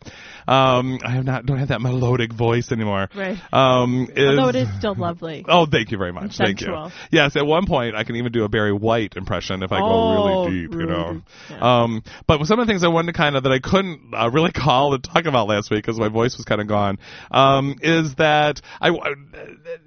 Um, 0.48 0.98
I 1.04 1.10
have 1.12 1.24
not 1.24 1.46
don't 1.46 1.58
have 1.58 1.68
that 1.68 1.80
melodic 1.80 2.32
voice 2.32 2.72
anymore. 2.72 3.08
Right. 3.14 3.38
Um, 3.52 4.08
is, 4.16 4.36
Although 4.36 4.48
it 4.48 4.56
is 4.56 4.68
still 4.76 4.96
lovely. 4.96 5.44
Oh, 5.48 5.66
thank 5.66 5.92
you 5.92 5.98
very 5.98 6.12
much. 6.12 6.36
Thank 6.36 6.62
you. 6.62 6.90
Yes, 7.12 7.36
at 7.36 7.46
one 7.46 7.66
point 7.66 7.94
I 7.94 8.02
can 8.02 8.16
even 8.16 8.32
do 8.32 8.42
a 8.42 8.48
Barry 8.48 8.72
White 8.72 9.14
impression 9.14 9.62
if 9.62 9.70
I 9.70 9.78
Oh, 9.80 9.86
go 9.86 10.40
really 10.42 10.62
deep, 10.62 10.72
you 10.72 10.86
know. 10.86 11.12
deep. 11.12 11.22
Yeah. 11.50 11.82
Um, 11.82 12.02
but 12.26 12.44
some 12.46 12.58
of 12.58 12.66
the 12.66 12.72
things 12.72 12.82
I 12.82 12.88
wanted 12.88 13.12
to 13.12 13.16
kind 13.16 13.36
of 13.36 13.44
that 13.44 13.52
I 13.52 13.60
couldn't 13.60 14.14
uh, 14.14 14.30
really 14.32 14.50
call 14.64 14.94
and 14.94 15.04
talk 15.04 15.26
about 15.26 15.46
last 15.46 15.70
week 15.70 15.84
because 15.84 16.00
my 16.00 16.08
voice 16.08 16.36
was 16.36 16.44
kind 16.44 16.60
of 16.60 16.66
gone 16.66 16.98
um, 17.30 17.76
is 17.82 18.16
that 18.16 18.60
I, 18.80 18.90
uh, 18.90 19.14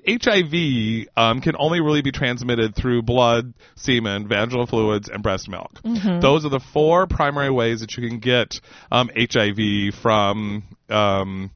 HIV 0.08 1.10
um, 1.18 1.42
can 1.42 1.56
only 1.60 1.82
really 1.82 2.02
be 2.02 2.14
transmitted 2.14 2.45
through 2.76 3.02
blood, 3.02 3.54
semen, 3.76 4.28
vaginal 4.28 4.66
fluids, 4.66 5.10
and 5.10 5.24
breast 5.24 5.50
milk. 5.50 5.82
Mm-hmm. 5.84 6.20
Those 6.20 6.46
are 6.46 6.50
the 6.50 6.60
four 6.60 7.08
primary 7.08 7.52
ways 7.52 7.82
that 7.82 7.96
you 7.98 8.08
can 8.08 8.20
get 8.20 8.60
um, 8.92 9.10
HIV 9.16 9.96
from. 10.02 10.64
Um, 10.90 11.52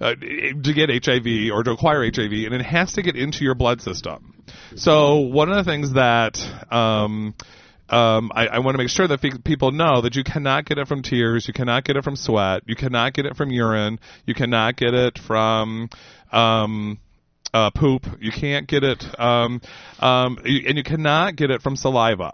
uh, 0.00 0.16
to 0.16 0.72
get 0.74 0.90
HIV 0.90 1.52
or 1.52 1.62
to 1.62 1.70
acquire 1.70 2.02
HIV, 2.02 2.32
and 2.32 2.54
it 2.54 2.62
has 2.62 2.94
to 2.94 3.02
get 3.02 3.14
into 3.14 3.44
your 3.44 3.54
blood 3.54 3.80
system. 3.80 4.34
So 4.74 5.18
one 5.18 5.48
of 5.48 5.64
the 5.64 5.70
things 5.70 5.92
that 5.92 6.40
um, 6.72 7.34
um, 7.88 8.32
I, 8.34 8.46
I 8.46 8.58
want 8.60 8.74
to 8.74 8.78
make 8.78 8.88
sure 8.88 9.06
that 9.06 9.20
fe- 9.20 9.38
people 9.44 9.70
know 9.70 10.00
that 10.00 10.16
you 10.16 10.24
cannot 10.24 10.64
get 10.64 10.78
it 10.78 10.88
from 10.88 11.02
tears, 11.02 11.46
you 11.46 11.54
cannot 11.54 11.84
get 11.84 11.96
it 11.96 12.02
from 12.02 12.16
sweat, 12.16 12.62
you 12.66 12.74
cannot 12.74 13.12
get 13.12 13.26
it 13.26 13.36
from 13.36 13.50
urine, 13.50 14.00
you 14.26 14.34
cannot 14.34 14.76
get 14.76 14.94
it 14.94 15.18
from 15.18 15.90
um, 16.32 16.98
uh, 17.54 17.70
poop, 17.70 18.06
you 18.20 18.30
can't 18.30 18.66
get 18.66 18.84
it, 18.84 19.20
um, 19.20 19.60
um, 20.00 20.38
and 20.44 20.76
you 20.76 20.82
cannot 20.82 21.36
get 21.36 21.50
it 21.50 21.62
from 21.62 21.76
saliva. 21.76 22.32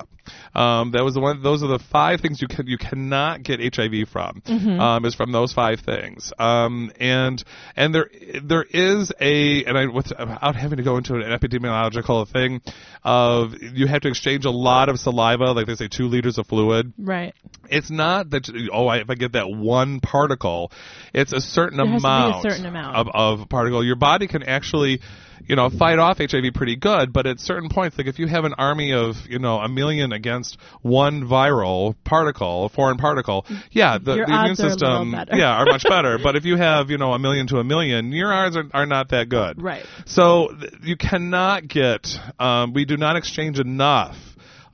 Um, 0.54 0.92
that 0.92 1.04
was 1.04 1.14
the 1.14 1.20
one. 1.20 1.42
Those 1.42 1.62
are 1.62 1.68
the 1.68 1.78
five 1.78 2.20
things 2.20 2.40
you 2.42 2.48
can 2.48 2.66
you 2.66 2.78
cannot 2.78 3.42
get 3.42 3.60
HIV 3.74 4.08
from. 4.08 4.42
Um, 4.80 5.04
is 5.04 5.14
from 5.14 5.32
those 5.32 5.52
five 5.52 5.80
things. 5.80 6.32
Um, 6.38 6.92
and 7.00 7.42
and 7.76 7.94
there 7.94 8.10
there 8.42 8.64
is 8.64 9.12
a 9.20 9.64
and 9.64 9.78
I 9.78 9.86
without 9.86 10.56
having 10.56 10.78
to 10.78 10.82
go 10.84 10.96
into 10.96 11.14
an 11.14 11.22
epidemiological 11.22 12.28
thing 12.30 12.60
of 13.02 13.54
you 13.60 13.86
have 13.86 14.02
to 14.02 14.08
exchange 14.08 14.44
a 14.44 14.50
lot 14.50 14.88
of 14.88 14.98
saliva, 14.98 15.52
like 15.52 15.66
they 15.66 15.74
say, 15.74 15.88
two 15.88 16.06
liters 16.06 16.38
of 16.38 16.46
fluid. 16.46 16.92
Right. 16.98 17.34
It's 17.70 17.90
not 17.90 18.30
that 18.30 18.48
oh, 18.72 18.86
I, 18.86 18.98
if 18.98 19.10
I 19.10 19.14
get 19.14 19.32
that 19.32 19.50
one 19.50 20.00
particle, 20.00 20.72
it's 21.12 21.32
a 21.32 21.40
certain 21.40 21.76
There 21.78 21.86
has 21.86 22.02
to 22.02 22.06
be 22.06 22.12
a 22.12 22.16
amount, 22.16 22.42
certain 22.42 22.66
amount. 22.66 22.96
of 22.96 23.08
of 23.40 23.48
particle. 23.48 23.84
Your 23.84 23.96
body 23.96 24.26
can 24.26 24.42
actually, 24.42 25.00
you 25.46 25.56
know, 25.56 25.70
fight 25.70 25.98
off 25.98 26.18
HIV 26.18 26.52
pretty 26.54 26.76
good, 26.76 27.12
but 27.12 27.26
at 27.26 27.40
certain 27.40 27.68
points, 27.68 27.98
like 27.98 28.06
if 28.06 28.18
you 28.18 28.26
have 28.26 28.44
an 28.44 28.54
army 28.54 28.92
of 28.92 29.16
you 29.28 29.38
know 29.38 29.58
a 29.58 29.68
million 29.68 30.12
against 30.12 30.58
one 30.82 31.22
viral 31.24 31.94
particle, 32.04 32.66
a 32.66 32.68
foreign 32.68 32.98
particle, 32.98 33.46
yeah, 33.70 33.98
the, 33.98 34.14
the 34.14 34.22
immune 34.24 34.30
are 34.30 34.54
system, 34.54 35.12
better. 35.12 35.36
yeah, 35.36 35.54
are 35.54 35.66
much 35.66 35.84
better. 35.84 36.18
but 36.22 36.36
if 36.36 36.44
you 36.44 36.56
have 36.56 36.90
you 36.90 36.98
know 36.98 37.12
a 37.12 37.18
million 37.18 37.46
to 37.48 37.58
a 37.58 37.64
million, 37.64 38.12
your 38.12 38.32
odds 38.32 38.56
are, 38.56 38.64
are 38.72 38.86
not 38.86 39.10
that 39.10 39.28
good. 39.28 39.62
Right. 39.62 39.84
So 40.06 40.54
th- 40.58 40.72
you 40.82 40.96
cannot 40.96 41.68
get. 41.68 42.08
Um, 42.38 42.72
we 42.72 42.84
do 42.84 42.96
not 42.96 43.16
exchange 43.16 43.58
enough 43.58 44.16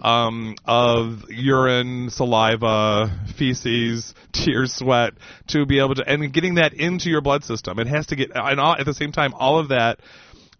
um, 0.05 0.55
of 0.66 1.24
urine, 1.31 2.11
saliva, 2.11 3.11
feces, 3.37 4.14
tears, 4.33 4.74
sweat 4.74 5.14
to 5.48 5.66
be 5.66 5.79
able 5.81 5.94
to, 5.96 6.05
and 6.07 6.33
getting 6.33 6.57
that 6.57 6.74
into 6.74 7.09
your 7.09 7.22
blood 7.22 7.42
system. 7.42 7.79
It 7.79 7.87
has 7.87 8.07
to 8.09 8.16
get, 8.16 8.31
and 8.35 8.61
all, 8.61 8.77
at 8.79 8.85
the 8.85 8.94
same 8.94 9.12
time, 9.12 9.33
all 9.35 9.59
of 9.59 9.68
that 9.68 9.98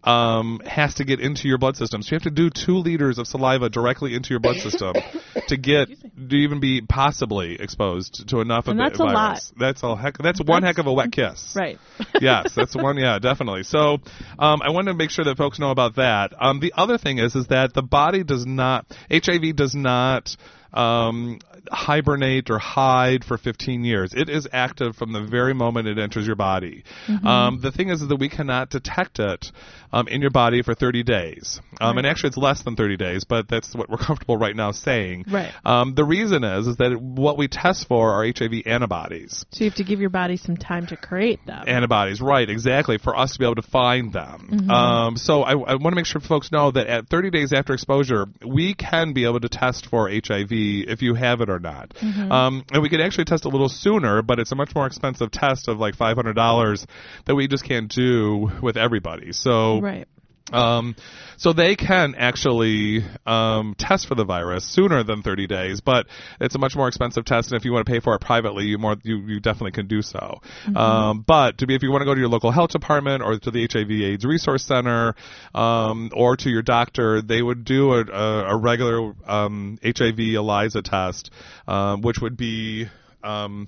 um, 0.05 0.61
has 0.65 0.95
to 0.95 1.03
get 1.03 1.19
into 1.19 1.47
your 1.47 1.57
blood 1.57 1.75
system. 1.75 2.01
So 2.01 2.11
you 2.11 2.15
have 2.15 2.23
to 2.23 2.29
do 2.29 2.49
two 2.49 2.77
liters 2.77 3.17
of 3.17 3.27
saliva 3.27 3.69
directly 3.69 4.13
into 4.13 4.29
your 4.29 4.39
blood 4.39 4.57
system 4.57 4.93
to 5.47 5.57
get 5.57 5.89
to 5.89 6.35
even 6.35 6.59
be 6.59 6.81
possibly 6.81 7.59
exposed 7.59 8.29
to 8.29 8.39
enough 8.39 8.67
And 8.67 8.79
of 8.79 8.85
that's 8.85 8.97
the 8.97 9.03
a 9.03 9.05
lot. 9.05 9.41
That's 9.57 9.83
a 9.83 9.95
heck. 9.95 10.17
That's 10.19 10.41
one 10.41 10.63
heck 10.63 10.77
of 10.77 10.87
a 10.87 10.93
wet 10.93 11.11
kiss 11.11 11.53
Right. 11.55 11.79
yes, 12.21 12.53
that's 12.55 12.75
one. 12.75 12.97
Yeah, 12.97 13.19
definitely. 13.19 13.63
So, 13.63 13.99
um, 14.37 14.61
I 14.61 14.69
want 14.69 14.87
to 14.87 14.93
make 14.93 15.09
sure 15.09 15.25
that 15.25 15.37
folks 15.37 15.59
know 15.59 15.71
about 15.71 15.95
that. 15.95 16.33
Um, 16.39 16.59
the 16.59 16.73
other 16.75 16.97
thing 16.97 17.17
is, 17.17 17.35
is 17.35 17.47
that 17.47 17.73
the 17.73 17.81
body 17.81 18.23
does 18.23 18.45
not 18.45 18.85
HIV 19.11 19.55
does 19.55 19.73
not 19.73 20.35
um, 20.75 21.39
hibernate 21.71 22.49
or 22.49 22.59
hide 22.59 23.23
for 23.23 23.37
15 23.37 23.83
years. 23.83 24.13
It 24.13 24.29
is 24.29 24.47
active 24.51 24.95
from 24.95 25.13
the 25.13 25.21
very 25.21 25.53
moment 25.53 25.87
it 25.87 25.97
enters 25.97 26.27
your 26.27 26.35
body. 26.35 26.83
Um, 27.23 27.59
the 27.61 27.71
thing 27.71 27.89
is, 27.89 28.01
is 28.01 28.09
that 28.09 28.17
we 28.17 28.29
cannot 28.29 28.69
detect 28.69 29.19
it 29.19 29.51
um, 29.91 30.07
in 30.07 30.21
your 30.21 30.31
body 30.31 30.61
for 30.61 30.75
30 30.75 31.03
days. 31.03 31.59
Um, 31.79 31.97
And 31.97 32.05
actually, 32.05 32.29
it's 32.29 32.37
less 32.37 32.61
than 32.63 32.75
30 32.75 32.97
days, 32.97 33.23
but 33.23 33.47
that's 33.47 33.73
what 33.73 33.89
we're 33.89 33.97
comfortable 34.09 34.37
right 34.37 34.55
now 34.55 34.71
saying. 34.71 35.25
Right. 35.31 35.51
Um, 35.63 35.95
the 35.95 36.03
reason 36.03 36.43
is, 36.43 36.67
is 36.67 36.77
that 36.77 36.99
what 36.99 37.37
we 37.37 37.47
test 37.47 37.87
for 37.87 38.11
are 38.11 38.25
HIV 38.25 38.63
antibodies 38.65 39.45
So 39.51 39.63
you 39.63 39.69
have 39.69 39.77
to 39.77 39.83
give 39.83 39.99
your 40.01 40.09
body 40.09 40.37
some 40.37 40.57
time 40.57 40.87
to 40.87 40.97
create 40.97 41.45
them. 41.45 41.63
antibodies, 41.67 42.21
right? 42.21 42.49
Exactly, 42.49 42.97
for 42.97 43.15
us 43.17 43.33
to 43.33 43.39
be 43.39 43.45
able 43.45 43.55
to 43.55 43.61
find 43.61 44.11
them. 44.11 44.69
Um, 44.69 45.17
so 45.17 45.43
I, 45.43 45.51
I 45.53 45.75
want 45.75 45.93
to 45.93 45.95
make 45.95 46.05
sure 46.05 46.19
folks 46.21 46.51
know 46.51 46.71
that 46.71 46.87
at 46.87 47.07
30 47.07 47.29
days 47.29 47.53
after 47.53 47.73
exposure, 47.73 48.25
we 48.45 48.73
can 48.73 49.13
be 49.13 49.23
able 49.25 49.39
to 49.39 49.49
test 49.49 49.87
for 49.87 50.09
HIV 50.09 50.51
if 50.87 51.01
you 51.01 51.13
have 51.15 51.41
it 51.41 51.49
or 51.49 51.59
not. 51.59 51.93
Um, 52.31 52.65
and 52.71 52.81
we 52.81 52.89
could 52.89 53.01
actually 53.01 53.25
test 53.25 53.45
a 53.45 53.49
little 53.49 53.69
sooner, 53.69 54.21
but 54.21 54.39
it's 54.39 54.51
a 54.51 54.55
much 54.55 54.73
more 54.75 54.85
expensive 54.85 55.31
test 55.31 55.67
of 55.67 55.79
like 55.79 55.95
$500 55.95 56.85
that 57.25 57.35
we 57.35 57.47
just 57.47 57.63
can't 57.63 57.89
do 57.89 58.51
with 58.61 58.77
everybody. 58.77 59.31
So 59.31 59.79
right. 59.79 60.07
Um, 60.51 60.95
so 61.37 61.53
they 61.53 61.75
can 61.75 62.13
actually 62.15 63.03
um, 63.25 63.75
test 63.77 64.07
for 64.07 64.15
the 64.15 64.25
virus 64.25 64.63
sooner 64.63 65.03
than 65.03 65.23
30 65.23 65.47
days, 65.47 65.81
but 65.81 66.05
it's 66.39 66.55
a 66.55 66.59
much 66.59 66.75
more 66.75 66.87
expensive 66.87 67.25
test. 67.25 67.51
And 67.51 67.59
if 67.59 67.65
you 67.65 67.73
want 67.73 67.85
to 67.85 67.91
pay 67.91 67.99
for 67.99 68.13
it 68.15 68.21
privately, 68.21 68.65
you 68.65 68.77
more 68.77 68.95
you, 69.03 69.17
you 69.17 69.39
definitely 69.39 69.71
can 69.71 69.87
do 69.87 70.01
so. 70.01 70.41
Um, 70.75 71.23
but 71.25 71.57
to 71.59 71.67
be 71.67 71.75
if 71.75 71.83
you 71.83 71.91
want 71.91 72.01
to 72.01 72.05
go 72.05 72.13
to 72.13 72.19
your 72.19 72.29
local 72.29 72.51
health 72.51 72.71
department 72.71 73.23
or 73.23 73.39
to 73.39 73.51
the 73.51 73.67
HIV/AIDS 73.71 74.23
Resource 74.23 74.63
Center 74.63 75.15
um, 75.53 76.11
or 76.13 76.35
to 76.37 76.49
your 76.49 76.61
doctor, 76.61 77.21
they 77.21 77.41
would 77.41 77.65
do 77.65 77.93
a, 77.93 78.05
a, 78.05 78.53
a 78.53 78.57
regular 78.57 79.13
um, 79.25 79.79
HIV 79.83 80.19
ELISA 80.19 80.83
test, 80.83 81.31
um, 81.67 82.01
which 82.01 82.19
would 82.21 82.37
be 82.37 82.87
um, 83.23 83.67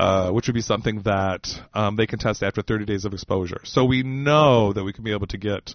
uh, 0.00 0.30
which 0.30 0.46
would 0.46 0.54
be 0.54 0.62
something 0.62 1.02
that 1.02 1.60
um, 1.74 1.96
they 1.96 2.06
can 2.06 2.18
test 2.18 2.42
after 2.42 2.62
30 2.62 2.86
days 2.86 3.04
of 3.04 3.12
exposure. 3.12 3.60
So 3.64 3.84
we 3.84 4.02
know 4.02 4.72
that 4.72 4.82
we 4.82 4.94
can 4.94 5.04
be 5.04 5.12
able 5.12 5.26
to 5.26 5.36
get 5.36 5.74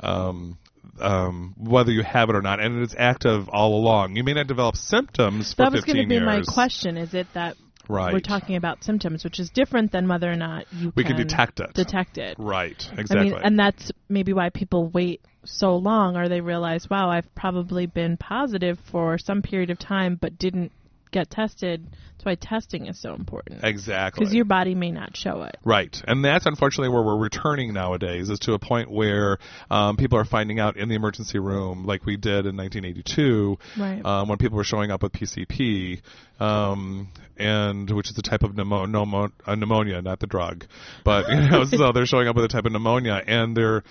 um, 0.00 0.58
um, 1.00 1.54
whether 1.56 1.90
you 1.90 2.02
have 2.02 2.28
it 2.28 2.36
or 2.36 2.42
not, 2.42 2.60
and 2.60 2.82
it's 2.82 2.94
active 2.98 3.48
all 3.48 3.74
along. 3.74 4.16
You 4.16 4.24
may 4.24 4.34
not 4.34 4.46
develop 4.46 4.76
symptoms 4.76 5.54
for 5.54 5.62
That 5.62 5.72
was 5.72 5.84
going 5.84 6.02
to 6.02 6.06
be 6.06 6.20
my 6.20 6.42
question. 6.46 6.98
Is 6.98 7.14
it 7.14 7.28
that 7.32 7.56
Right. 7.88 8.12
we're 8.12 8.20
talking 8.20 8.56
about 8.56 8.84
symptoms, 8.84 9.24
which 9.24 9.40
is 9.40 9.50
different 9.50 9.90
than 9.90 10.06
whether 10.06 10.30
or 10.30 10.36
not 10.36 10.66
you 10.72 10.92
We 10.94 11.02
can 11.02 11.16
detect 11.16 11.58
it. 11.58 11.74
Detect 11.74 12.16
it. 12.16 12.36
Right, 12.38 12.88
I 12.96 13.00
exactly. 13.00 13.30
mean, 13.30 13.40
and 13.42 13.58
that's 13.58 13.90
maybe 14.08 14.32
why 14.32 14.50
people 14.50 14.88
wait 14.88 15.20
so 15.44 15.76
long, 15.76 16.16
or 16.16 16.28
they 16.28 16.40
realize, 16.40 16.88
wow, 16.88 17.10
I've 17.10 17.34
probably 17.34 17.86
been 17.86 18.16
positive 18.16 18.78
for 18.90 19.18
some 19.18 19.42
period 19.42 19.70
of 19.70 19.78
time, 19.78 20.16
but 20.20 20.38
didn't 20.38 20.70
get 21.12 21.30
tested. 21.30 21.86
That's 22.12 22.24
why 22.24 22.34
testing 22.34 22.86
is 22.86 23.00
so 23.00 23.14
important. 23.14 23.60
Exactly. 23.62 24.20
Because 24.20 24.34
your 24.34 24.44
body 24.44 24.74
may 24.74 24.90
not 24.90 25.16
show 25.16 25.42
it. 25.42 25.56
Right, 25.64 26.00
and 26.06 26.24
that's 26.24 26.46
unfortunately 26.46 26.88
where 26.88 27.02
we're 27.02 27.18
returning 27.18 27.72
nowadays, 27.72 28.30
is 28.30 28.38
to 28.40 28.54
a 28.54 28.58
point 28.58 28.90
where 28.90 29.38
um, 29.70 29.96
people 29.96 30.18
are 30.18 30.24
finding 30.24 30.58
out 30.58 30.76
in 30.76 30.88
the 30.88 30.94
emergency 30.94 31.38
room, 31.38 31.84
like 31.86 32.04
we 32.04 32.16
did 32.16 32.46
in 32.46 32.56
1982, 32.56 33.58
Right. 33.78 34.04
um, 34.04 34.28
when 34.28 34.38
people 34.38 34.56
were 34.56 34.64
showing 34.64 34.90
up 34.90 35.02
with 35.02 35.12
PCP, 35.12 36.00
um, 36.40 37.08
and 37.36 37.90
which 37.90 38.10
is 38.10 38.18
a 38.18 38.22
type 38.22 38.42
of 38.42 38.52
pneumo- 38.52 38.86
pneumo- 38.86 39.32
uh, 39.46 39.54
pneumonia, 39.54 40.02
not 40.02 40.20
the 40.20 40.26
drug, 40.26 40.64
but 41.04 41.28
you 41.28 41.36
know, 41.48 41.64
so 41.64 41.92
they're 41.92 42.06
showing 42.06 42.28
up 42.28 42.36
with 42.36 42.44
a 42.44 42.48
type 42.48 42.64
of 42.66 42.72
pneumonia, 42.72 43.22
and 43.26 43.56
they're 43.56 43.82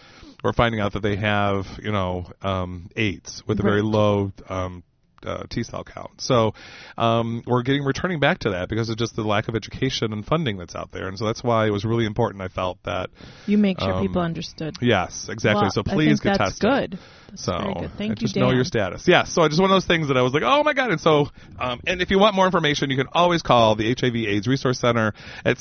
we're 0.44 0.54
finding 0.54 0.82
out 0.82 0.94
that 0.94 1.02
they 1.04 1.18
have, 1.18 1.68
you 1.84 1.92
know, 1.92 2.26
um, 2.42 2.90
AIDS 2.96 3.44
with 3.46 3.60
a 3.60 3.64
very 3.64 3.84
low 3.84 4.32
um, 4.50 4.82
uh, 5.26 5.44
T 5.50 5.64
cell 5.64 5.84
count. 5.84 6.20
So 6.22 6.54
um, 6.98 7.44
we're 7.46 7.64
getting 7.64 7.84
returning 7.84 8.20
back 8.20 8.40
to 8.40 8.52
that 8.52 8.70
because 8.70 8.90
of 8.90 8.98
just 8.98 9.16
the 9.16 9.24
lack 9.24 9.48
of 9.48 9.56
education 9.56 10.14
and 10.14 10.26
funding 10.26 10.58
that's 10.58 10.76
out 10.76 10.92
there, 10.92 11.08
and 11.08 11.18
so 11.18 11.26
that's 11.26 11.44
why 11.44 11.68
it 11.68 11.72
was 11.72 11.86
really 11.86 12.06
important. 12.06 12.42
I 12.42 12.48
felt 12.48 12.78
that 12.84 13.10
You 13.48 13.58
make 13.58 13.80
sure 13.80 13.94
Um, 13.94 14.02
people 14.08 14.22
understood. 14.22 14.76
yes, 14.82 15.28
exactly. 15.30 15.64
Well, 15.64 15.72
so 15.72 15.84
please 15.84 16.20
get 16.20 16.38
that's 16.38 16.60
tested. 16.60 16.92
good. 16.92 17.00
That's 17.30 17.44
So 17.46 17.54
very 17.58 17.74
good. 17.76 17.92
Thank 17.98 18.10
you, 18.22 18.28
just 18.28 18.36
know 18.36 18.52
your 18.52 18.66
status. 18.66 19.08
Yeah. 19.08 19.24
So 19.24 19.42
I 19.44 19.48
just 19.48 19.62
one 19.62 19.70
of 19.72 19.76
those 19.76 19.86
things 19.86 20.10
that 20.10 20.18
I 20.18 20.22
was 20.22 20.34
like, 20.34 20.44
oh 20.46 20.64
my 20.64 20.74
god. 20.74 20.92
And 20.92 21.00
so, 21.00 21.28
um, 21.60 21.80
and 21.88 22.02
if 22.02 22.12
you 22.12 22.20
want 22.20 22.36
more 22.36 22.46
information, 22.46 22.90
you 22.90 22.98
can 22.98 23.08
always 23.14 23.42
call 23.42 23.76
the 23.76 23.96
HIV/AIDS 23.98 24.48
Resource 24.48 24.80
Center 24.80 25.14
at 25.46 25.58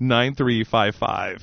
734-572-9355. 0.00 1.40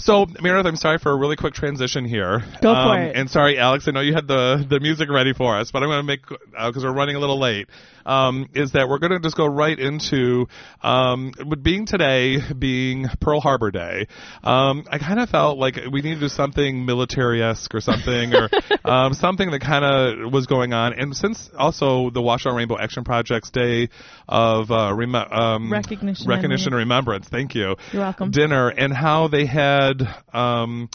So, 0.00 0.26
Meredith, 0.40 0.66
I'm 0.66 0.76
sorry 0.76 0.98
for 0.98 1.12
a 1.12 1.16
really 1.16 1.36
quick 1.36 1.54
transition 1.54 2.04
here. 2.04 2.40
Go 2.62 2.72
for 2.74 2.78
Um, 2.94 2.98
it. 3.02 3.16
And 3.16 3.30
sorry, 3.30 3.58
Alex, 3.58 3.86
I 3.86 3.90
know 3.92 4.00
you 4.00 4.14
had 4.14 4.26
the 4.26 4.64
the 4.68 4.80
music 4.80 5.08
ready 5.10 5.32
for 5.32 5.56
us, 5.58 5.70
but 5.70 5.82
I'm 5.82 5.88
going 5.88 6.00
to 6.00 6.06
make 6.06 6.20
because 6.28 6.84
we're 6.84 6.92
running 6.92 7.16
a 7.16 7.20
little 7.20 7.38
late. 7.38 7.68
Um, 8.06 8.48
is 8.54 8.72
that 8.72 8.88
we're 8.88 8.98
going 8.98 9.12
to 9.12 9.20
just 9.20 9.36
go 9.36 9.44
right 9.46 9.78
into 9.78 10.46
um, 10.82 11.32
with 11.46 11.62
being 11.62 11.84
today 11.84 12.38
being 12.58 13.06
Pearl 13.20 13.40
Harbor 13.40 13.70
Day. 13.70 14.06
Um, 14.42 14.84
I 14.90 14.98
kind 14.98 15.20
of 15.20 15.28
felt 15.28 15.58
like 15.58 15.76
we 15.92 16.00
needed 16.00 16.14
to 16.16 16.20
do 16.22 16.28
something 16.28 16.86
military 16.86 17.42
esque 17.42 17.74
or 17.74 17.80
something, 17.82 18.34
or 18.34 18.48
um, 18.90 19.12
something 19.12 19.50
that 19.50 19.60
kind 19.60 19.84
of 19.84 20.32
was 20.32 20.46
going 20.46 20.72
on. 20.72 20.94
And 20.94 21.14
since 21.14 21.50
also 21.56 22.08
the 22.08 22.20
Washtenaw 22.22 22.56
Rainbow 22.56 22.78
Action 22.78 23.04
Project's 23.04 23.50
Day 23.50 23.90
of 24.26 24.70
uh, 24.70 24.94
rem- 24.94 25.14
um, 25.14 25.70
Recognition 25.70 26.22
and 26.22 26.28
recognition, 26.28 26.68
and 26.68 26.76
remembrance. 26.76 27.28
Thank 27.28 27.54
you. 27.54 27.76
You're 27.92 28.02
welcome. 28.02 28.30
Dinner 28.30 28.68
and 28.70 28.94
how 28.94 29.28
they 29.28 29.44
had. 29.44 29.89
Um, 30.32 30.88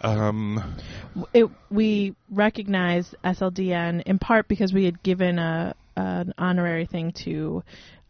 um, 0.00 0.76
it, 1.32 1.46
we 1.70 2.14
recognized 2.30 3.14
SLDN 3.24 4.02
in 4.02 4.18
part 4.18 4.46
because 4.48 4.72
we 4.72 4.84
had 4.84 5.02
given 5.02 5.38
a 5.38 5.74
an 5.96 6.32
honorary 6.38 6.86
thing 6.86 7.12
to 7.24 7.62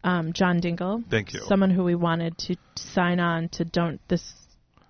um, 0.03 0.33
John 0.33 0.61
Dingell. 0.61 1.03
Thank 1.09 1.33
you. 1.33 1.41
Someone 1.47 1.71
who 1.71 1.83
we 1.83 1.95
wanted 1.95 2.37
to 2.39 2.55
sign 2.75 3.19
on 3.19 3.49
to 3.49 3.65
don't 3.65 3.99
this 4.07 4.33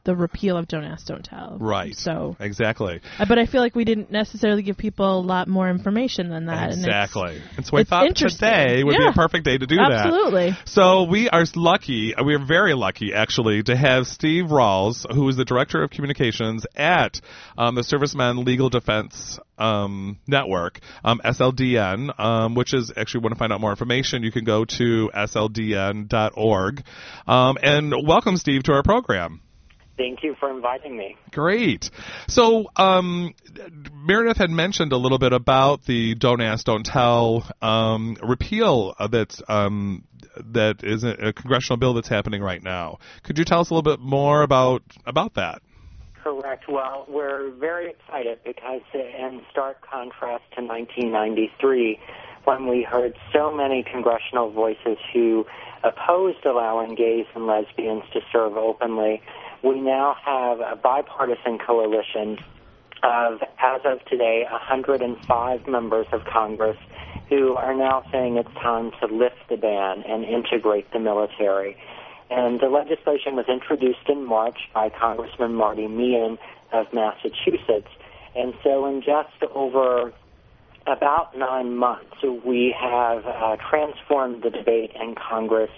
the 0.03 0.15
repeal 0.15 0.57
of 0.57 0.67
Don't 0.67 0.83
Ask, 0.83 1.07
Don't 1.07 1.23
Tell. 1.23 1.57
right. 1.59 1.95
So, 1.95 2.35
exactly. 2.39 3.01
uh, 3.17 3.25
but 3.27 3.37
I 3.37 3.45
feel 3.45 3.61
like 3.61 3.75
we 3.75 3.85
didn't 3.85 4.11
necessarily 4.11 4.63
give 4.63 4.77
people 4.77 5.19
a 5.19 5.21
lot 5.21 5.47
more 5.47 5.69
information 5.69 6.29
than 6.29 6.45
that. 6.47 6.71
and 6.71 6.79
Exactly. 6.79 7.41
And 7.57 7.65
so 7.65 7.77
I 7.77 7.83
thought 7.83 8.15
today 8.15 8.83
would 8.83 8.97
be 8.97 9.05
a 9.07 9.13
perfect 9.13 9.45
day 9.45 9.57
to 9.57 9.65
do 9.65 9.75
that. 9.75 9.91
Absolutely. 9.91 10.57
So 10.65 11.03
we 11.03 11.29
are 11.29 11.45
lucky, 11.55 12.13
we 12.23 12.35
are 12.35 12.45
very 12.45 12.73
lucky 12.73 13.13
actually, 13.13 13.63
to 13.63 13.75
have 13.75 14.07
Steve 14.07 14.51
Ralls, 14.51 15.05
who 15.13 15.27
is 15.29 15.37
the 15.37 15.45
Director 15.45 15.83
of 15.83 15.89
Communications 15.89 16.65
at 16.75 17.19
um, 17.57 17.75
the 17.75 17.81
Servicemembers 17.81 18.45
Legal 18.45 18.69
Defense 18.69 19.39
um, 19.57 20.17
Network, 20.27 20.79
um, 21.03 21.21
SLDN, 21.23 22.17
um, 22.19 22.55
which 22.55 22.73
is 22.73 22.91
actually 22.95 23.21
want 23.21 23.35
to 23.35 23.39
find 23.39 23.51
out 23.51 23.61
more 23.61 23.71
information, 23.71 24.23
you 24.23 24.31
can 24.31 24.45
go 24.45 24.65
to 24.65 25.11
sldn.org. 25.13 26.83
Um, 27.27 27.57
and 27.61 27.93
welcome, 28.07 28.37
Steve, 28.37 28.63
to 28.63 28.73
our 28.73 28.83
program. 28.83 29.41
Thank 29.99 30.23
you 30.23 30.33
for 30.39 30.49
inviting 30.49 30.95
me. 30.95 31.17
Great. 31.31 31.91
So, 32.29 32.69
um, 32.77 33.35
Meredith 33.93 34.37
had 34.37 34.49
mentioned 34.49 34.93
a 34.93 34.97
little 34.97 35.17
bit 35.19 35.33
about 35.33 35.83
the 35.83 36.15
"Don't 36.15 36.39
Ask, 36.39 36.65
Don't 36.65 36.85
Tell" 36.85 37.45
um, 37.61 38.15
repeal 38.23 38.95
that's 39.11 39.41
um, 39.49 40.05
that 40.53 40.85
is 40.85 41.03
a, 41.03 41.33
congressional 41.33 41.75
bill 41.75 41.93
that's 41.95 42.07
happening 42.07 42.41
right 42.41 42.63
now. 42.63 42.99
Could 43.23 43.37
you 43.37 43.43
tell 43.43 43.59
us 43.59 43.71
a 43.71 43.73
little 43.73 43.91
bit 43.91 43.99
more 43.99 44.41
about 44.41 44.83
about 45.05 45.33
that? 45.33 45.61
Correct. 46.23 46.69
Well, 46.69 47.05
we're 47.09 47.51
very 47.51 47.89
excited 47.89 48.39
because, 48.45 48.81
in 48.93 49.41
stark 49.51 49.85
contrast 49.85 50.45
to 50.55 50.63
1993, 50.63 51.99
when 52.45 52.67
we 52.67 52.83
heard 52.83 53.17
so 53.33 53.53
many 53.53 53.83
congressional 53.83 54.49
voices 54.49 54.97
who 55.11 55.45
opposed 55.83 56.45
allowing 56.45 56.95
gays 56.95 57.25
and 57.35 57.47
lesbians 57.47 58.03
to 58.13 58.21
serve 58.31 58.55
openly, 58.55 59.21
we 59.63 59.79
now 59.79 60.15
have 60.23 60.59
a 60.59 60.75
bipartisan 60.75 61.59
coalition 61.59 62.37
of, 63.03 63.41
as 63.59 63.81
of 63.85 64.03
today, 64.05 64.45
105 64.49 65.67
members 65.67 66.07
of 66.11 66.25
Congress 66.25 66.77
who 67.29 67.55
are 67.55 67.75
now 67.75 68.03
saying 68.11 68.37
it's 68.37 68.53
time 68.55 68.91
to 68.99 69.05
lift 69.05 69.37
the 69.49 69.57
ban 69.57 70.03
and 70.07 70.25
integrate 70.25 70.91
the 70.91 70.99
military. 70.99 71.77
And 72.29 72.59
the 72.59 72.67
legislation 72.67 73.35
was 73.35 73.45
introduced 73.47 74.07
in 74.07 74.25
March 74.25 74.57
by 74.73 74.89
Congressman 74.89 75.53
Marty 75.53 75.87
Meehan 75.87 76.37
of 76.71 76.87
Massachusetts. 76.93 77.89
And 78.35 78.53
so, 78.63 78.85
in 78.85 79.01
just 79.01 79.51
over 79.53 80.13
about 80.85 81.37
nine 81.37 81.75
months, 81.75 82.15
we 82.45 82.75
have 82.79 83.25
uh, 83.25 83.57
transformed 83.69 84.43
the 84.43 84.49
debate 84.51 84.91
in 84.99 85.15
Congress, 85.15 85.71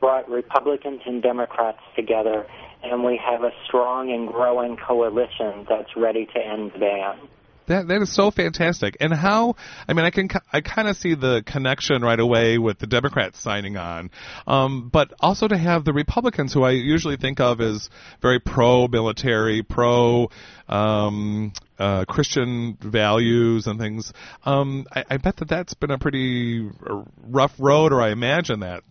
brought 0.00 0.28
Republicans 0.28 1.00
and 1.06 1.22
Democrats 1.22 1.80
together, 1.96 2.46
and 2.82 3.04
we 3.04 3.20
have 3.24 3.42
a 3.42 3.50
strong 3.66 4.12
and 4.12 4.28
growing 4.28 4.76
coalition 4.76 5.66
that's 5.68 5.96
ready 5.96 6.26
to 6.26 6.38
end 6.38 6.72
the 6.72 6.78
ban. 6.78 7.28
That 7.66 7.88
that 7.88 8.02
is 8.02 8.14
so 8.14 8.30
fantastic. 8.30 8.98
And 9.00 9.12
how? 9.12 9.56
I 9.88 9.94
mean, 9.94 10.04
I 10.04 10.10
can 10.10 10.28
I 10.52 10.60
kind 10.60 10.86
of 10.86 10.96
see 10.96 11.14
the 11.14 11.42
connection 11.46 12.02
right 12.02 12.20
away 12.20 12.58
with 12.58 12.78
the 12.78 12.86
Democrats 12.86 13.40
signing 13.40 13.76
on, 13.78 14.10
um, 14.46 14.90
but 14.92 15.14
also 15.20 15.48
to 15.48 15.56
have 15.56 15.84
the 15.84 15.94
Republicans, 15.94 16.52
who 16.52 16.62
I 16.62 16.72
usually 16.72 17.16
think 17.16 17.40
of 17.40 17.60
as 17.60 17.88
very 18.20 18.40
pro-military, 18.40 19.62
pro. 19.62 20.30
Um, 20.68 21.52
uh, 21.78 22.04
Christian 22.06 22.78
values 22.80 23.66
and 23.66 23.80
things. 23.80 24.12
Um, 24.44 24.86
I, 24.92 25.04
I 25.10 25.16
bet 25.16 25.36
that 25.38 25.48
that's 25.48 25.74
been 25.74 25.90
a 25.90 25.98
pretty 25.98 26.70
rough 27.26 27.52
road, 27.58 27.92
or 27.92 28.00
I 28.00 28.10
imagine 28.10 28.60
that. 28.60 28.84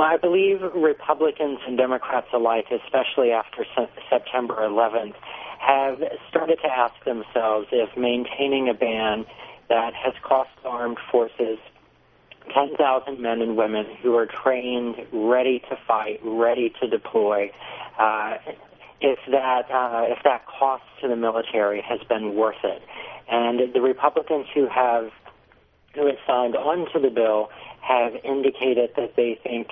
Well, 0.00 0.08
I 0.08 0.16
believe 0.16 0.62
Republicans 0.74 1.58
and 1.66 1.76
Democrats 1.76 2.28
alike, 2.32 2.64
especially 2.72 3.32
after 3.32 3.66
Se- 3.76 4.02
September 4.08 4.54
11th, 4.54 5.12
have 5.58 5.98
started 6.26 6.58
to 6.62 6.68
ask 6.68 6.94
themselves 7.04 7.68
if 7.70 7.94
maintaining 7.98 8.70
a 8.70 8.72
ban 8.72 9.26
that 9.68 9.92
has 9.92 10.14
cost 10.22 10.48
the 10.62 10.70
armed 10.70 10.96
forces 11.12 11.58
10,000 12.54 13.20
men 13.20 13.42
and 13.42 13.58
women 13.58 13.84
who 14.02 14.16
are 14.16 14.24
trained, 14.24 14.96
ready 15.12 15.58
to 15.68 15.76
fight, 15.86 16.18
ready 16.24 16.72
to 16.80 16.88
deploy, 16.88 17.50
uh, 17.98 18.38
if 19.02 19.18
that 19.30 19.70
uh, 19.70 20.04
if 20.08 20.22
that 20.24 20.46
cost 20.46 20.82
to 21.02 21.08
the 21.08 21.16
military 21.16 21.82
has 21.86 22.00
been 22.08 22.34
worth 22.34 22.64
it. 22.64 22.80
And 23.30 23.74
the 23.74 23.82
Republicans 23.82 24.46
who 24.54 24.66
have 24.66 25.10
who 25.94 26.06
have 26.06 26.16
signed 26.26 26.56
on 26.56 26.90
to 26.94 26.98
the 26.98 27.10
bill 27.10 27.50
have 27.82 28.14
indicated 28.24 28.92
that 28.96 29.14
they 29.16 29.38
think 29.42 29.68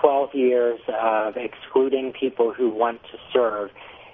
12 0.00 0.34
years 0.34 0.80
of 0.88 1.36
excluding 1.36 2.12
people 2.12 2.52
who 2.52 2.70
want 2.70 3.02
to 3.04 3.18
serve 3.32 3.70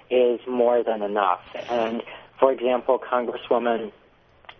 is 0.09 0.39
more 0.47 0.83
than 0.83 1.01
enough. 1.01 1.41
And 1.69 2.03
for 2.39 2.51
example, 2.51 2.99
Congresswoman 2.99 3.91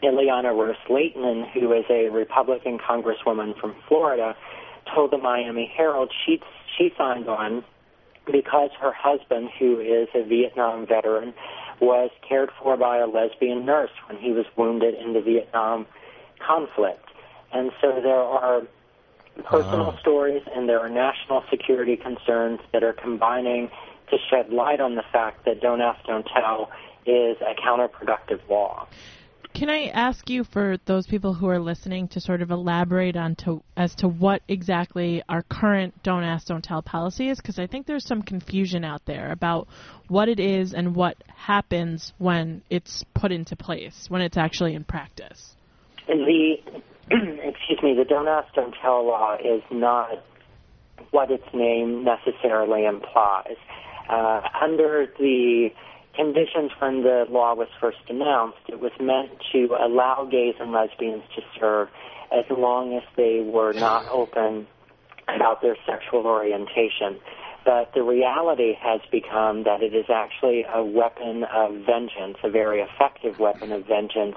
Ileana 0.04 0.56
Ros-Lehtinen, 0.56 1.50
who 1.52 1.74
is 1.74 1.86
a 1.90 2.10
Republican 2.10 2.78
congresswoman 2.78 3.60
from 3.60 3.76
Florida, 3.88 4.36
told 4.94 5.12
the 5.12 5.18
Miami 5.18 5.72
Herald 5.76 6.12
she 6.26 6.42
she 6.78 6.94
signed 6.98 7.28
on 7.28 7.64
because 8.26 8.70
her 8.80 8.92
husband, 8.92 9.50
who 9.58 9.80
is 9.80 10.08
a 10.14 10.24
Vietnam 10.24 10.86
veteran, 10.86 11.34
was 11.80 12.12
cared 12.28 12.50
for 12.62 12.78
by 12.78 12.98
a 12.98 13.08
lesbian 13.08 13.66
nurse 13.66 13.92
when 14.08 14.18
he 14.18 14.32
was 14.32 14.46
wounded 14.56 14.94
in 14.96 15.14
the 15.14 15.22
Vietnam 15.22 15.86
conflict. 16.46 17.10
And 17.54 17.72
so 17.82 18.00
there 18.02 18.16
are 18.16 18.64
personal 19.44 19.92
Wow. 19.92 19.98
stories 20.00 20.44
and 20.54 20.68
there 20.68 20.80
are 20.80 20.90
national 20.90 21.44
security 21.50 21.98
concerns 21.98 22.60
that 22.74 22.84
are 22.84 22.94
combining 22.94 23.70
to 24.10 24.18
shed 24.30 24.52
light 24.52 24.80
on 24.80 24.96
the 24.96 25.04
fact 25.12 25.46
that 25.46 25.62
Don't 25.62 25.82
Ask, 25.82 26.06
Don't 26.06 26.26
Tell 26.26 26.70
is 27.06 27.38
a 27.42 27.54
counterproductive 27.56 28.40
law. 28.50 28.88
Can 29.54 29.70
I 29.72 29.88
ask 29.88 30.30
you 30.30 30.44
for 30.44 30.78
those 30.86 31.08
people 31.08 31.34
who 31.34 31.48
are 31.48 31.60
listening 31.60 32.10
to 32.10 32.22
sort 32.22 32.44
of 32.44 32.52
elaborate 32.52 33.16
on 33.18 33.36
to 33.38 33.64
as 33.76 33.96
to 33.96 34.08
what 34.08 34.44
exactly 34.48 35.24
our 35.28 35.42
current 35.42 35.96
don't 36.04 36.24
ask 36.24 36.46
don't 36.46 36.64
tell 36.64 36.84
policy 36.84 37.30
is 37.30 37.38
because 37.40 37.58
I 37.58 37.66
think 37.66 37.88
there's 37.88 38.06
some 38.06 38.22
confusion 38.22 38.84
out 38.84 39.02
there 39.06 39.32
about 39.32 39.68
what 40.10 40.30
it 40.30 40.40
is 40.40 40.74
and 40.74 40.96
what 40.96 41.18
happens 41.28 42.14
when 42.20 42.62
it's 42.70 43.04
put 43.16 43.32
into 43.32 43.56
place 43.56 44.06
when 44.10 44.22
it's 44.22 44.38
actually 44.38 44.76
in 44.76 44.84
practice. 44.84 45.56
The 46.06 46.58
excuse 47.12 47.80
me, 47.82 47.96
the 47.96 48.04
Don't 48.04 48.28
Ask, 48.28 48.54
Don't 48.54 48.76
Tell 48.82 49.06
law 49.06 49.36
is 49.36 49.64
not 49.72 50.24
what 51.12 51.32
its 51.32 51.46
name 51.54 52.04
necessarily 52.04 52.86
implies. 52.86 53.56
Uh, 54.10 54.42
under 54.62 55.08
the 55.18 55.70
conditions 56.16 56.72
when 56.80 57.04
the 57.04 57.26
law 57.30 57.56
was 57.56 57.70
first 57.80 58.00
announced, 58.10 58.58
it 58.68 58.82
was 58.82 58.92
meant 59.00 59.32
to 59.54 59.76
allow 59.80 60.28
gays 60.30 60.56
and 60.60 60.72
lesbians 60.74 61.24
to 61.36 61.42
serve 61.60 61.88
as 62.32 62.44
long 62.50 62.94
as 62.98 63.04
they 63.16 63.40
were 63.40 63.72
not 63.72 64.06
open 64.10 64.68
about 65.34 65.62
their 65.62 65.78
sexual 65.86 66.26
orientation. 66.26 67.20
But 67.64 67.94
the 67.94 68.02
reality 68.02 68.74
has 68.82 69.02
become 69.12 69.64
that 69.64 69.82
it 69.82 69.94
is 69.94 70.06
actually 70.10 70.66
a 70.68 70.84
weapon 70.84 71.44
of 71.44 71.72
vengeance, 71.86 72.38
a 72.44 72.50
very 72.50 72.82
effective 72.82 73.40
weapon 73.40 73.72
of 73.72 73.86
vengeance 73.86 74.36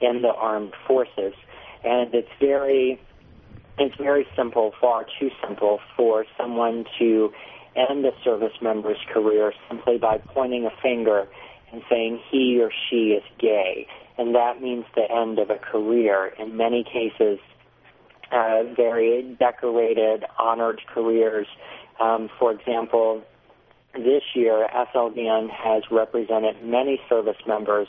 in 0.00 0.22
the 0.22 0.32
armed 0.34 0.74
forces. 0.86 1.34
And 1.84 2.14
it's 2.14 2.28
very, 2.40 3.00
it's 3.78 3.96
very 3.96 4.26
simple, 4.36 4.72
far 4.80 5.06
too 5.18 5.30
simple 5.46 5.80
for 5.96 6.24
someone 6.38 6.84
to 6.98 7.32
end 7.76 8.04
a 8.04 8.12
service 8.22 8.52
member's 8.60 8.98
career 9.12 9.52
simply 9.68 9.98
by 9.98 10.18
pointing 10.18 10.66
a 10.66 10.82
finger 10.82 11.26
and 11.72 11.82
saying 11.90 12.20
he 12.30 12.60
or 12.60 12.70
she 12.88 13.12
is 13.12 13.22
gay. 13.38 13.86
And 14.18 14.34
that 14.34 14.60
means 14.60 14.84
the 14.94 15.10
end 15.10 15.38
of 15.38 15.50
a 15.50 15.56
career. 15.56 16.32
In 16.38 16.56
many 16.56 16.84
cases, 16.84 17.38
uh, 18.30 18.62
very 18.76 19.36
decorated, 19.38 20.24
honored 20.38 20.80
careers. 20.92 21.46
Um, 22.00 22.28
for 22.38 22.52
example, 22.52 23.22
this 23.94 24.22
year, 24.34 24.68
SLDN 24.74 25.50
has 25.50 25.82
represented 25.90 26.62
many 26.62 27.00
service 27.08 27.36
members 27.46 27.88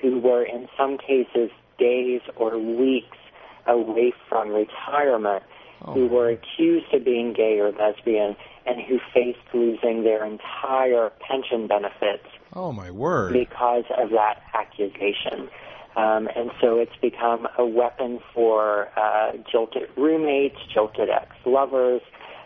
who 0.00 0.18
were, 0.18 0.44
in 0.44 0.68
some 0.76 0.98
cases, 0.98 1.50
days 1.78 2.20
or 2.36 2.58
weeks 2.58 3.18
away 3.66 4.12
from 4.28 4.50
retirement, 4.50 5.42
oh. 5.84 5.94
who 5.94 6.06
were 6.08 6.30
accused 6.30 6.92
of 6.92 7.04
being 7.04 7.32
gay 7.32 7.58
or 7.58 7.72
lesbian, 7.72 8.36
and 8.66 8.80
who 8.80 8.98
faced 9.12 9.38
losing 9.52 10.04
their 10.04 10.24
entire 10.24 11.10
pension 11.20 11.66
benefits. 11.66 12.26
Oh, 12.54 12.72
my 12.72 12.90
word. 12.90 13.32
Because 13.32 13.84
of 13.96 14.10
that 14.10 14.42
accusation. 14.54 15.48
Um, 15.96 16.28
and 16.34 16.50
so 16.60 16.78
it's 16.78 16.96
become 17.02 17.46
a 17.58 17.66
weapon 17.66 18.20
for 18.32 18.88
uh, 18.96 19.32
jilted 19.50 19.88
roommates, 19.96 20.56
jilted 20.72 21.10
ex-lovers, 21.10 22.00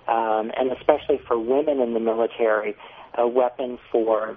um, 0.09 0.50
and 0.57 0.72
especially 0.72 1.20
for 1.26 1.38
women 1.38 1.81
in 1.81 1.94
the 1.94 2.00
military, 2.00 2.76
a 3.14 3.26
weapon 3.26 3.79
for 3.92 4.37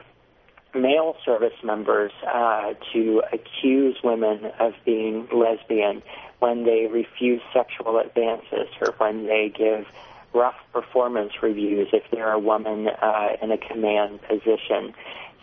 male 0.76 1.16
service 1.26 1.54
members 1.64 2.12
uh, 2.28 2.74
to 2.94 3.24
accuse 3.34 3.98
women 4.04 4.52
of 4.60 4.74
being 4.86 5.28
lesbian 5.34 6.02
when 6.40 6.64
they 6.64 6.88
refuse 6.92 7.42
sexual 7.54 8.00
advances 8.00 8.68
or 8.82 8.94
when 8.98 9.26
they 9.26 9.52
give 9.56 9.86
rough 10.34 10.56
performance 10.72 11.34
reviews 11.42 11.88
if 11.92 12.04
they're 12.12 12.32
a 12.32 12.40
woman 12.40 12.88
uh, 12.88 13.30
in 13.42 13.52
a 13.52 13.58
command 13.58 14.22
position. 14.22 14.94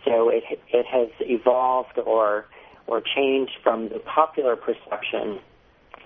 So 0.05 0.29
it 0.29 0.43
it 0.69 0.85
has 0.85 1.09
evolved 1.19 1.97
or 1.97 2.45
or 2.87 3.01
changed 3.01 3.53
from 3.61 3.89
the 3.89 3.99
popular 3.99 4.55
perception 4.55 5.39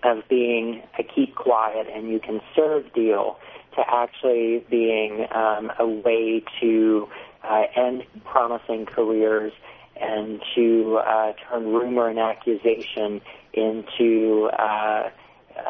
of 0.03 0.27
being 0.27 0.81
a 0.97 1.03
keep 1.03 1.35
quiet 1.35 1.87
and 1.93 2.09
you 2.09 2.19
can 2.19 2.41
serve 2.55 2.91
deal 2.93 3.37
to 3.75 3.83
actually 3.87 4.65
being 4.69 5.27
um, 5.33 5.71
a 5.77 5.85
way 5.85 6.43
to 6.59 7.07
uh, 7.43 7.63
end 7.75 8.03
promising 8.23 8.85
careers 8.85 9.53
and 9.99 10.41
to 10.55 10.99
uh, 11.05 11.33
turn 11.49 11.67
rumor 11.67 12.09
and 12.09 12.19
accusation 12.19 13.21
into 13.53 14.49
uh, 14.57 15.09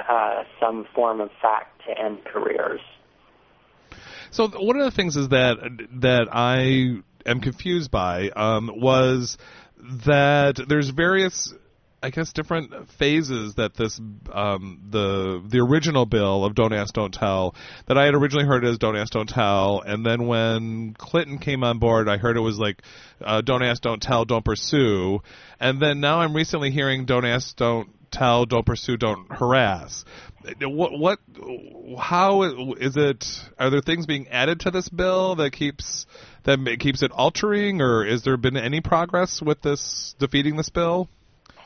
uh, 0.10 0.44
some 0.60 0.88
form 0.96 1.22
of 1.22 1.30
fact 1.42 1.82
to 1.88 2.00
end 2.00 2.24
careers. 2.26 2.82
So 4.32 4.48
one 4.48 4.78
of 4.78 4.86
the 4.86 4.92
things 4.92 5.18
is 5.18 5.30
that 5.30 5.58
that 6.02 6.28
I 6.32 7.02
am 7.26 7.42
confused 7.42 7.92
by 7.92 8.30
um, 8.30 8.72
was 8.74 9.38
that 10.06 10.64
there's 10.68 10.90
various 10.90 11.54
I 12.04 12.10
guess 12.10 12.34
different 12.34 12.90
phases 12.90 13.56
that 13.56 13.76
this 13.76 14.00
um, 14.32 14.82
the 14.90 15.44
the 15.48 15.60
original 15.60 16.08
bill 16.08 16.44
of 16.46 16.56
Don't 16.56 16.74
Ask, 16.74 16.96
Don't 16.96 17.14
Tell 17.14 17.54
that 17.86 17.98
I 17.98 18.06
had 18.06 18.16
originally 18.16 18.48
heard 18.48 18.66
as 18.66 18.80
Don't 18.80 18.98
Ask, 18.98 19.14
Don't 19.14 19.30
Tell, 19.30 19.82
and 19.82 20.04
then 20.04 20.26
when 20.26 20.96
Clinton 20.98 21.38
came 21.38 21.64
on 21.64 21.78
board, 21.78 22.10
I 22.10 22.18
heard 22.18 22.38
it 22.38 22.42
was 22.42 22.58
like 22.58 22.82
uh, 23.24 23.42
Don't 23.42 23.62
Ask, 23.62 23.84
Don't 23.84 24.02
Tell, 24.02 24.26
Don't 24.26 24.44
Pursue, 24.44 25.22
and 25.60 25.80
then 25.80 26.00
now 26.00 26.22
I'm 26.22 26.36
recently 26.36 26.72
hearing 26.72 27.06
Don't 27.06 27.26
Ask, 27.26 27.56
Don't 27.56 27.90
Tell, 28.10 28.48
Don't 28.48 28.66
Pursue, 28.66 28.98
Don't 28.98 29.32
Harass. 29.32 30.04
What 30.60 30.98
what 30.98 31.20
how 32.00 32.42
is 32.74 32.98
it? 32.98 33.28
Are 33.60 33.70
there 33.70 33.82
things 33.82 34.08
being 34.08 34.28
added 34.30 34.62
to 34.62 34.72
this 34.72 34.90
bill 34.90 35.36
that 35.36 35.52
keeps 35.52 36.08
that 36.46 36.78
keeps 36.80 37.04
it 37.04 37.12
altering, 37.12 37.80
or 37.80 38.04
is 38.04 38.24
there 38.24 38.38
been 38.38 38.58
any 38.58 38.82
progress 38.82 39.40
with 39.40 39.62
this 39.62 40.16
defeating 40.18 40.56
this 40.56 40.70
bill? 40.70 41.08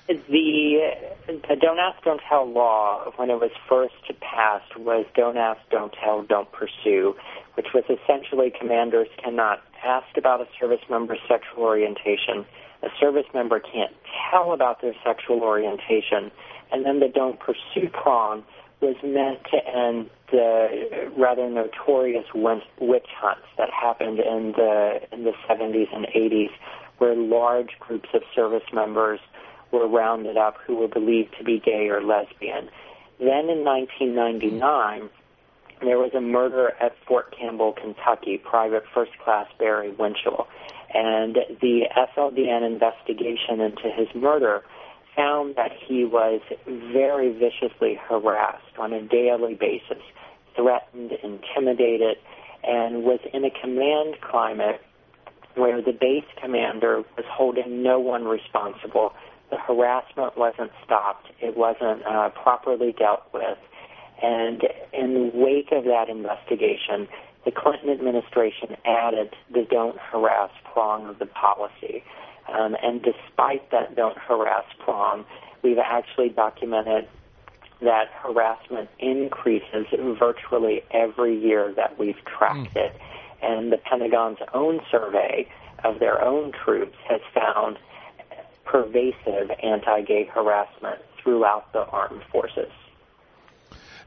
The, 0.07 0.91
the 1.27 1.55
Don't 1.59 1.79
Ask, 1.79 2.03
Don't 2.03 2.21
Tell 2.29 2.45
law, 2.47 3.11
when 3.15 3.31
it 3.31 3.39
was 3.39 3.49
first 3.67 3.95
passed, 4.21 4.77
was 4.77 5.05
Don't 5.15 5.37
Ask, 5.37 5.61
Don't 5.71 5.93
Tell, 6.03 6.21
Don't 6.21 6.51
Pursue, 6.51 7.15
which 7.55 7.67
was 7.73 7.83
essentially 7.89 8.53
commanders 8.57 9.07
cannot 9.23 9.63
ask 9.83 10.05
about 10.15 10.41
a 10.41 10.47
service 10.59 10.81
member's 10.89 11.19
sexual 11.27 11.63
orientation. 11.63 12.45
A 12.83 12.89
service 12.99 13.25
member 13.33 13.59
can't 13.59 13.93
tell 14.29 14.53
about 14.53 14.81
their 14.81 14.93
sexual 15.03 15.41
orientation. 15.41 16.31
And 16.71 16.85
then 16.85 16.99
the 16.99 17.09
Don't 17.09 17.39
Pursue 17.39 17.89
prong 17.91 18.43
was 18.81 18.95
meant 19.03 19.39
to 19.51 19.57
end 19.67 20.09
the 20.31 21.09
rather 21.17 21.49
notorious 21.49 22.25
witch 22.33 23.07
hunts 23.17 23.47
that 23.57 23.69
happened 23.71 24.19
in 24.19 24.51
the 24.51 24.99
in 25.11 25.23
the 25.23 25.33
70s 25.49 25.87
and 25.95 26.05
80s, 26.07 26.49
where 26.99 27.15
large 27.15 27.71
groups 27.79 28.09
of 28.13 28.21
service 28.35 28.67
members 28.73 29.19
were 29.75 29.87
rounded 29.87 30.37
up 30.37 30.55
who 30.65 30.75
were 30.75 30.87
believed 30.87 31.35
to 31.37 31.43
be 31.43 31.59
gay 31.59 31.87
or 31.89 32.01
lesbian. 32.01 32.69
Then 33.19 33.49
in 33.49 33.63
1999, 33.63 35.09
there 35.81 35.97
was 35.97 36.11
a 36.13 36.21
murder 36.21 36.73
at 36.81 36.93
Fort 37.07 37.35
Campbell, 37.37 37.73
Kentucky, 37.73 38.37
Private 38.37 38.83
First 38.93 39.11
Class 39.23 39.47
Barry 39.59 39.91
Winchell. 39.91 40.47
And 40.93 41.37
the 41.61 41.87
SLDN 41.95 42.65
investigation 42.65 43.59
into 43.59 43.89
his 43.95 44.07
murder 44.15 44.63
found 45.15 45.55
that 45.55 45.71
he 45.87 46.05
was 46.05 46.41
very 46.65 47.31
viciously 47.31 47.99
harassed 48.07 48.77
on 48.77 48.93
a 48.93 49.01
daily 49.01 49.55
basis, 49.55 50.03
threatened, 50.55 51.11
intimidated, 51.23 52.17
and 52.63 53.03
was 53.03 53.19
in 53.33 53.45
a 53.45 53.49
command 53.49 54.15
climate 54.21 54.81
where 55.55 55.81
the 55.81 55.93
base 55.93 56.25
commander 56.41 57.03
was 57.15 57.25
holding 57.29 57.81
no 57.81 57.99
one 57.99 58.25
responsible 58.25 59.13
the 59.49 59.57
harassment 59.57 60.37
wasn't 60.37 60.71
stopped, 60.83 61.27
it 61.39 61.55
wasn't 61.55 62.05
uh, 62.05 62.29
properly 62.29 62.91
dealt 62.91 63.23
with. 63.33 63.57
And 64.21 64.63
in 64.93 65.13
the 65.13 65.31
wake 65.33 65.71
of 65.71 65.83
that 65.85 66.09
investigation, 66.09 67.07
the 67.43 67.51
Clinton 67.51 67.89
administration 67.89 68.75
added 68.85 69.35
the 69.53 69.67
don't 69.69 69.97
harass 69.99 70.51
prong 70.73 71.07
of 71.07 71.19
the 71.19 71.25
policy. 71.27 72.03
Um, 72.47 72.75
and 72.81 73.01
despite 73.01 73.71
that 73.71 73.95
don't 73.95 74.17
harass 74.17 74.65
prong, 74.79 75.25
we've 75.63 75.79
actually 75.79 76.29
documented 76.29 77.07
that 77.81 78.07
harassment 78.21 78.89
increases 78.99 79.85
virtually 80.17 80.81
every 80.91 81.37
year 81.37 81.73
that 81.75 81.99
we've 81.99 82.23
tracked 82.25 82.73
mm. 82.73 82.85
it. 82.85 82.95
And 83.41 83.71
the 83.71 83.77
Pentagon's 83.77 84.39
own 84.53 84.79
survey 84.89 85.47
of 85.83 85.99
their 85.99 86.23
own 86.23 86.51
troops 86.51 86.97
has 87.07 87.21
found 87.33 87.77
pervasive 88.65 89.49
anti-gay 89.63 90.25
harassment 90.33 90.99
throughout 91.23 91.71
the 91.73 91.85
armed 91.85 92.23
forces. 92.31 92.71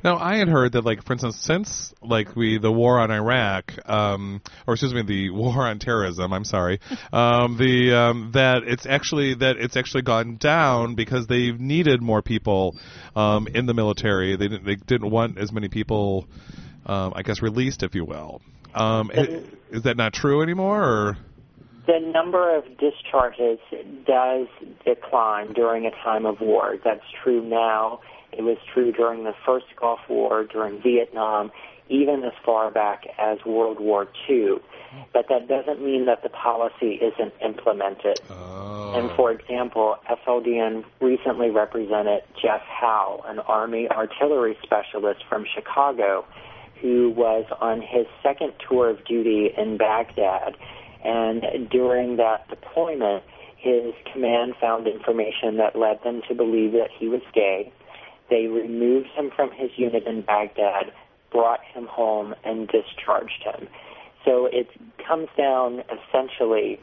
Now, 0.04 0.16
I 0.18 0.36
had 0.36 0.48
heard 0.48 0.72
that, 0.72 0.84
like, 0.84 1.04
for 1.04 1.14
instance, 1.14 1.36
since 1.40 1.92
like 2.02 2.36
we 2.36 2.58
the 2.58 2.70
war 2.70 3.00
on 3.00 3.10
Iraq, 3.10 3.72
um, 3.88 4.40
or 4.66 4.74
excuse 4.74 4.94
me, 4.94 5.02
the 5.02 5.30
war 5.34 5.66
on 5.66 5.80
terrorism. 5.80 6.32
I'm 6.32 6.44
sorry, 6.44 6.80
um, 7.12 7.56
the 7.58 7.94
um, 7.94 8.30
that 8.34 8.62
it's 8.64 8.86
actually 8.86 9.34
that 9.34 9.56
it's 9.56 9.76
actually 9.76 10.02
gone 10.02 10.36
down 10.36 10.94
because 10.94 11.26
they've 11.26 11.58
needed 11.58 12.00
more 12.00 12.22
people 12.22 12.76
um, 13.16 13.48
in 13.48 13.66
the 13.66 13.74
military. 13.74 14.36
They 14.36 14.46
didn't 14.46 14.64
they 14.64 14.76
didn't 14.76 15.10
want 15.10 15.36
as 15.36 15.50
many 15.50 15.68
people, 15.68 16.28
um, 16.86 17.12
I 17.16 17.22
guess, 17.22 17.42
released, 17.42 17.82
if 17.82 17.96
you 17.96 18.04
will. 18.04 18.40
Um, 18.74 19.10
is, 19.12 19.44
is 19.70 19.82
that 19.82 19.96
not 19.96 20.12
true 20.12 20.42
anymore? 20.42 20.82
Or? 20.82 21.16
The 21.88 21.98
number 21.98 22.54
of 22.54 22.64
discharges 22.76 23.58
does 24.06 24.46
decline 24.84 25.54
during 25.54 25.86
a 25.86 25.90
time 25.90 26.26
of 26.26 26.38
war. 26.38 26.76
That's 26.84 27.04
true 27.22 27.42
now. 27.42 28.00
It 28.30 28.42
was 28.42 28.58
true 28.74 28.92
during 28.92 29.24
the 29.24 29.32
first 29.46 29.64
Gulf 29.80 30.00
War, 30.06 30.44
during 30.44 30.82
Vietnam, 30.82 31.50
even 31.88 32.22
as 32.24 32.34
far 32.44 32.70
back 32.70 33.06
as 33.18 33.38
World 33.46 33.80
War 33.80 34.06
II. 34.28 34.56
But 35.14 35.28
that 35.30 35.48
doesn't 35.48 35.82
mean 35.82 36.04
that 36.04 36.22
the 36.22 36.28
policy 36.28 37.00
isn't 37.00 37.32
implemented. 37.42 38.20
Oh. 38.28 38.92
And 38.94 39.10
for 39.12 39.32
example, 39.32 39.96
SLDN 40.10 40.84
recently 41.00 41.48
represented 41.48 42.22
Jeff 42.40 42.60
Howe, 42.60 43.24
an 43.26 43.38
Army 43.38 43.88
artillery 43.88 44.58
specialist 44.62 45.24
from 45.26 45.46
Chicago, 45.54 46.26
who 46.82 47.10
was 47.16 47.46
on 47.62 47.80
his 47.80 48.06
second 48.22 48.52
tour 48.68 48.90
of 48.90 49.02
duty 49.06 49.50
in 49.56 49.78
Baghdad. 49.78 50.54
And 51.04 51.68
during 51.70 52.16
that 52.16 52.48
deployment, 52.48 53.22
his 53.56 53.94
command 54.12 54.54
found 54.60 54.86
information 54.86 55.56
that 55.56 55.76
led 55.76 56.02
them 56.04 56.22
to 56.28 56.34
believe 56.34 56.72
that 56.72 56.90
he 56.96 57.08
was 57.08 57.22
gay. 57.34 57.72
They 58.30 58.46
removed 58.46 59.08
him 59.16 59.30
from 59.34 59.50
his 59.52 59.70
unit 59.76 60.06
in 60.06 60.22
Baghdad, 60.22 60.92
brought 61.32 61.60
him 61.74 61.86
home, 61.86 62.34
and 62.44 62.68
discharged 62.68 63.42
him. 63.42 63.68
So 64.24 64.46
it 64.46 64.68
comes 65.06 65.28
down 65.36 65.82
essentially 65.90 66.78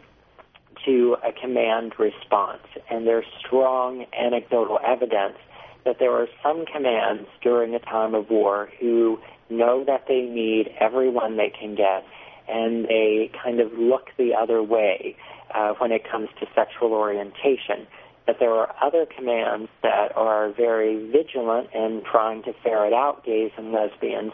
to 0.85 1.17
a 1.23 1.31
command 1.31 1.93
response, 1.99 2.63
and 2.89 3.07
there's 3.07 3.25
strong 3.39 4.05
anecdotal 4.17 4.79
evidence 4.85 5.37
that 5.85 5.97
there 5.99 6.11
are 6.11 6.27
some 6.43 6.65
commands 6.65 7.27
during 7.41 7.75
a 7.75 7.79
time 7.79 8.15
of 8.15 8.29
war 8.29 8.69
who 8.79 9.19
know 9.49 9.83
that 9.85 10.05
they 10.07 10.21
need 10.21 10.69
everyone 10.79 11.37
they 11.37 11.51
can 11.57 11.75
get, 11.75 12.03
and 12.47 12.85
they 12.85 13.31
kind 13.43 13.59
of 13.59 13.73
look 13.73 14.09
the 14.17 14.33
other 14.33 14.61
way 14.61 15.15
uh, 15.53 15.73
when 15.77 15.91
it 15.91 16.09
comes 16.09 16.29
to 16.39 16.47
sexual 16.55 16.93
orientation. 16.93 17.87
But 18.25 18.37
there 18.39 18.51
are 18.51 18.73
other 18.81 19.05
commands 19.05 19.69
that 19.83 20.15
are 20.15 20.51
very 20.51 21.11
vigilant 21.11 21.69
in 21.73 22.01
trying 22.09 22.43
to 22.43 22.53
ferret 22.63 22.93
out 22.93 23.23
gays 23.23 23.51
and 23.57 23.71
lesbians 23.71 24.31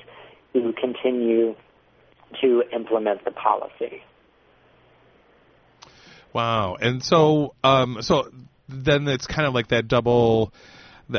who 0.53 0.73
continue 0.73 1.55
to 2.41 2.63
implement 2.73 3.25
the 3.25 3.31
policy. 3.31 4.01
Wow. 6.33 6.77
And 6.79 7.03
so, 7.03 7.55
um, 7.63 8.01
so 8.01 8.31
then 8.69 9.07
it's 9.07 9.27
kind 9.27 9.45
of 9.47 9.53
like 9.53 9.69
that 9.69 9.87
double. 9.87 10.53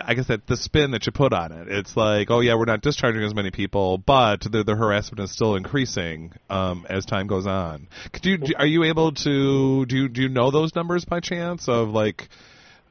I 0.04 0.14
guess 0.14 0.28
that 0.28 0.46
the 0.46 0.56
spin 0.56 0.92
that 0.92 1.06
you 1.06 1.12
put 1.12 1.32
on 1.32 1.52
it, 1.52 1.68
it's 1.68 1.96
like, 1.96 2.30
oh 2.30 2.40
yeah, 2.40 2.54
we're 2.54 2.64
not 2.64 2.80
discharging 2.80 3.22
as 3.22 3.34
many 3.34 3.50
people, 3.50 3.98
but 3.98 4.42
the, 4.42 4.64
the 4.64 4.74
harassment 4.74 5.20
is 5.20 5.32
still 5.32 5.56
increasing 5.56 6.32
um, 6.50 6.86
as 6.88 7.04
time 7.04 7.26
goes 7.26 7.46
on. 7.46 7.88
Could 8.12 8.24
you, 8.24 8.38
are 8.56 8.66
you 8.66 8.84
able 8.84 9.12
to 9.12 9.86
do 9.86 9.96
you, 9.96 10.08
do 10.08 10.22
you 10.22 10.28
know 10.28 10.50
those 10.50 10.74
numbers 10.74 11.04
by 11.04 11.20
chance 11.20 11.68
of 11.68 11.88
like, 11.88 12.28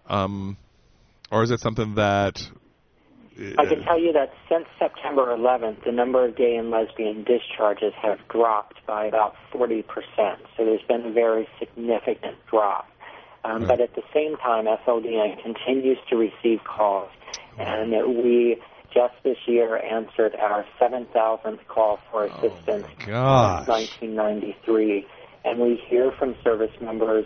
um, 0.07 0.57
or 1.31 1.43
is 1.43 1.51
it 1.51 1.59
something 1.59 1.95
that 1.95 2.41
I 3.57 3.65
can 3.65 3.83
tell 3.83 3.99
you 3.99 4.13
that 4.13 4.31
since 4.49 4.65
September 4.77 5.35
11th, 5.35 5.83
the 5.85 5.91
number 5.91 6.25
of 6.25 6.35
gay 6.35 6.55
and 6.55 6.69
lesbian 6.69 7.23
discharges 7.23 7.93
have 8.01 8.19
dropped 8.27 8.85
by 8.85 9.05
about 9.05 9.35
40%. 9.53 9.83
So 10.57 10.65
there's 10.65 10.81
been 10.87 11.05
a 11.05 11.11
very 11.11 11.47
significant 11.57 12.35
drop. 12.49 12.87
Um, 13.43 13.65
But 13.67 13.81
at 13.81 13.95
the 13.95 14.03
same 14.13 14.37
time, 14.37 14.65
SLDN 14.67 15.41
continues 15.41 15.97
to 16.09 16.15
receive 16.15 16.63
calls, 16.63 17.09
and 17.57 17.91
we 18.23 18.57
just 18.93 19.13
this 19.23 19.37
year 19.47 19.77
answered 19.77 20.35
our 20.35 20.65
7,000th 20.79 21.65
call 21.67 21.99
for 22.11 22.25
assistance 22.25 22.85
oh 23.07 23.63
since 23.65 23.67
1993. 23.67 25.07
And 25.43 25.59
we 25.59 25.81
hear 25.87 26.11
from 26.11 26.35
service 26.43 26.71
members 26.81 27.25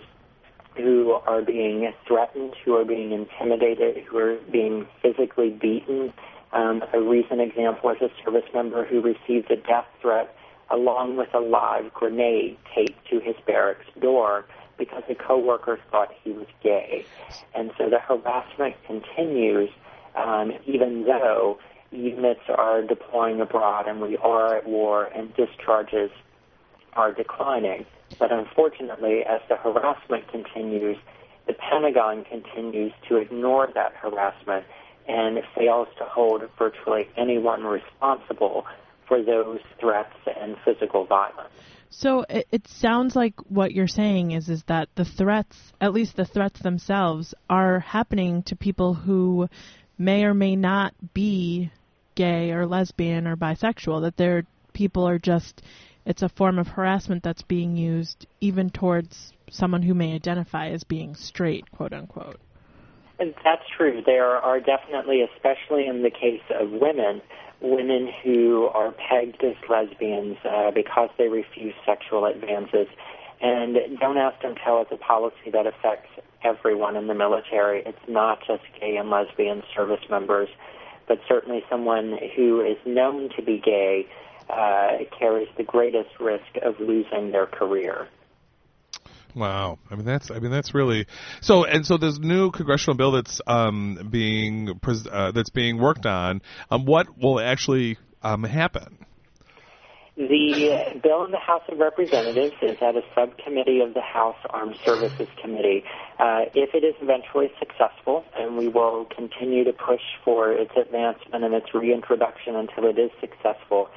who 0.78 1.13
are 1.26 1.41
being 1.41 1.91
threatened, 2.07 2.53
who 2.63 2.76
are 2.76 2.86
being 2.86 3.11
intimidated, 3.11 4.03
who 4.05 4.18
are 4.18 4.38
being 4.51 4.86
physically 5.01 5.49
beaten. 5.49 6.13
Um, 6.53 6.84
a 6.93 7.01
recent 7.01 7.41
example 7.41 7.89
is 7.89 8.01
a 8.01 8.09
service 8.24 8.47
member 8.53 8.86
who 8.86 9.01
received 9.01 9.51
a 9.51 9.55
death 9.55 9.88
threat 10.01 10.36
along 10.70 11.18
with 11.18 11.30
a 11.34 11.39
live 11.39 11.93
grenade 11.93 12.57
taped 12.74 13.07
to 13.09 13.20
his 13.20 13.36
barracks 13.45 13.86
door 14.01 14.45
because 14.78 15.03
a 15.09 15.15
coworker 15.15 15.80
thought 15.91 16.11
he 16.23 16.32
was 16.32 16.47
gay. 16.61 17.05
And 17.53 17.71
so 17.78 17.89
the 17.89 17.99
harassment 17.99 18.76
continues 18.86 19.69
um, 20.15 20.53
even 20.65 21.03
though 21.03 21.59
units 21.91 22.41
are 22.49 22.82
deploying 22.82 23.41
abroad 23.41 23.88
and 23.88 24.01
we 24.01 24.17
are 24.17 24.57
at 24.57 24.67
war 24.67 25.05
and 25.05 25.34
discharges 25.36 26.11
are 26.93 27.11
declining. 27.11 27.86
But 28.17 28.32
unfortunately, 28.32 29.23
as 29.23 29.41
the 29.49 29.55
harassment 29.55 30.28
continues, 30.30 30.97
the 31.47 31.53
Pentagon 31.53 32.23
continues 32.23 32.93
to 33.09 33.17
ignore 33.17 33.69
that 33.73 33.93
harassment 33.93 34.65
and 35.07 35.39
fails 35.55 35.88
to 35.97 36.05
hold 36.05 36.43
virtually 36.57 37.07
anyone 37.17 37.63
responsible 37.63 38.65
for 39.07 39.21
those 39.21 39.59
threats 39.80 40.15
and 40.39 40.55
physical 40.65 41.05
violence. 41.05 41.53
So 41.98 42.26
it, 42.30 42.48
it, 42.52 42.68
sounds 42.68 43.16
like 43.16 43.36
what 43.48 43.72
you're 43.72 43.88
saying 43.88 44.32
is 44.32 44.50
is 44.50 44.64
that 44.64 44.89
the 44.96 45.06
threats, 45.06 45.58
at 45.80 45.93
least 45.93 46.18
the 46.18 46.26
threats 46.26 46.60
themselves, 46.60 47.34
are 47.50 47.80
happening 47.80 48.43
to 48.43 48.56
people 48.58 48.93
who 48.93 49.48
may 49.98 50.26
or 50.26 50.34
may 50.34 50.58
not 50.58 50.93
be 51.14 51.72
gay 52.16 52.52
or 52.52 52.66
lesbian 52.66 53.28
or 53.28 53.38
bisexual. 53.38 54.02
That 54.02 54.18
their 54.18 54.46
people 54.74 55.08
are 55.08 55.20
just 55.20 55.62
it's 56.06 56.22
a 56.22 56.28
form 56.28 56.60
of 56.60 56.68
harassment 56.68 57.24
that's 57.24 57.43
being 57.43 57.78
used 57.78 58.28
even 58.41 58.72
towards 58.72 59.32
someone 59.50 59.82
who 59.82 59.93
may 59.93 60.14
identify 60.14 60.70
as 60.72 60.84
being 60.84 61.16
straight, 61.16 61.72
quote 61.72 61.93
unquote. 61.93 62.39
And 63.20 63.34
that's 63.46 63.64
true. 63.78 64.02
There 64.06 64.36
are 64.36 64.60
definitely, 64.60 65.22
especially 65.22 65.88
in 65.88 66.04
the 66.04 66.10
case 66.10 66.43
of 66.60 66.72
women, 66.72 67.22
women 67.62 68.10
who 68.24 68.70
are 68.74 68.91
pegged 68.91 69.43
as 69.43 69.56
lesbians 69.70 70.38
uh, 70.45 70.72
because 70.72 71.10
they 71.18 71.28
refuse 71.28 71.74
sexual 71.86 72.26
advances. 72.26 72.88
And 73.41 73.78
don't 73.99 74.18
ask, 74.18 74.41
don't 74.41 74.56
tell 74.56 74.82
is 74.82 74.88
a 74.91 74.97
policy 74.97 75.51
that 75.51 75.68
affects 75.68 76.10
everyone 76.43 76.95
in 76.95 77.08
the 77.08 77.14
military. 77.14 77.84
It's 77.86 77.97
not 78.08 78.39
just 78.45 78.64
gay 78.80 78.97
and 78.97 79.10
lesbian 79.10 79.64
service 79.76 80.03
members, 80.10 80.49
but 81.08 81.20
certainly 81.28 81.64
someone 81.70 82.18
who 82.36 82.62
is 82.62 82.78
known 82.86 83.30
to 83.36 83.41
be 83.41 83.60
gay 83.60 84.08
uh, 84.49 84.97
carries 85.18 85.49
the 85.58 85.64
greatest 85.64 86.20
risk 86.20 86.58
of 86.62 86.80
losing 86.80 87.32
their 87.32 87.47
career. 87.47 88.08
Wow, 89.36 89.79
I 89.91 89.95
mean 89.95 90.05
that's 90.05 90.31
I 90.31 90.39
mean 90.39 90.51
that's 90.51 90.73
really 90.73 91.07
so. 91.41 91.65
And 91.65 91.86
so 91.86 91.97
this 91.97 92.17
new 92.17 92.51
congressional 92.51 92.95
bill 92.95 93.11
that's 93.11 93.41
um, 93.45 94.07
being 94.09 94.79
uh, 95.11 95.31
that's 95.31 95.49
being 95.49 95.77
worked 95.77 96.05
on. 96.05 96.41
Um, 96.71 96.86
what 96.86 97.17
will 97.17 97.41
actually 97.41 97.97
um, 98.23 98.43
happen? 98.43 99.05
The 100.15 100.97
bill 101.03 101.25
in 101.25 101.31
the 101.31 101.38
House 101.38 101.63
of 101.67 101.77
Representatives 101.77 102.55
is 102.61 102.77
at 102.81 102.95
a 102.95 103.01
subcommittee 103.13 103.81
of 103.81 103.93
the 103.93 104.01
House 104.01 104.38
Armed 104.49 104.77
Services 104.86 105.27
Committee. 105.41 105.83
Uh, 106.17 106.45
if 106.53 106.73
it 106.73 106.86
is 106.86 106.95
eventually 107.01 107.51
successful, 107.59 108.23
and 108.33 108.55
we 108.57 108.69
will 108.69 109.03
continue 109.13 109.65
to 109.65 109.73
push 109.73 109.99
for 110.23 110.53
its 110.53 110.71
advancement 110.77 111.43
and 111.43 111.53
its 111.53 111.73
reintroduction 111.73 112.55
until 112.55 112.86
it 112.86 112.97
is 112.97 113.11
successful, 113.19 113.89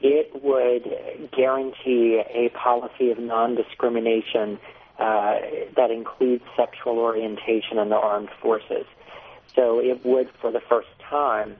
it 0.00 0.42
would 0.42 1.30
guarantee 1.32 2.22
a 2.30 2.48
policy 2.56 3.10
of 3.10 3.18
non-discrimination 3.18 4.58
uh, 4.98 5.38
that 5.76 5.90
includes 5.90 6.44
sexual 6.56 6.98
orientation 6.98 7.78
in 7.78 7.88
the 7.88 7.96
armed 7.96 8.30
forces. 8.40 8.86
So 9.54 9.80
it 9.80 10.04
would, 10.04 10.30
for 10.40 10.50
the 10.50 10.60
first 10.68 10.88
time, 11.08 11.56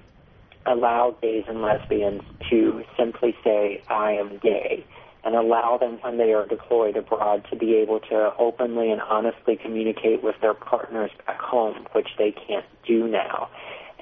allow 0.67 1.17
gays 1.23 1.45
and 1.49 1.63
lesbians 1.63 2.23
to 2.51 2.83
simply 2.99 3.35
say, 3.45 3.83
I 3.89 4.13
am 4.13 4.39
gay, 4.39 4.85
and 5.25 5.35
allow 5.35 5.79
them 5.79 5.99
when 6.03 6.19
they 6.19 6.33
are 6.33 6.47
deployed 6.47 6.97
abroad 6.97 7.47
to 7.51 7.57
be 7.57 7.75
able 7.77 8.01
to 8.01 8.33
openly 8.39 8.91
and 8.91 9.01
honestly 9.01 9.57
communicate 9.57 10.23
with 10.23 10.37
their 10.41 10.55
partners 10.55 11.11
back 11.27 11.41
home, 11.41 11.87
which 11.93 12.09
they 12.19 12.33
can't 12.33 12.67
do 12.87 13.07
now. 13.07 13.49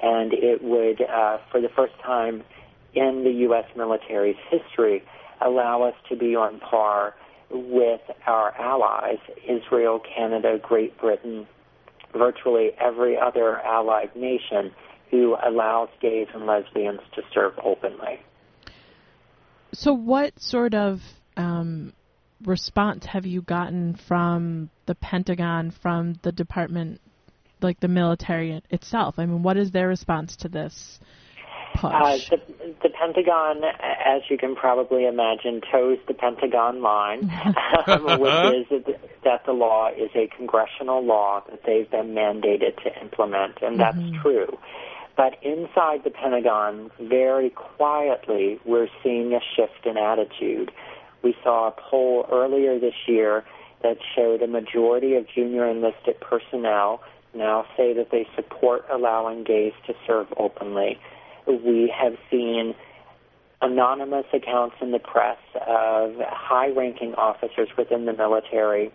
And 0.01 0.33
it 0.33 0.63
would, 0.63 1.01
uh, 1.01 1.37
for 1.51 1.61
the 1.61 1.69
first 1.69 1.93
time, 2.03 2.43
in 2.93 3.23
the 3.23 3.31
U.S. 3.31 3.65
military's 3.75 4.37
history 4.49 5.03
allow 5.41 5.83
us 5.83 5.95
to 6.09 6.15
be 6.15 6.35
on 6.35 6.59
par 6.59 7.13
with 7.49 8.01
our 8.27 8.51
allies, 8.57 9.19
Israel, 9.47 9.99
Canada, 10.15 10.59
Great 10.61 10.97
Britain, 10.99 11.47
virtually 12.13 12.71
every 12.79 13.17
other 13.17 13.59
allied 13.59 14.15
nation 14.15 14.71
who 15.11 15.35
allows 15.45 15.89
gays 16.01 16.27
and 16.33 16.45
lesbians 16.45 17.01
to 17.13 17.21
serve 17.33 17.53
openly. 17.63 18.19
So, 19.73 19.93
what 19.93 20.39
sort 20.39 20.73
of 20.73 21.01
um, 21.37 21.93
response 22.43 23.05
have 23.05 23.25
you 23.25 23.41
gotten 23.41 23.95
from 24.07 24.69
the 24.85 24.95
Pentagon, 24.95 25.71
from 25.71 26.19
the 26.23 26.31
department, 26.31 27.01
like 27.61 27.79
the 27.79 27.87
military 27.87 28.61
itself? 28.69 29.15
I 29.17 29.25
mean, 29.25 29.43
what 29.43 29.57
is 29.57 29.71
their 29.71 29.87
response 29.87 30.35
to 30.37 30.49
this? 30.49 30.99
Uh, 31.83 32.17
the, 32.29 32.39
the 32.83 32.89
Pentagon, 32.89 33.63
as 33.63 34.21
you 34.29 34.37
can 34.37 34.55
probably 34.55 35.05
imagine, 35.05 35.61
toes 35.71 35.97
the 36.07 36.13
Pentagon 36.13 36.81
line, 36.81 37.31
um, 37.87 38.19
which 38.19 38.71
is 38.71 38.95
that 39.23 39.45
the 39.45 39.51
law 39.51 39.89
is 39.89 40.09
a 40.15 40.27
congressional 40.35 41.03
law 41.03 41.43
that 41.49 41.61
they've 41.65 41.89
been 41.89 42.13
mandated 42.13 42.81
to 42.83 43.01
implement, 43.01 43.61
and 43.61 43.79
that's 43.79 43.97
mm-hmm. 43.97 44.21
true. 44.21 44.57
But 45.17 45.41
inside 45.43 46.03
the 46.03 46.09
Pentagon, 46.09 46.91
very 46.99 47.49
quietly, 47.49 48.59
we're 48.65 48.89
seeing 49.01 49.33
a 49.33 49.39
shift 49.55 49.85
in 49.85 49.97
attitude. 49.97 50.71
We 51.23 51.35
saw 51.43 51.69
a 51.69 51.71
poll 51.71 52.27
earlier 52.31 52.79
this 52.79 52.95
year 53.07 53.45
that 53.81 53.97
showed 54.15 54.41
a 54.41 54.47
majority 54.47 55.15
of 55.15 55.25
junior 55.33 55.67
enlisted 55.69 56.19
personnel 56.19 57.01
now 57.35 57.65
say 57.75 57.93
that 57.93 58.11
they 58.11 58.27
support 58.35 58.85
allowing 58.91 59.43
gays 59.43 59.73
to 59.87 59.93
serve 60.07 60.27
openly. 60.37 60.99
We 61.47 61.93
have 61.95 62.13
seen 62.29 62.75
anonymous 63.61 64.25
accounts 64.33 64.75
in 64.81 64.91
the 64.91 64.99
press 64.99 65.37
of 65.55 66.15
high 66.27 66.69
ranking 66.69 67.13
officers 67.15 67.69
within 67.77 68.05
the 68.05 68.13
military 68.13 68.91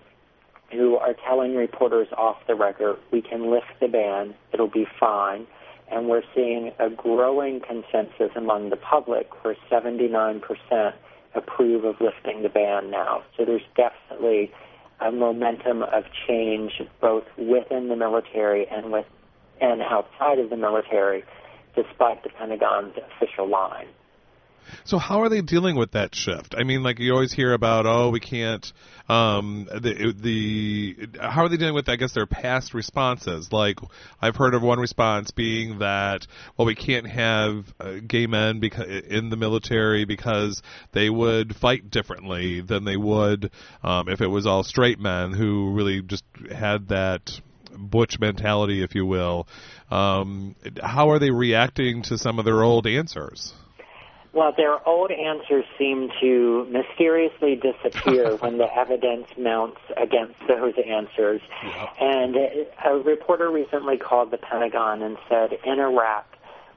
who 0.73 0.97
are 0.97 1.15
telling 1.27 1.57
reporters 1.57 2.09
off 2.17 2.37
the 2.47 2.55
record, 2.55 2.97
we 3.11 3.21
can 3.23 3.51
lift 3.51 3.67
the 3.81 3.89
ban, 3.89 4.35
it'll 4.53 4.69
be 4.69 4.87
fine. 4.99 5.47
And 5.91 6.09
we're 6.09 6.23
seeing 6.35 6.73
a 6.79 6.89
growing 6.89 7.61
consensus 7.61 8.31
among 8.37 8.71
the 8.71 8.77
public 8.77 9.45
where 9.45 9.57
79% 9.71 10.93
approve 11.35 11.85
of 11.85 11.97
lifting 12.01 12.43
the 12.43 12.49
ban 12.49 12.91
now. 12.91 13.25
So 13.37 13.45
there's 13.45 13.63
definitely 13.77 14.53
a 15.01 15.11
momentum 15.11 15.83
of 15.83 16.05
change 16.29 16.81
both 17.01 17.25
within 17.37 17.89
the 17.89 17.97
military 17.97 18.69
and 18.69 18.93
with 18.93 19.07
and 19.61 19.83
outside 19.83 20.39
of 20.39 20.49
the 20.49 20.57
military, 20.57 21.23
despite 21.75 22.23
the 22.23 22.31
Pentagon's 22.31 22.95
official 22.97 23.49
line. 23.49 23.89
So 24.85 24.99
how 24.99 25.23
are 25.23 25.29
they 25.29 25.41
dealing 25.41 25.77
with 25.77 25.93
that 25.93 26.15
shift? 26.15 26.55
I 26.57 26.65
mean, 26.65 26.83
like 26.83 26.99
you 26.99 27.13
always 27.13 27.33
hear 27.33 27.53
about, 27.53 27.87
oh, 27.87 28.11
we 28.11 28.21
can't. 28.21 28.73
Um, 29.09 29.69
the 29.73 30.15
the 30.17 31.09
how 31.21 31.43
are 31.43 31.49
they 31.49 31.57
dealing 31.57 31.75
with? 31.75 31.89
I 31.89 31.97
guess 31.97 32.13
their 32.13 32.27
past 32.27 32.75
responses. 32.75 33.53
Like 33.53 33.79
I've 34.23 34.37
heard 34.37 34.55
of 34.55 34.63
one 34.63 34.79
response 34.79 35.33
being 35.33 35.81
that, 35.81 36.27
well, 36.57 36.67
we 36.67 36.77
can't 36.77 37.07
have 37.09 37.65
uh, 37.81 37.95
gay 38.07 38.27
men 38.27 38.61
because 38.61 38.87
in 38.87 39.31
the 39.31 39.37
military 39.37 40.05
because 40.05 40.63
they 40.93 41.11
would 41.11 41.57
fight 41.57 41.91
differently 41.91 42.61
than 42.61 42.85
they 42.85 42.97
would 42.97 43.51
um, 43.83 44.09
if 44.09 44.21
it 44.21 44.29
was 44.29 44.47
all 44.47 44.63
straight 44.63 45.01
men 45.01 45.33
who 45.33 45.73
really 45.73 46.03
just 46.03 46.25
had 46.53 46.89
that 46.89 47.41
butch 47.77 48.19
mentality, 48.19 48.83
if 48.83 48.95
you 48.95 49.07
will. 49.07 49.47
Um, 49.91 50.55
how 50.83 51.11
are 51.11 51.19
they 51.19 51.31
reacting 51.31 52.03
to 52.03 52.19
some 52.19 52.39
of 52.39 52.45
their 52.45 52.63
old 52.63 52.87
answers? 52.87 53.55
Well, 54.33 54.53
their 54.57 54.87
old 54.89 55.11
answers 55.11 55.65
seem 55.77 56.09
to 56.21 56.65
mysteriously 56.71 57.57
disappear 57.57 58.37
when 58.41 58.59
the 58.59 58.73
evidence 58.73 59.27
mounts 59.37 59.81
against 59.97 60.39
those 60.47 60.75
answers. 60.87 61.41
And 62.01 62.37
a 62.85 62.95
reporter 62.95 63.51
recently 63.51 63.97
called 63.97 64.31
the 64.31 64.39
Pentagon 64.39 65.03
and 65.03 65.17
said 65.29 65.59
in 65.65 65.81
Iraq, 65.81 66.27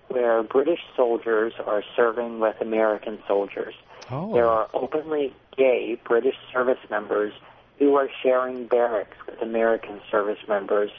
where 0.07 0.41
British 0.41 0.80
soldiers 0.95 1.53
are 1.66 1.84
serving 1.95 2.39
with 2.39 2.59
American 2.59 3.20
soldiers, 3.28 3.76
oh. 4.09 4.34
there 4.34 4.47
are 4.47 4.68
openly 4.74 5.34
gay 5.55 5.99
British 6.03 6.36
service 6.51 6.80
members 6.89 7.34
who 7.78 7.95
are 7.95 8.09
sharing 8.24 8.66
barracks 8.66 9.18
with 9.28 9.41
American 9.41 10.01
service 10.09 10.39
members 10.47 10.89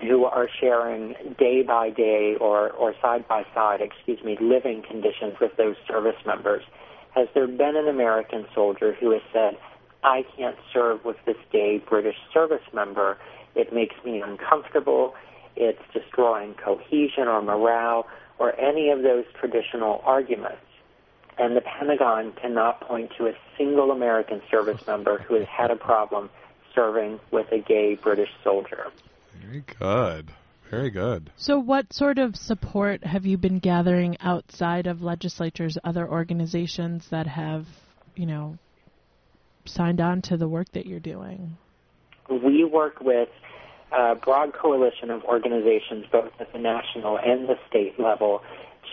who 0.00 0.24
are 0.24 0.48
sharing 0.60 1.14
day 1.38 1.62
by 1.62 1.90
day 1.90 2.36
or, 2.40 2.70
or 2.70 2.94
side 3.00 3.26
by 3.28 3.44
side, 3.54 3.80
excuse 3.80 4.22
me, 4.24 4.36
living 4.40 4.82
conditions 4.82 5.34
with 5.40 5.56
those 5.56 5.76
service 5.86 6.16
members. 6.26 6.62
Has 7.14 7.28
there 7.34 7.46
been 7.46 7.76
an 7.76 7.88
American 7.88 8.46
soldier 8.54 8.92
who 8.92 9.12
has 9.12 9.22
said, 9.32 9.56
I 10.02 10.24
can't 10.36 10.56
serve 10.72 11.04
with 11.04 11.16
this 11.24 11.36
gay 11.50 11.78
British 11.78 12.16
service 12.32 12.62
member. 12.74 13.16
It 13.54 13.72
makes 13.72 13.94
me 14.04 14.20
uncomfortable. 14.20 15.14
It's 15.56 15.80
destroying 15.92 16.54
cohesion 16.54 17.28
or 17.28 17.40
morale 17.40 18.06
or 18.38 18.58
any 18.58 18.90
of 18.90 19.02
those 19.02 19.24
traditional 19.38 20.02
arguments. 20.04 20.58
And 21.38 21.56
the 21.56 21.62
Pentagon 21.62 22.32
cannot 22.32 22.80
point 22.80 23.12
to 23.18 23.26
a 23.26 23.32
single 23.56 23.90
American 23.90 24.42
service 24.50 24.86
member 24.86 25.18
who 25.18 25.34
has 25.34 25.46
had 25.46 25.70
a 25.70 25.76
problem 25.76 26.30
serving 26.74 27.20
with 27.30 27.50
a 27.52 27.58
gay 27.58 27.94
British 27.94 28.30
soldier. 28.42 28.88
Very 29.42 29.64
good. 29.78 30.30
Very 30.70 30.90
good. 30.90 31.30
So, 31.36 31.58
what 31.58 31.92
sort 31.92 32.18
of 32.18 32.34
support 32.36 33.04
have 33.04 33.26
you 33.26 33.36
been 33.36 33.58
gathering 33.58 34.16
outside 34.20 34.86
of 34.86 35.02
legislatures, 35.02 35.78
other 35.84 36.08
organizations 36.08 37.06
that 37.10 37.26
have, 37.26 37.66
you 38.16 38.26
know, 38.26 38.58
signed 39.66 40.00
on 40.00 40.22
to 40.22 40.36
the 40.36 40.48
work 40.48 40.72
that 40.72 40.86
you're 40.86 41.00
doing? 41.00 41.56
We 42.28 42.64
work 42.64 43.00
with 43.00 43.28
a 43.92 44.14
broad 44.14 44.54
coalition 44.54 45.10
of 45.10 45.22
organizations, 45.24 46.06
both 46.10 46.32
at 46.40 46.52
the 46.52 46.58
national 46.58 47.18
and 47.18 47.48
the 47.48 47.56
state 47.68 48.00
level, 48.00 48.40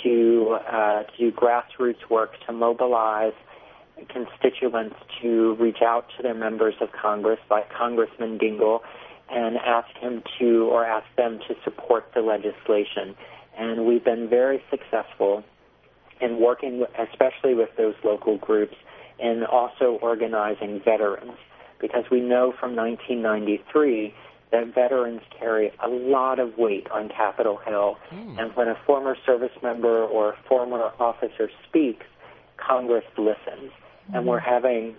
to 0.03 0.57
uh, 0.71 1.03
do 1.17 1.31
grassroots 1.31 2.09
work 2.09 2.31
to 2.45 2.53
mobilize 2.53 3.33
constituents 4.09 4.95
to 5.21 5.55
reach 5.59 5.81
out 5.81 6.05
to 6.17 6.23
their 6.23 6.33
members 6.33 6.75
of 6.81 6.89
Congress, 6.91 7.39
like 7.49 7.71
Congressman 7.71 8.37
Dingell 8.37 8.81
and 9.31 9.57
ask 9.57 9.87
him 9.97 10.23
to 10.39 10.69
or 10.71 10.85
ask 10.85 11.05
them 11.15 11.39
to 11.47 11.55
support 11.63 12.11
the 12.13 12.21
legislation. 12.21 13.15
And 13.57 13.85
we've 13.85 14.03
been 14.03 14.29
very 14.29 14.61
successful 14.69 15.43
in 16.19 16.39
working, 16.39 16.85
especially 16.97 17.55
with 17.55 17.69
those 17.77 17.95
local 18.03 18.37
groups, 18.37 18.75
and 19.19 19.45
also 19.45 19.97
organizing 20.01 20.81
veterans. 20.83 21.37
Because 21.79 22.03
we 22.11 22.19
know 22.19 22.53
from 22.59 22.75
1993 22.75 24.13
that 24.51 24.73
veterans 24.75 25.21
carry 25.39 25.71
a 25.83 25.87
lot 25.87 26.39
of 26.39 26.57
weight 26.57 26.87
on 26.91 27.09
Capitol 27.09 27.57
Hill. 27.65 27.97
Mm. 28.11 28.39
And 28.39 28.55
when 28.55 28.67
a 28.67 28.75
former 28.85 29.15
service 29.25 29.51
member 29.63 30.03
or 30.03 30.35
former 30.47 30.91
officer 30.99 31.49
speaks, 31.67 32.05
Congress 32.57 33.05
listens. 33.17 33.71
Mm. 34.11 34.17
And 34.17 34.25
we're 34.25 34.39
having 34.39 34.95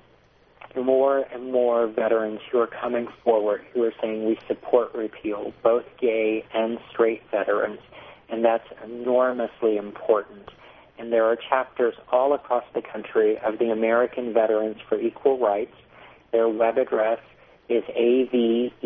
more 0.76 1.18
and 1.32 1.52
more 1.52 1.86
veterans 1.86 2.40
who 2.50 2.58
are 2.58 2.66
coming 2.66 3.08
forward 3.24 3.62
who 3.72 3.82
are 3.84 3.92
saying 4.00 4.26
we 4.26 4.38
support 4.46 4.94
repeal, 4.94 5.52
both 5.62 5.84
gay 6.00 6.44
and 6.54 6.78
straight 6.90 7.22
veterans, 7.30 7.80
and 8.28 8.44
that's 8.44 8.66
enormously 8.84 9.76
important. 9.76 10.48
And 10.98 11.12
there 11.12 11.24
are 11.24 11.36
chapters 11.36 11.94
all 12.10 12.32
across 12.32 12.64
the 12.74 12.82
country 12.82 13.38
of 13.38 13.58
the 13.58 13.70
American 13.70 14.32
Veterans 14.32 14.76
for 14.88 15.00
Equal 15.00 15.38
Rights. 15.38 15.74
Their 16.30 16.48
web 16.48 16.78
address 16.78 17.18
is 17.68 17.82
aver.us. 17.94 18.80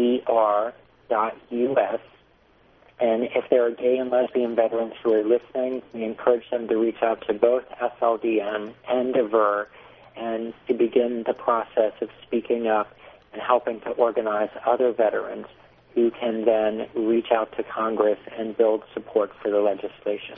And 2.98 3.24
if 3.24 3.44
there 3.50 3.66
are 3.66 3.70
gay 3.70 3.98
and 3.98 4.10
lesbian 4.10 4.56
veterans 4.56 4.94
who 5.02 5.12
are 5.12 5.22
listening, 5.22 5.82
we 5.92 6.04
encourage 6.04 6.48
them 6.50 6.66
to 6.68 6.76
reach 6.76 7.02
out 7.02 7.22
to 7.26 7.34
both 7.34 7.64
SLDN 8.00 8.72
and 8.88 9.14
AVER 9.14 9.68
and 10.16 10.54
to 10.68 10.74
begin 10.74 11.24
the 11.26 11.34
process 11.34 11.92
of 12.00 12.08
speaking 12.26 12.66
up 12.66 12.88
and 13.32 13.42
helping 13.42 13.80
to 13.80 13.90
organize 13.90 14.50
other 14.66 14.92
veterans 14.92 15.46
who 15.94 16.10
can 16.10 16.44
then 16.44 16.86
reach 16.94 17.26
out 17.32 17.56
to 17.56 17.62
Congress 17.62 18.18
and 18.38 18.56
build 18.56 18.82
support 18.94 19.30
for 19.42 19.50
the 19.50 19.58
legislation. 19.58 20.36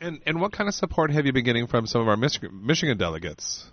And 0.00 0.20
and 0.26 0.40
what 0.40 0.52
kind 0.52 0.68
of 0.68 0.74
support 0.74 1.10
have 1.10 1.24
you 1.24 1.32
been 1.32 1.44
getting 1.44 1.66
from 1.66 1.86
some 1.86 2.02
of 2.02 2.08
our 2.08 2.16
Michigan, 2.16 2.66
Michigan 2.66 2.98
delegates? 2.98 3.70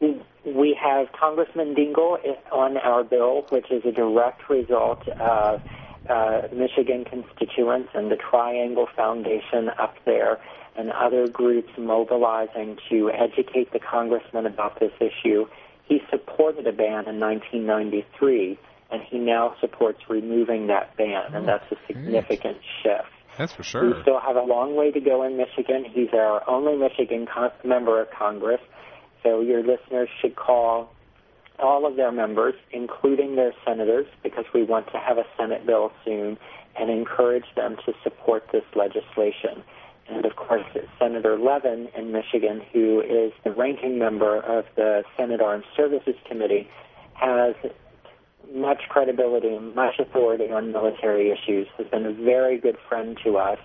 We 0.00 0.78
have 0.80 1.08
Congressman 1.12 1.74
Dingell 1.74 2.18
on 2.52 2.76
our 2.78 3.04
bill, 3.04 3.44
which 3.50 3.70
is 3.70 3.84
a 3.84 3.92
direct 3.92 4.48
result 4.48 5.06
of 5.08 5.60
uh, 6.08 6.42
Michigan 6.52 7.04
constituents 7.04 7.90
and 7.94 8.10
the 8.10 8.16
Triangle 8.16 8.88
Foundation 8.96 9.68
up 9.78 9.94
there 10.06 10.38
and 10.76 10.90
other 10.90 11.28
groups 11.28 11.70
mobilizing 11.78 12.78
to 12.88 13.10
educate 13.10 13.72
the 13.72 13.78
congressman 13.78 14.46
about 14.46 14.80
this 14.80 14.92
issue. 15.00 15.46
He 15.84 16.00
supported 16.10 16.66
a 16.66 16.72
ban 16.72 17.08
in 17.08 17.18
1993, 17.18 18.58
and 18.90 19.02
he 19.02 19.18
now 19.18 19.56
supports 19.60 19.98
removing 20.08 20.68
that 20.68 20.96
ban, 20.96 21.34
and 21.34 21.46
that's 21.46 21.70
a 21.72 21.76
significant 21.86 22.58
shift. 22.82 23.08
That's 23.38 23.52
for 23.52 23.62
sure. 23.62 23.86
We 23.86 24.02
still 24.02 24.20
have 24.20 24.36
a 24.36 24.42
long 24.42 24.76
way 24.76 24.90
to 24.90 25.00
go 25.00 25.22
in 25.22 25.36
Michigan. 25.36 25.84
He's 25.90 26.12
our 26.12 26.48
only 26.48 26.76
Michigan 26.76 27.26
con- 27.32 27.52
member 27.64 28.00
of 28.00 28.08
Congress, 28.10 28.60
so 29.22 29.40
your 29.40 29.62
listeners 29.62 30.08
should 30.20 30.36
call 30.36 30.92
all 31.58 31.86
of 31.86 31.96
their 31.96 32.12
members, 32.12 32.54
including 32.72 33.36
their 33.36 33.52
senators, 33.66 34.06
because 34.22 34.44
we 34.54 34.62
want 34.62 34.86
to 34.92 34.98
have 34.98 35.18
a 35.18 35.24
Senate 35.36 35.66
bill 35.66 35.92
soon, 36.04 36.38
and 36.78 36.90
encourage 36.90 37.44
them 37.56 37.76
to 37.84 37.92
support 38.02 38.46
this 38.52 38.64
legislation 38.74 39.62
and 40.08 40.24
of 40.24 40.36
course 40.36 40.64
Senator 40.98 41.38
Levin 41.38 41.88
in 41.96 42.12
Michigan, 42.12 42.62
who 42.72 43.00
is 43.00 43.32
the 43.44 43.52
ranking 43.52 43.98
member 43.98 44.38
of 44.40 44.64
the 44.76 45.04
Senate 45.16 45.40
Armed 45.40 45.64
Services 45.76 46.14
Committee, 46.28 46.68
has 47.14 47.54
much 48.54 48.82
credibility 48.88 49.48
and 49.48 49.74
much 49.74 49.98
authority 49.98 50.50
on 50.50 50.72
military 50.72 51.30
issues, 51.30 51.68
has 51.78 51.86
been 51.86 52.06
a 52.06 52.12
very 52.12 52.58
good 52.58 52.76
friend 52.88 53.18
to 53.24 53.36
us, 53.36 53.58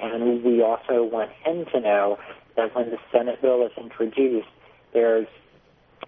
and 0.00 0.42
we 0.42 0.62
also 0.62 1.04
want 1.04 1.30
him 1.44 1.64
to 1.72 1.80
know 1.80 2.18
that 2.56 2.74
when 2.74 2.90
the 2.90 2.98
Senate 3.10 3.40
bill 3.42 3.64
is 3.66 3.72
introduced, 3.76 4.48
there's 4.92 5.26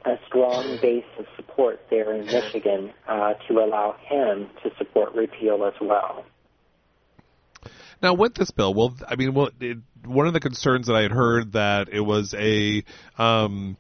a 0.05 0.19
strong 0.27 0.79
base 0.83 1.05
of 1.19 1.27
support 1.37 1.81
there 1.91 2.13
in 2.13 2.27
Michigan 2.27 2.93
uh, 3.09 3.35
to 3.49 3.59
allow 3.59 3.97
him 4.07 4.49
to 4.63 4.71
support 4.77 5.15
repeal 5.15 5.65
as 5.65 5.75
well. 5.81 6.25
Now, 8.03 8.15
with 8.15 8.35
this 8.35 8.51
bill, 8.51 8.75
well, 8.75 8.95
I 9.09 9.17
mean, 9.17 9.35
well, 9.35 9.51
it, 9.61 9.79
one 10.05 10.27
of 10.27 10.33
the 10.33 10.41
concerns 10.41 10.87
that 10.87 10.95
I 10.95 11.03
had 11.03 11.13
heard 11.13 11.53
that 11.53 11.89
it 11.91 12.01
was 12.01 12.35
a 12.37 12.85
um, 13.19 13.77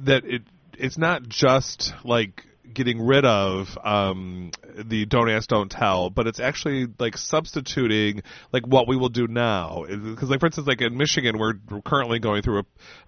that 0.00 0.24
it 0.24 0.42
it's 0.78 0.98
not 0.98 1.28
just 1.28 1.92
like 2.04 2.44
getting 2.72 3.00
rid 3.00 3.24
of 3.24 3.76
um, 3.82 4.50
the 4.76 5.06
don't 5.06 5.30
ask, 5.30 5.48
don't 5.48 5.70
tell, 5.70 6.10
but 6.10 6.26
it's 6.26 6.40
actually 6.40 6.86
like 6.98 7.16
substituting 7.16 8.22
like 8.52 8.66
what 8.66 8.88
we 8.88 8.96
will 8.96 9.08
do 9.08 9.26
now. 9.26 9.84
Because 9.88 10.30
like 10.30 10.40
for 10.40 10.46
instance, 10.46 10.66
like 10.66 10.80
in 10.80 10.96
Michigan, 10.96 11.38
we're 11.38 11.54
currently 11.84 12.18
going 12.18 12.42
through 12.42 12.60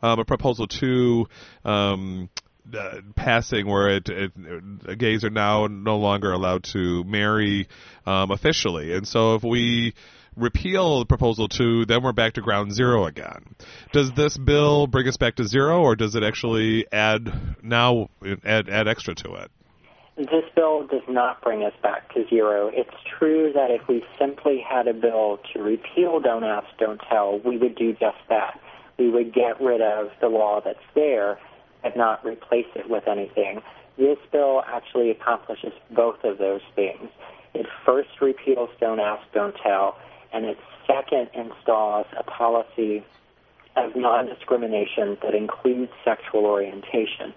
a, 0.03 0.07
um, 0.07 0.19
a 0.19 0.25
proposal 0.25 0.67
to. 0.67 1.27
Um, 1.65 2.29
uh, 2.79 3.01
passing 3.17 3.67
where 3.67 3.89
it, 3.89 4.09
it, 4.09 4.33
it, 4.37 4.99
gays 4.99 5.25
are 5.25 5.31
now 5.31 5.67
no 5.67 5.97
longer 5.97 6.31
allowed 6.31 6.63
to 6.63 7.03
marry 7.03 7.67
um, 8.07 8.31
officially, 8.31 8.93
and 8.93 9.09
so 9.09 9.35
if 9.35 9.43
we 9.43 9.93
repeal 10.37 11.01
the 11.01 11.07
proposal 11.07 11.49
two, 11.49 11.85
then 11.87 12.03
we're 12.03 12.13
back 12.13 12.35
to 12.35 12.41
ground 12.41 12.73
zero 12.73 13.07
again. 13.07 13.55
Does 13.93 14.13
this 14.13 14.37
bill 14.37 14.87
bring 14.87 15.09
us 15.09 15.17
back 15.17 15.37
to 15.37 15.45
zero, 15.45 15.81
or 15.81 15.97
does 15.97 16.15
it 16.15 16.23
actually 16.23 16.87
add 16.93 17.57
now 17.63 18.09
add 18.45 18.69
add 18.69 18.89
extra 18.89 19.15
to 19.17 19.35
it? 19.35 19.51
This 20.17 20.45
bill 20.55 20.87
does 20.87 21.03
not 21.09 21.41
bring 21.43 21.63
us 21.65 21.73
back 21.83 22.13
to 22.13 22.29
zero. 22.29 22.71
It's 22.73 22.95
true 23.19 23.53
that 23.55 23.71
if 23.71 23.89
we 23.89 24.05
simply 24.19 24.63
had 24.69 24.87
a 24.87 24.93
bill 24.93 25.39
to 25.53 25.63
repeal 25.63 26.21
Don't 26.21 26.45
Ask, 26.45 26.67
Don't 26.79 27.01
Tell, 27.09 27.41
we 27.45 27.57
would 27.57 27.75
do 27.75 27.93
just 27.93 28.19
that. 28.29 28.61
We 28.99 29.09
would 29.09 29.33
get 29.33 29.59
rid 29.63 29.81
of 29.81 30.11
the 30.21 30.29
law 30.29 30.61
that's 30.63 30.79
there 30.95 31.39
and 31.83 31.97
not 31.97 32.23
replace 32.23 32.67
it 32.75 32.91
with 32.91 33.09
anything. 33.09 33.63
This 33.97 34.19
bill 34.31 34.63
actually 34.67 35.11
accomplishes 35.11 35.73
both 35.91 36.23
of 36.23 36.37
those 36.37 36.61
things. 36.75 37.09
It 37.55 37.67
first 37.87 38.11
repeals 38.21 38.69
Don't 38.79 39.01
Ask, 39.01 39.23
Don't 39.33 39.55
Tell, 39.63 39.97
and 40.33 40.45
it 40.45 40.59
second 40.87 41.29
installs 41.35 42.07
a 42.19 42.23
policy 42.23 43.05
of 43.77 43.95
non-discrimination 43.97 45.17
that 45.23 45.35
includes 45.35 45.93
sexual 46.05 46.45
orientation. 46.45 47.33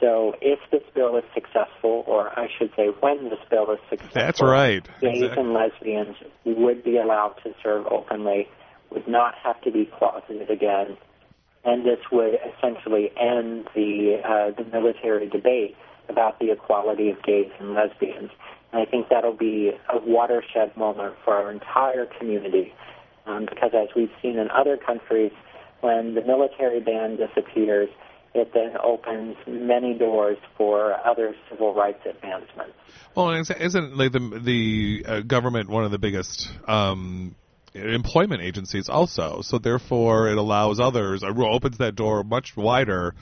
So 0.00 0.34
if 0.42 0.58
this 0.70 0.82
bill 0.94 1.16
is 1.16 1.24
successful, 1.32 2.04
or 2.06 2.38
I 2.38 2.48
should 2.58 2.70
say 2.76 2.88
when 3.00 3.30
this 3.30 3.38
bill 3.48 3.70
is 3.72 3.78
successful, 3.88 4.20
that's 4.20 4.42
right. 4.42 4.86
Gays 5.00 5.22
exactly. 5.22 5.42
and 5.42 5.54
lesbians 5.54 6.16
would 6.44 6.84
be 6.84 6.98
allowed 6.98 7.36
to 7.44 7.54
serve 7.62 7.86
openly, 7.86 8.48
would 8.90 9.08
not 9.08 9.34
have 9.42 9.60
to 9.62 9.70
be 9.70 9.86
closeted 9.86 10.50
again, 10.50 10.96
and 11.64 11.84
this 11.84 11.98
would 12.12 12.38
essentially 12.56 13.10
end 13.18 13.68
the 13.74 14.20
uh, 14.22 14.50
the 14.50 14.68
military 14.70 15.28
debate 15.28 15.76
about 16.08 16.38
the 16.38 16.50
equality 16.50 17.10
of 17.10 17.22
gays 17.22 17.50
and 17.58 17.74
lesbians. 17.74 18.30
And 18.76 18.86
I 18.86 18.90
think 18.90 19.08
that'll 19.08 19.32
be 19.32 19.70
a 19.88 19.98
watershed 19.98 20.76
moment 20.76 21.14
for 21.24 21.34
our 21.34 21.50
entire 21.50 22.06
community, 22.18 22.74
um, 23.26 23.46
because 23.46 23.70
as 23.72 23.88
we've 23.96 24.10
seen 24.20 24.38
in 24.38 24.50
other 24.50 24.76
countries, 24.76 25.32
when 25.80 26.14
the 26.14 26.20
military 26.20 26.80
ban 26.80 27.16
disappears, 27.16 27.88
it 28.34 28.52
then 28.52 28.76
opens 28.82 29.36
many 29.46 29.94
doors 29.94 30.36
for 30.58 30.94
other 31.06 31.34
civil 31.48 31.74
rights 31.74 32.00
advancements. 32.04 32.74
Well, 33.14 33.30
isn't 33.30 33.96
like 33.96 34.12
the 34.12 34.40
the 34.44 35.04
uh, 35.08 35.20
government 35.20 35.70
one 35.70 35.84
of 35.84 35.90
the 35.90 35.98
biggest 35.98 36.50
um, 36.68 37.34
employment 37.72 38.42
agencies 38.42 38.90
also? 38.90 39.40
So 39.40 39.56
therefore, 39.58 40.28
it 40.28 40.36
allows 40.36 40.80
others, 40.80 41.22
it 41.22 41.34
opens 41.38 41.78
that 41.78 41.94
door 41.94 42.24
much 42.24 42.58
wider 42.58 43.14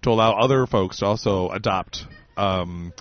to 0.00 0.10
allow 0.10 0.38
other 0.38 0.66
folks 0.66 1.00
to 1.00 1.06
also 1.06 1.50
adopt 1.50 2.06
um, 2.38 2.94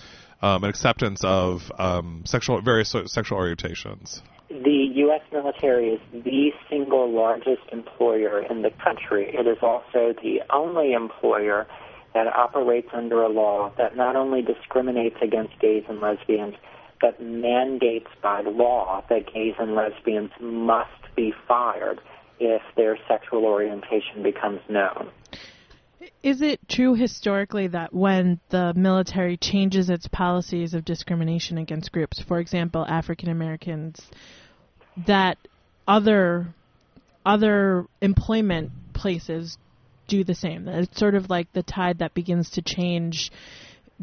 um, 0.44 0.64
an 0.66 0.70
acceptance 0.70 1.22
of 1.24 1.72
um, 1.80 2.24
sexual 2.26 2.62
various 2.62 2.94
sexual 3.06 3.40
orientations. 3.40 4.22
The 4.50 4.90
U.S. 4.96 5.22
military 5.32 5.94
is 5.94 6.02
the 6.12 6.52
single 6.70 7.10
largest 7.10 7.62
employer 7.72 8.44
in 8.44 8.62
the 8.62 8.70
country. 8.84 9.34
It 9.34 9.48
is 9.48 9.58
also 9.62 10.14
the 10.22 10.42
only 10.52 10.94
employer 10.94 11.66
that 12.14 12.28
operates 12.28 12.90
under 12.94 13.24
a 13.24 13.30
law 13.30 13.72
that 13.78 13.96
not 13.96 14.16
only 14.16 14.42
discriminates 14.42 15.16
against 15.24 15.58
gays 15.60 15.86
and 15.88 16.00
lesbians, 16.02 16.56
but 17.02 17.22
mandates 17.22 18.10
by 18.22 18.42
law 18.42 19.04
that 19.10 19.34
gays 19.34 19.56
and 19.58 19.76
lesbians 19.76 20.30
must 20.40 20.92
be 21.16 21.34
fired 21.48 22.00
if 22.40 22.62
their 22.76 22.98
sexual 23.08 23.46
orientation 23.46 24.22
becomes 24.22 24.60
known. 24.70 25.10
Is 26.22 26.42
it 26.42 26.68
true 26.68 26.96
historically 26.96 27.68
that 27.68 27.94
when 27.94 28.40
the 28.50 28.74
military 28.76 29.38
changes 29.38 29.90
its 29.90 30.08
policies 30.08 30.74
of 30.74 30.86
discrimination 30.86 31.58
against 31.58 31.92
groups, 31.92 32.20
for 32.20 32.40
example, 32.40 32.86
African 32.88 33.30
Americans, 33.30 34.02
that 35.08 35.38
other 35.88 36.54
other 37.26 37.86
employment 38.02 38.72
places 38.94 39.58
do 40.08 40.24
the 40.24 40.36
same? 40.36 40.68
It's 40.68 41.00
sort 41.00 41.16
of 41.16 41.30
like 41.30 41.52
the 41.54 41.64
tide 41.64 42.00
that 42.00 42.14
begins 42.14 42.50
to 42.52 42.62
change 42.62 43.32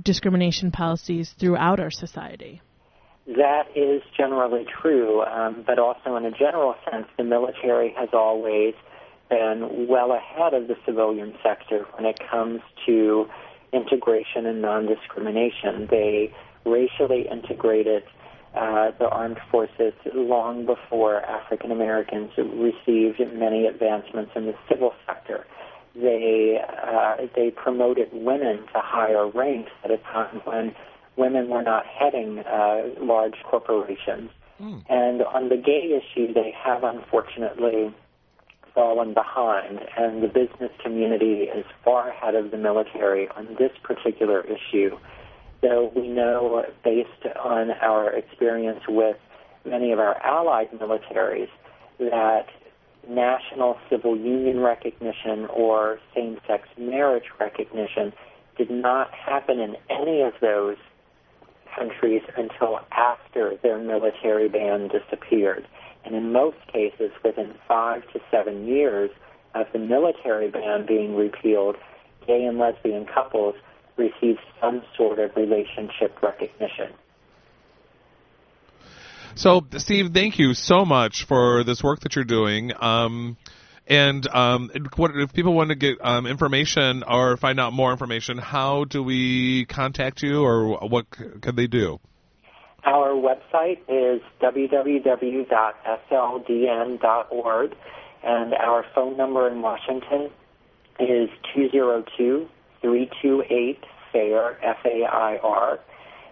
discrimination 0.01 0.71
policies 0.71 1.35
throughout 1.39 1.81
our 1.81 1.91
society. 1.91 2.61
That 3.27 3.77
is 3.77 4.03
generally 4.17 4.65
true, 4.81 5.23
um, 5.23 5.63
but 5.67 5.79
also 5.79 6.17
in 6.17 6.25
a 6.25 6.31
general 6.31 6.75
sense, 6.91 7.07
the 7.17 7.25
military 7.25 7.95
has 7.97 8.09
always 8.13 8.75
been 9.31 9.87
well 9.89 10.13
ahead 10.13 10.53
of 10.53 10.69
the 10.69 10.77
civilian 10.85 11.35
sector 11.43 11.87
when 11.95 12.05
it 12.05 12.21
comes 12.31 12.61
to 12.87 13.27
integration 13.73 14.45
and 14.45 14.61
non-discrimination. 14.61 15.87
They 15.91 16.35
racially 16.67 17.27
integrated 17.31 18.03
uh, 18.55 18.91
the 18.99 19.09
armed 19.09 19.39
forces 19.51 19.95
long 20.13 20.67
before 20.67 21.25
African 21.25 21.71
Americans 21.71 22.33
received 22.37 23.21
many 23.33 23.67
advancements 23.67 24.33
in 24.35 24.47
the 24.47 24.55
civil 24.69 24.93
sector. 25.07 25.47
They 25.95 26.61
uh, 26.61 27.27
they 27.35 27.51
promoted 27.51 28.09
women 28.13 28.59
to 28.73 28.81
higher 28.81 29.29
ranks 29.29 29.71
at 29.85 29.91
a 29.91 29.99
time 29.99 30.41
when 30.45 30.75
women 31.17 31.49
were 31.49 31.63
not 31.63 31.85
heading 31.87 32.41
uh, 32.41 32.83
large 33.01 33.35
corporations. 33.45 34.31
Mm. 34.61 34.85
And 34.89 35.23
on 35.23 35.49
the 35.49 35.57
gay 35.57 36.01
issue, 36.01 36.33
they 36.33 36.55
have 36.65 36.85
unfortunately 36.85 37.95
fallen 38.75 39.15
behind, 39.15 39.81
and 39.97 40.23
the 40.23 40.29
business 40.29 40.71
community 40.83 41.43
is 41.45 41.65
far 41.85 42.11
ahead 42.11 42.35
of 42.35 42.51
the 42.51 42.57
military 42.57 43.29
on 43.29 43.57
this 43.59 43.73
particular 43.83 44.43
issue. 44.43 44.97
Though 45.63 45.93
we 45.95 46.09
know, 46.09 46.65
based 46.85 47.37
on 47.43 47.71
our 47.83 48.13
experience 48.13 48.81
with 48.89 49.17
many 49.65 49.93
of 49.93 49.99
our 49.99 50.17
allied 50.25 50.71
militaries, 50.73 51.49
that 51.99 52.47
national 53.09 53.77
civil 53.91 54.17
union 54.17 54.61
recognition 54.61 55.47
or 55.47 55.99
same 56.15 56.39
sex 56.47 56.69
marriage 56.79 57.25
recognition 57.39 58.13
did 58.57 58.71
not 58.71 59.13
happen 59.13 59.59
in 59.59 59.77
any 59.89 60.23
of 60.23 60.33
those 60.41 60.77
countries 61.77 62.23
until 62.37 62.81
after 62.93 63.57
their 63.63 63.79
military 63.79 64.49
ban 64.49 64.89
disappeared. 64.89 65.67
And 66.05 66.15
in 66.15 66.33
most 66.33 66.57
cases, 66.73 67.11
within 67.25 67.55
five 67.69 68.03
to 68.13 68.21
seven 68.31 68.67
years 68.67 69.11
of 69.55 69.67
the 69.73 69.79
military 69.79 70.51
ban 70.51 70.87
being 70.87 71.15
repealed, 71.15 71.77
gay 72.27 72.45
and 72.45 72.59
lesbian 72.59 73.07
couples 73.07 73.55
receive 73.97 74.37
some 74.61 74.83
sort 74.97 75.19
of 75.19 75.35
relationship 75.37 76.23
recognition. 76.23 76.93
So, 79.35 79.67
Steve, 79.77 80.13
thank 80.13 80.39
you 80.39 80.55
so 80.55 80.85
much 80.85 81.25
for 81.25 81.65
this 81.65 81.83
work 81.83 82.01
that 82.01 82.17
you're 82.17 82.25
doing. 82.25 82.73
Um, 82.79 83.37
and 83.87 84.27
um, 84.29 84.71
what, 84.97 85.13
if 85.15 85.33
people 85.33 85.55
want 85.55 85.71
to 85.71 85.75
get 85.75 85.99
um, 86.01 86.27
information 86.27 87.03
or 87.03 87.37
find 87.37 87.59
out 87.59 87.73
more 87.73 87.91
information, 87.91 88.39
how 88.39 88.85
do 88.85 89.03
we 89.03 89.65
contact 89.67 90.23
you, 90.23 90.43
or 90.43 90.79
what 90.89 91.11
can 91.11 91.57
they 91.57 91.67
do? 91.67 91.99
Our 92.85 93.11
website 93.11 93.79
is 93.89 94.23
www.sldn.org, 94.41 94.97
and 98.23 98.55
our 98.55 98.85
phone 98.95 99.17
number 99.17 99.49
in 99.49 99.61
Washington 99.61 100.31
is 100.99 101.29
202 101.55 102.49
328 102.81 103.85
FAIR, 104.13 105.79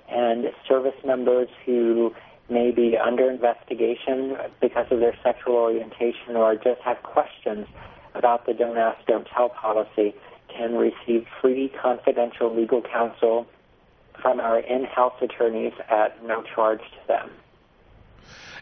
and 0.08 0.44
service 0.66 0.94
members 1.04 1.48
who 1.66 2.14
may 2.48 2.70
be 2.70 2.96
under 2.96 3.30
investigation 3.30 4.36
because 4.60 4.86
of 4.90 5.00
their 5.00 5.14
sexual 5.22 5.54
orientation 5.56 6.34
or 6.34 6.54
just 6.54 6.80
have 6.82 7.02
questions 7.02 7.66
about 8.14 8.46
the 8.46 8.54
Don't 8.54 8.78
Ask, 8.78 9.04
Don't 9.06 9.26
Tell 9.36 9.50
policy 9.50 10.14
can 10.48 10.74
receive 10.74 11.26
free 11.42 11.70
confidential 11.80 12.54
legal 12.54 12.80
counsel 12.80 13.46
from 14.20 14.40
our 14.40 14.58
in-house 14.60 15.14
attorneys 15.20 15.72
at 15.88 16.24
no 16.24 16.42
charge 16.42 16.80
to 16.80 17.06
them. 17.06 17.30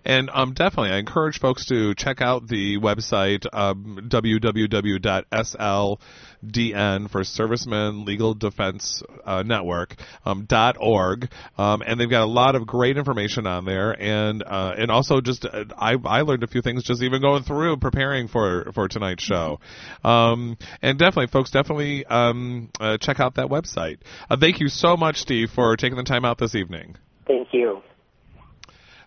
And 0.06 0.30
um, 0.32 0.54
definitely, 0.54 0.90
I 0.90 0.98
encourage 0.98 1.40
folks 1.40 1.66
to 1.66 1.94
check 1.94 2.20
out 2.22 2.46
the 2.46 2.78
website 2.78 3.44
um, 3.52 4.08
www.sldn 4.08 6.00
for 7.10 7.24
Servicemen 7.24 8.04
Legal 8.04 8.34
Defense 8.34 9.02
uh, 9.24 9.42
Network 9.42 9.96
um, 10.24 10.44
dot 10.46 10.76
org, 10.78 11.28
um, 11.58 11.82
and 11.84 12.00
they've 12.00 12.08
got 12.08 12.22
a 12.22 12.30
lot 12.30 12.54
of 12.54 12.66
great 12.66 12.96
information 12.96 13.46
on 13.46 13.64
there, 13.64 14.00
and 14.00 14.42
uh, 14.44 14.74
and 14.78 14.90
also 14.92 15.20
just 15.20 15.44
uh, 15.44 15.64
I 15.76 15.96
I 16.04 16.22
learned 16.22 16.44
a 16.44 16.46
few 16.48 16.62
things 16.62 16.84
just 16.84 17.02
even 17.02 17.20
going 17.20 17.42
through 17.42 17.78
preparing 17.78 18.28
for 18.28 18.70
for 18.72 18.86
tonight's 18.86 19.24
show, 19.24 19.58
um, 20.04 20.56
and 20.82 20.98
definitely, 20.98 21.26
folks, 21.26 21.50
definitely 21.50 22.06
um, 22.06 22.70
uh, 22.78 22.96
check 22.98 23.18
out 23.18 23.34
that 23.34 23.48
website. 23.48 23.98
Uh, 24.30 24.36
thank 24.36 24.60
you 24.60 24.68
so 24.68 24.96
much, 24.96 25.16
Steve, 25.16 25.50
for 25.50 25.76
taking 25.76 25.96
the 25.96 26.04
time 26.04 26.24
out 26.24 26.38
this 26.38 26.54
evening. 26.54 26.96
Thank 27.26 27.48
you. 27.52 27.82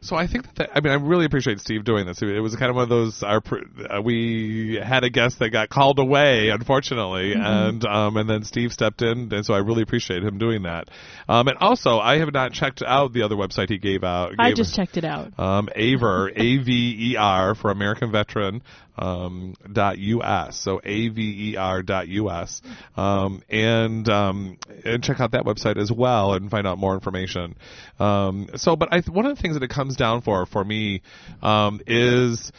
So 0.01 0.15
I 0.15 0.27
think 0.27 0.45
that, 0.45 0.55
that 0.55 0.69
I 0.75 0.79
mean 0.79 0.93
I 0.93 0.95
really 0.95 1.25
appreciate 1.25 1.59
Steve 1.59 1.83
doing 1.83 2.05
this. 2.05 2.21
It 2.21 2.39
was 2.39 2.55
kind 2.55 2.69
of 2.69 2.75
one 2.75 2.83
of 2.83 2.89
those 2.89 3.21
our 3.21 3.41
uh, 3.89 4.01
we 4.01 4.79
had 4.81 5.03
a 5.03 5.09
guest 5.09 5.39
that 5.39 5.49
got 5.49 5.67
called 5.69 5.99
away 5.99 6.49
unfortunately, 6.49 7.33
Mm-hmm. 7.35 7.41
and 7.45 7.85
um 7.85 8.15
and 8.17 8.29
then 8.29 8.43
Steve 8.43 8.71
stepped 8.71 9.01
in, 9.01 9.33
and 9.33 9.45
so 9.45 9.53
I 9.53 9.57
really 9.57 9.81
appreciate 9.81 10.23
him 10.23 10.37
doing 10.37 10.63
that. 10.63 10.87
Um 11.27 11.47
and 11.49 11.57
also 11.59 11.99
I 11.99 12.19
have 12.19 12.31
not 12.31 12.53
checked 12.53 12.81
out 12.81 13.11
the 13.13 13.23
other 13.23 13.35
website 13.35 13.69
he 13.69 13.77
gave 13.77 14.03
out. 14.03 14.33
I 14.39 14.49
gave- 14.49 14.57
just 14.57 14.75
checked 14.75 14.95
it 14.97 15.03
out. 15.03 15.37
um, 15.37 15.67
Aver, 15.75 16.29
A 16.35 16.57
V 16.57 17.11
E 17.11 17.15
R 17.17 17.53
for 17.55 17.69
American 17.69 18.11
Veteran 18.11 18.61
um, 18.99 19.55
dot 19.71 19.97
US. 19.97 20.57
So 20.57 20.81
A 20.83 21.07
V 21.09 21.51
E 21.51 21.57
R 21.57 21.81
dot 21.81 22.07
US. 22.07 22.61
Um, 22.97 23.41
and 23.49 24.07
um, 24.09 24.57
and 24.85 25.03
check 25.03 25.19
out 25.19 25.31
that 25.31 25.43
website 25.43 25.77
as 25.77 25.91
well 25.91 26.33
and 26.33 26.51
find 26.51 26.67
out 26.67 26.77
more 26.77 26.93
information. 26.93 27.55
Um, 27.99 28.49
so, 28.55 28.75
but 28.75 28.89
I 28.91 29.01
one 29.01 29.25
of 29.25 29.35
the 29.35 29.41
things 29.41 29.55
that 29.55 29.63
it 29.63 29.69
comes 29.69 29.95
down 29.95 30.21
for 30.21 30.45
for 30.45 30.63
me 30.63 31.01
um, 31.41 31.81
is. 31.87 32.51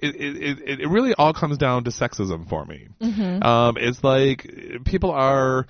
It, 0.00 0.16
it, 0.16 0.58
it, 0.60 0.80
it 0.80 0.88
really 0.88 1.14
all 1.14 1.32
comes 1.32 1.56
down 1.56 1.84
to 1.84 1.90
sexism 1.90 2.46
for 2.46 2.66
me. 2.66 2.88
Um, 3.42 3.76
it's 3.78 4.04
like 4.04 4.82
people 4.84 5.12
are 5.12 5.66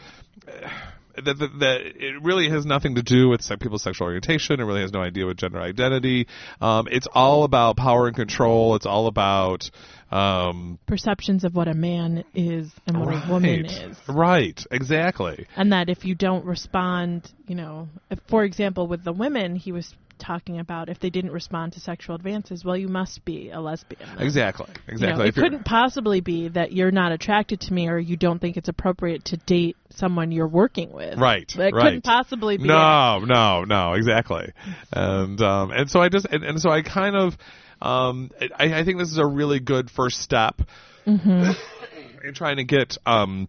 that, 1.17 1.39
that, 1.39 1.59
that 1.61 1.81
it 1.81 2.23
really 2.23 2.49
has 2.49 2.67
nothing 2.67 2.97
to 2.97 3.03
do 3.03 3.29
with 3.29 3.47
people's 3.61 3.83
sexual 3.83 4.07
orientation. 4.07 4.61
It 4.61 4.65
really 4.65 4.83
has 4.83 4.93
no 4.93 5.01
idea 5.01 5.27
with 5.27 5.37
gender 5.37 5.61
identity. 5.61 6.27
Um, 6.61 6.89
it's 6.91 7.07
all 7.13 7.45
about 7.45 7.77
power 7.77 8.07
and 8.07 8.17
control. 8.17 8.75
It's 8.75 8.87
all 8.87 9.07
about 9.07 9.71
um, 10.11 10.79
Perceptions 10.87 11.45
of 11.45 11.55
what 11.55 11.67
a 11.67 11.75
man 11.75 12.25
is 12.35 12.71
and 12.87 13.01
what 13.01 13.15
a 13.15 13.29
woman 13.29 13.67
is. 13.67 13.97
Right, 14.09 14.65
exactly. 14.71 15.47
and 15.57 15.73
that 15.73 15.89
if 15.89 16.05
you 16.05 16.15
don't 16.15 16.45
respond, 16.45 17.31
you 17.49 17.57
know, 17.57 17.89
if, 18.11 18.21
for 18.29 18.45
example, 18.45 18.87
with 18.87 19.03
the 19.03 19.13
women, 19.13 19.57
he 19.57 19.73
was 19.73 19.93
talking 20.19 20.59
about 20.59 20.89
if 20.89 20.99
they 21.01 21.11
didn't 21.11 21.33
respond 21.33 21.73
to 21.75 21.81
sexual 21.81 22.17
advances, 22.17 22.65
well, 22.65 22.77
you 22.77 22.89
must 22.89 23.25
be 23.25 23.51
a 23.51 23.61
lesbian. 23.61 24.03
then. 24.17 24.25
Exactly. 24.25 24.67
You 24.69 24.99
know, 24.99 25.09
Exactly. 25.09 25.29
it 25.29 25.35
couldn't 25.35 25.65
possibly 25.65 26.21
be 26.21 26.49
that 26.49 26.73
you're 26.73 26.91
not 26.91 27.13
attracted 27.13 27.61
to 27.63 27.73
me 27.73 27.89
or 27.89 27.99
you 27.99 28.17
don't 28.17 28.39
think 28.41 28.57
it's 28.57 28.69
appropriate 28.69 29.25
to 29.27 29.37
date 29.39 29.77
someone 29.91 30.33
you're 30.33 30.49
working 30.49 30.93
with. 30.93 31.19
Right, 31.19 31.51
That 31.57 31.73
right. 31.73 31.83
couldn't 31.85 32.05
possibly 32.05 32.57
be. 32.57 32.65
it. 32.65 32.67
No, 32.69 33.21
no, 33.21 33.65
no, 33.65 33.93
exactly. 33.95 34.53
And 34.93 35.41
um, 35.41 35.71
and 35.71 35.91
so 35.91 36.01
I 36.01 36.09
just 36.09 36.27
and, 36.27 36.45
and 36.45 36.61
so 36.61 36.71
I 36.71 36.83
kind 36.83 37.17
of 37.17 37.37
um, 37.83 38.31
I, 38.59 38.81
I 38.81 38.85
think 38.85 38.99
this 38.99 39.11
is 39.11 39.19
a 39.19 39.27
really 39.27 39.61
good 39.61 39.91
first 39.91 40.21
step 40.21 40.61
Mm-hmm. 41.07 41.51
in 42.27 42.33
trying 42.33 42.57
to 42.57 42.65
get 42.65 42.97
um 43.05 43.47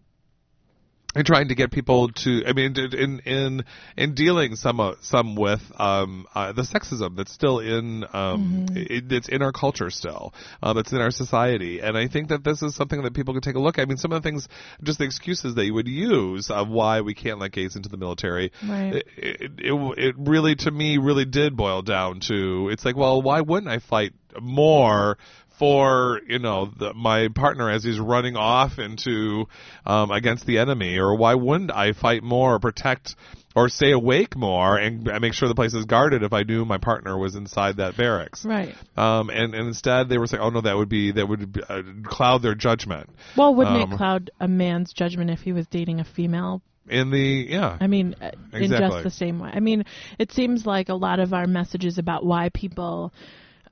in 1.16 1.24
trying 1.24 1.48
to 1.48 1.54
get 1.54 1.70
people 1.70 2.08
to 2.10 2.42
I 2.46 2.52
mean 2.52 2.76
in 2.78 3.20
in 3.20 3.64
in 3.96 4.14
dealing 4.14 4.56
some 4.56 4.80
uh, 4.80 4.94
some 5.00 5.34
with 5.34 5.62
um 5.78 6.26
uh, 6.34 6.52
the 6.52 6.62
sexism 6.62 7.16
that's 7.16 7.32
still 7.32 7.58
in 7.60 8.04
um 8.12 8.36
Mm-hmm. 8.46 8.76
it, 8.76 9.12
it's 9.12 9.28
in 9.28 9.42
our 9.42 9.52
culture 9.52 9.90
still 9.90 10.34
uh, 10.62 10.72
that's 10.72 10.92
in 10.92 11.00
our 11.00 11.10
society 11.10 11.80
and 11.80 11.96
I 11.96 12.06
think 12.08 12.28
that 12.28 12.44
this 12.44 12.62
is 12.62 12.74
something 12.74 13.02
that 13.02 13.14
people 13.14 13.34
can 13.34 13.40
take 13.40 13.54
a 13.56 13.58
look 13.60 13.78
at. 13.78 13.82
I 13.82 13.84
mean 13.86 13.96
some 13.96 14.12
of 14.12 14.22
the 14.22 14.26
things 14.28 14.48
just 14.82 14.98
the 14.98 15.04
excuses 15.04 15.54
that 15.54 15.64
you 15.64 15.74
would 15.74 15.88
use 15.88 16.50
of 16.50 16.68
why 16.68 17.00
we 17.00 17.14
can't 17.14 17.38
let 17.38 17.52
gays 17.52 17.76
into 17.76 17.88
the 17.88 17.96
military 17.96 18.52
Right. 18.66 18.94
it, 18.96 19.06
it, 19.16 19.50
it, 19.58 19.98
it 19.98 20.14
really 20.18 20.54
to 20.56 20.70
me 20.70 20.98
really 20.98 21.24
did 21.24 21.56
boil 21.56 21.82
down 21.82 22.20
to 22.28 22.68
it's 22.70 22.84
like 22.84 22.96
well 22.96 23.22
why 23.22 23.40
wouldn't 23.40 23.70
I 23.72 23.78
fight 23.78 24.12
more 24.40 25.18
for 25.58 26.20
you 26.28 26.38
know 26.38 26.70
the, 26.78 26.92
my 26.94 27.28
partner 27.28 27.70
as 27.70 27.82
he's 27.82 27.98
running 27.98 28.36
off 28.36 28.78
into 28.78 29.46
um, 29.86 30.10
against 30.10 30.46
the 30.46 30.58
enemy 30.58 30.98
or 30.98 31.14
why 31.16 31.34
wouldn't 31.34 31.70
I 31.70 31.92
fight 31.92 32.22
more 32.22 32.54
or 32.54 32.58
protect 32.58 33.16
or 33.54 33.70
stay 33.70 33.92
awake 33.92 34.36
more 34.36 34.76
and 34.76 35.04
make 35.20 35.32
sure 35.32 35.48
the 35.48 35.54
place 35.54 35.72
is 35.72 35.86
guarded 35.86 36.22
if 36.22 36.32
I 36.34 36.42
knew 36.42 36.66
my 36.66 36.76
partner 36.76 37.16
was 37.16 37.34
inside 37.34 37.78
that 37.78 37.96
barracks. 37.96 38.44
Right. 38.44 38.74
um, 38.96 39.30
and, 39.30 39.54
and 39.54 39.68
instead 39.68 40.08
they 40.08 40.18
were 40.18 40.26
saying 40.26 40.42
oh 40.42 40.50
no 40.50 40.60
that 40.60 40.76
would 40.76 40.90
be 40.90 41.12
that 41.12 41.26
would 41.26 41.64
uh, 41.68 41.82
cloud 42.04 42.42
their 42.42 42.54
judgment. 42.54 43.08
Well, 43.36 43.54
wouldn't 43.54 43.82
Um, 43.82 43.92
it 43.92 43.96
cloud 43.96 44.30
a 44.38 44.48
man's 44.48 44.92
judgment 44.92 45.30
if 45.30 45.40
he 45.40 45.52
was 45.52 45.66
dating 45.68 46.00
a 46.00 46.04
female? 46.04 46.60
In 46.88 47.10
the 47.10 47.46
yeah. 47.48 47.76
I 47.80 47.88
mean, 47.88 48.14
uh, 48.20 48.30
in 48.52 48.70
just 48.70 49.02
the 49.02 49.10
same 49.10 49.40
way. 49.40 49.50
I 49.52 49.58
mean, 49.58 49.84
it 50.20 50.30
seems 50.32 50.64
like 50.64 50.88
a 50.88 50.94
lot 50.94 51.18
of 51.18 51.32
our 51.32 51.46
messages 51.48 51.98
about 51.98 52.24
why 52.24 52.50
people 52.50 53.12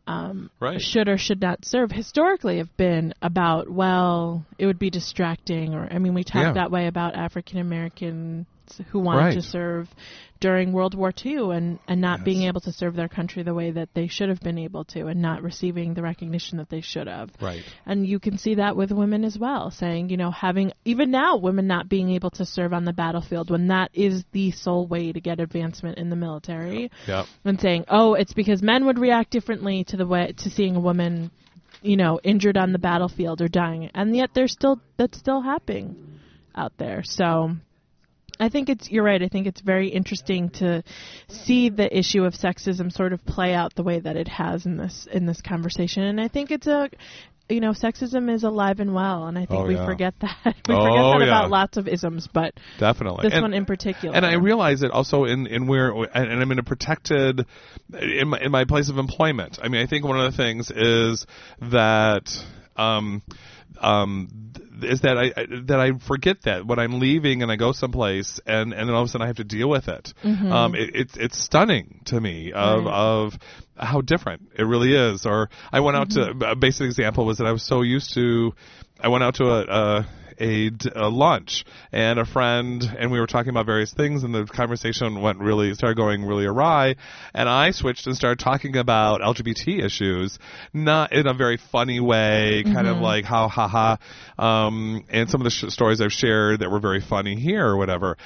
um, 0.06 0.50
Right. 0.60 0.80
should 0.80 1.08
or 1.08 1.16
should 1.18 1.40
not 1.40 1.64
serve 1.64 1.90
historically 1.90 2.58
have 2.58 2.74
been 2.76 3.14
about, 3.22 3.68
well, 3.70 4.44
it 4.58 4.66
would 4.66 4.78
be 4.78 4.90
distracting, 4.90 5.74
or 5.74 5.88
I 5.90 5.98
mean, 5.98 6.14
we 6.14 6.24
talk 6.24 6.42
Yeah. 6.42 6.52
that 6.52 6.70
way 6.70 6.86
about 6.86 7.14
African 7.14 7.58
Americans 7.58 8.46
who 8.90 8.98
wanted 9.00 9.20
Right. 9.20 9.34
to 9.34 9.42
serve 9.42 9.88
during 10.40 10.72
World 10.72 10.94
War 10.94 11.12
II 11.24 11.50
and, 11.52 11.78
and 11.88 12.00
not 12.00 12.18
Yes. 12.20 12.24
being 12.24 12.42
able 12.42 12.60
to 12.62 12.72
serve 12.72 12.94
their 12.96 13.08
country 13.08 13.42
the 13.42 13.54
way 13.54 13.70
that 13.70 13.88
they 13.94 14.08
should 14.08 14.28
have 14.28 14.40
been 14.40 14.58
able 14.58 14.84
to, 14.86 15.06
and 15.06 15.22
not 15.22 15.42
receiving 15.42 15.94
the 15.94 16.02
recognition 16.02 16.58
that 16.58 16.68
they 16.68 16.80
should 16.80 17.06
have. 17.06 17.30
right 17.40 17.62
And 17.86 18.06
you 18.06 18.18
can 18.18 18.36
see 18.38 18.56
that 18.56 18.76
with 18.76 18.90
women 18.92 19.24
as 19.24 19.38
well, 19.38 19.70
saying, 19.70 20.10
you 20.10 20.16
know, 20.16 20.30
having, 20.30 20.72
even 20.84 21.10
now, 21.10 21.36
women 21.38 21.66
not 21.66 21.88
being 21.88 22.10
able 22.10 22.30
to 22.32 22.44
serve 22.44 22.72
on 22.72 22.84
the 22.84 22.92
battlefield 22.92 23.50
when 23.50 23.68
that 23.68 23.90
is 23.94 24.24
the 24.32 24.50
sole 24.50 24.86
way 24.86 25.12
to 25.12 25.20
get 25.20 25.40
advancement 25.40 25.98
in 25.98 26.10
the 26.10 26.16
military. 26.16 26.90
yeah 27.06 27.24
And 27.44 27.60
saying, 27.60 27.84
oh, 27.88 28.14
it's 28.14 28.34
because 28.34 28.62
men 28.62 28.86
would 28.86 28.98
react 28.98 29.30
differently 29.30 29.84
to 29.84 29.96
the 29.96 30.06
way, 30.06 30.32
to 30.38 30.50
seeing 30.50 30.76
a 30.76 30.80
woman, 30.80 31.30
you 31.82 31.96
know, 31.96 32.20
injured 32.22 32.56
on 32.56 32.72
the 32.72 32.78
battlefield 32.78 33.40
or 33.40 33.48
dying. 33.48 33.90
And 33.94 34.14
yet 34.14 34.30
there's 34.34 34.52
still, 34.52 34.80
that's 34.96 35.18
still 35.18 35.40
happening 35.40 36.20
out 36.54 36.72
there. 36.78 37.02
So, 37.04 37.56
I 38.40 38.48
think 38.48 38.68
it's 38.68 38.90
you're 38.90 39.04
right. 39.04 39.22
I 39.22 39.28
think 39.28 39.46
it's 39.46 39.60
very 39.60 39.88
interesting 39.88 40.50
to 40.50 40.82
see 41.28 41.68
the 41.68 41.96
issue 41.96 42.24
of 42.24 42.34
sexism 42.34 42.92
sort 42.92 43.12
of 43.12 43.24
play 43.24 43.54
out 43.54 43.74
the 43.74 43.82
way 43.82 44.00
that 44.00 44.16
it 44.16 44.28
has 44.28 44.66
in 44.66 44.76
this 44.76 45.06
in 45.12 45.26
this 45.26 45.40
conversation. 45.40 46.02
And 46.02 46.20
I 46.20 46.28
think 46.28 46.50
it's 46.50 46.66
a 46.66 46.90
you 47.46 47.60
know, 47.60 47.72
sexism 47.72 48.32
is 48.32 48.42
alive 48.42 48.80
and 48.80 48.94
well, 48.94 49.26
and 49.26 49.36
I 49.38 49.44
think 49.44 49.60
Oh, 49.60 49.66
we 49.66 49.74
yeah. 49.74 49.84
forget 49.84 50.14
that. 50.20 50.36
we 50.66 50.74
Oh, 50.74 50.82
forget 50.82 51.18
that 51.18 51.18
yeah. 51.20 51.26
about 51.26 51.50
lots 51.50 51.76
of 51.76 51.86
isms, 51.86 52.26
but 52.32 52.54
definitely 52.78 53.24
this 53.24 53.34
And- 53.34 53.42
one 53.42 53.52
in 53.52 53.66
particular. 53.66 54.16
And 54.16 54.24
I 54.24 54.34
realize 54.36 54.82
it 54.82 54.90
also 54.90 55.24
in 55.24 55.46
in 55.46 55.66
where 55.66 55.90
and 55.90 56.30
and 56.32 56.40
I'm 56.42 56.50
in 56.52 56.58
a 56.58 56.62
protected 56.62 57.44
in 57.92 58.28
my, 58.28 58.40
in 58.40 58.50
my 58.50 58.64
place 58.64 58.88
of 58.88 58.96
employment. 58.96 59.58
I 59.62 59.68
mean, 59.68 59.82
I 59.82 59.86
think 59.86 60.06
one 60.06 60.18
of 60.18 60.32
the 60.32 60.36
things 60.36 60.70
is 60.74 61.26
that 61.60 62.30
um 62.76 63.22
um 63.80 64.28
is 64.82 65.00
that 65.02 65.16
I 65.16 65.32
I- 65.36 65.46
that 65.66 65.80
I 65.80 65.92
forget 65.98 66.42
that 66.42 66.66
when 66.66 66.78
I'm 66.78 66.98
leaving 66.98 67.42
and 67.42 67.50
I 67.50 67.56
go 67.56 67.72
someplace 67.72 68.40
and 68.46 68.72
and 68.72 68.88
then 68.88 68.94
all 68.94 69.02
of 69.02 69.06
a 69.06 69.08
sudden 69.08 69.24
I 69.24 69.28
have 69.28 69.36
to 69.36 69.44
deal 69.44 69.68
with 69.68 69.88
it. 69.88 70.12
Um, 70.24 70.74
it, 70.74 70.90
it's 70.94 71.16
it's 71.16 71.38
stunning 71.38 72.00
to 72.06 72.20
me 72.20 72.52
of 72.52 72.84
Right. 72.84 72.94
of 72.94 73.38
how 73.76 74.00
different 74.00 74.50
it 74.56 74.64
really 74.64 74.94
is. 74.94 75.26
Or 75.26 75.48
I 75.72 75.80
went 75.80 75.96
out 75.96 76.10
to 76.10 76.50
a 76.50 76.56
basic 76.56 76.86
example 76.86 77.24
was 77.24 77.38
that 77.38 77.46
I 77.46 77.52
was 77.52 77.62
so 77.62 77.82
used 77.82 78.14
to 78.14 78.54
I 79.00 79.08
went 79.08 79.24
out 79.24 79.34
to 79.36 79.44
a. 79.46 79.60
a 79.62 80.06
a, 80.40 80.70
a 80.94 81.08
lunch. 81.08 81.64
And 81.92 82.18
a 82.18 82.24
friend 82.24 82.82
and 82.98 83.10
we 83.10 83.20
were 83.20 83.26
talking 83.26 83.50
about 83.50 83.66
various 83.66 83.92
things 83.92 84.24
and 84.24 84.34
the 84.34 84.44
conversation 84.44 85.20
went 85.20 85.38
really 85.38 85.74
started 85.74 85.96
going 85.96 86.24
really 86.24 86.46
awry. 86.46 86.96
And 87.32 87.48
I 87.48 87.70
switched 87.70 88.06
and 88.06 88.16
started 88.16 88.38
talking 88.38 88.76
about 88.76 89.20
LGBT 89.20 89.84
issues 89.84 90.38
not 90.72 91.12
in 91.12 91.26
a 91.26 91.34
very 91.34 91.56
funny 91.56 92.00
way 92.00 92.62
kind 92.64 92.86
of 92.86 92.98
like 92.98 93.24
how 93.24 93.48
ha 93.48 93.68
ha. 93.68 93.98
Um 94.38 95.04
and 95.08 95.30
some 95.30 95.40
of 95.40 95.44
the 95.44 95.50
sh- 95.50 95.72
stories 95.72 96.00
I've 96.00 96.12
shared 96.12 96.60
that 96.60 96.70
were 96.70 96.80
very 96.80 97.00
funny 97.00 97.36
here 97.36 97.66
or 97.66 97.76
whatever. 97.76 98.16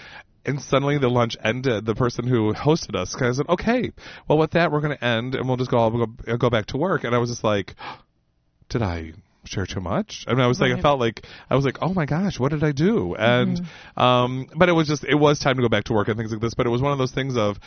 And 0.45 0.63
suddenly 0.63 0.97
the 0.99 1.11
lunch 1.11 1.37
ended. 1.45 1.85
The 1.85 1.95
person 1.95 2.27
who 2.27 2.55
hosted 2.55 2.95
us 2.95 3.15
kind 3.15 3.29
of 3.29 3.37
said, 3.37 3.49
"Okay, 3.51 3.93
well, 4.27 4.39
with 4.39 4.53
that, 4.53 4.73
we're 4.73 4.81
going 4.81 4.97
to 4.97 5.05
end, 5.05 5.35
and 5.35 5.47
we'll 5.47 5.59
just 5.59 5.71
go 5.71 5.91
go, 5.91 6.37
go 6.39 6.49
back 6.49 6.67
to 6.67 6.79
work." 6.79 7.05
And 7.05 7.15
I 7.15 7.19
was 7.19 7.29
just 7.29 7.45
like, 7.45 7.75
"Did 8.71 8.81
I 8.81 9.13
share 9.45 9.67
too 9.67 9.81
much?" 9.81 10.25
I 10.29 10.33
mean, 10.33 10.41
I 10.41 10.47
was 10.47 10.61
like, 10.61 10.73
I 10.73 10.81
felt 10.81 11.01
like 11.01 11.25
I 11.51 11.55
was 11.57 11.65
like, 11.65 11.79
"Oh 11.83 11.93
my 11.95 12.07
gosh, 12.07 12.39
what 12.39 12.51
did 12.53 12.63
I 12.65 12.73
do?" 12.73 13.15
And 13.15 13.61
um, 13.97 14.47
but 14.57 14.69
it 14.69 14.73
was 14.73 14.89
just 14.89 15.05
it 15.05 15.15
was 15.17 15.39
time 15.39 15.57
to 15.57 15.63
go 15.63 15.69
back 15.69 15.85
to 15.85 15.93
work 15.93 16.09
and 16.09 16.17
things 16.17 16.31
like 16.33 16.41
this. 16.41 16.55
But 16.55 16.67
it 16.67 16.71
was 16.71 16.83
one 16.83 16.93
of 16.93 16.99
those 16.99 17.13
things 17.13 17.37
of. 17.37 17.59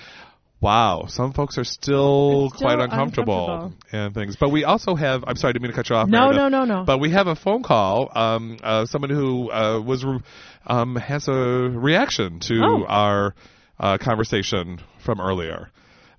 Wow, 0.60 1.06
some 1.08 1.34
folks 1.34 1.58
are 1.58 1.64
still, 1.64 2.52
still 2.52 2.68
quite 2.68 2.78
uncomfortable, 2.80 3.52
uncomfortable. 3.52 3.74
and 4.00 4.14
things. 4.14 4.36
But 4.36 4.50
we 4.50 4.64
also 4.64 4.94
have. 4.94 5.24
I'm 5.26 5.36
sorry, 5.36 5.50
I 5.50 5.54
didn't 5.54 5.64
mean 5.64 5.72
to 5.72 5.76
cut 5.76 5.90
you 5.90 5.96
off. 5.96 6.08
no, 6.08 6.20
Meredith. 6.30 6.38
no, 6.38 6.50
no, 6.50 6.66
no. 6.66 6.84
But 6.86 7.00
we 7.00 7.10
have 7.10 7.26
a 7.26 7.36
phone 7.36 7.64
call. 7.64 8.12
Um, 8.14 8.60
uh, 8.62 8.86
someone 8.86 9.10
who 9.10 9.50
uh, 9.50 9.82
was 9.82 10.06
re- 10.06 10.20
um, 10.68 10.98
has 10.98 11.28
a 11.28 11.34
reaction 11.34 12.42
to 12.42 12.62
Oh. 12.64 12.86
our 12.88 13.34
uh, 13.80 13.98
conversation 13.98 14.80
from 15.04 15.20
earlier. 15.20 15.72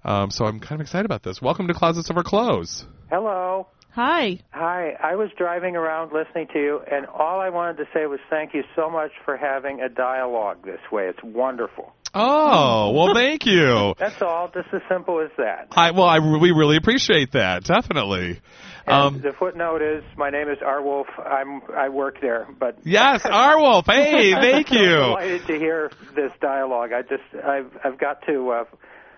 Um, 0.05 0.33
so 0.33 0.45
I'm 0.45 0.59
kind 0.59 0.73
of 0.73 0.81
excited 0.81 1.05
about 1.05 1.23
this. 1.23 1.41
Welcome 1.41 1.69
to 1.69 1.75
Closets 1.75 2.11
Over 2.11 2.25
Clothes. 2.25 2.85
Hello. 3.11 3.69
Hi. 3.95 4.39
Hi. 4.53 4.97
I 5.03 5.17
was 5.17 5.29
driving 5.37 5.77
around 5.77 6.13
listening 6.13 6.47
to 6.55 6.59
you, 6.59 6.81
and 6.91 7.05
all 7.07 7.41
I 7.41 7.51
wanted 7.51 7.77
to 7.77 7.85
say 7.93 8.07
was 8.07 8.21
thank 8.31 8.55
you 8.55 8.63
so 8.75 8.89
much 8.89 9.11
for 9.25 9.37
having 9.37 9.83
a 9.83 9.91
dialogue 9.91 10.65
this 10.65 10.81
way. 10.91 11.09
It's 11.09 11.23
wonderful. 11.23 11.93
Oh, 12.15 12.93
well, 12.93 13.15
thank 13.15 13.45
you. 13.45 13.95
That's 13.99 14.21
all. 14.23 14.51
Just 14.53 14.69
as 14.73 14.81
simple 14.89 15.21
as 15.21 15.31
that. 15.37 15.69
I 15.73 15.91
well, 15.91 16.07
I 16.07 16.21
we 16.21 16.53
really 16.53 16.77
appreciate 16.77 17.33
that. 17.33 17.65
Definitely. 17.65 18.41
Um, 18.87 19.21
the 19.21 19.33
footnote 19.39 19.83
is 19.83 20.03
my 20.17 20.31
name 20.31 20.49
is 20.49 20.59
R. 20.65 20.83
Wolf. 20.83 21.07
I'm 21.19 21.61
I 21.77 21.91
work 21.91 22.21
there, 22.23 22.49
but 22.59 22.79
yes, 22.85 23.23
Arwolf. 23.23 23.85
Hey, 23.87 24.33
thank 24.33 24.71
you. 24.73 24.79
I'm 24.79 24.85
you. 24.85 24.97
delighted 24.97 25.47
to 25.49 25.59
hear 25.59 25.91
this 26.15 26.33
dialogue. 26.41 26.93
I 26.93 27.03
just 27.03 27.45
I've 27.45 27.71
I've 27.85 27.99
got 27.99 28.25
to 28.27 28.51
uh, 28.51 28.65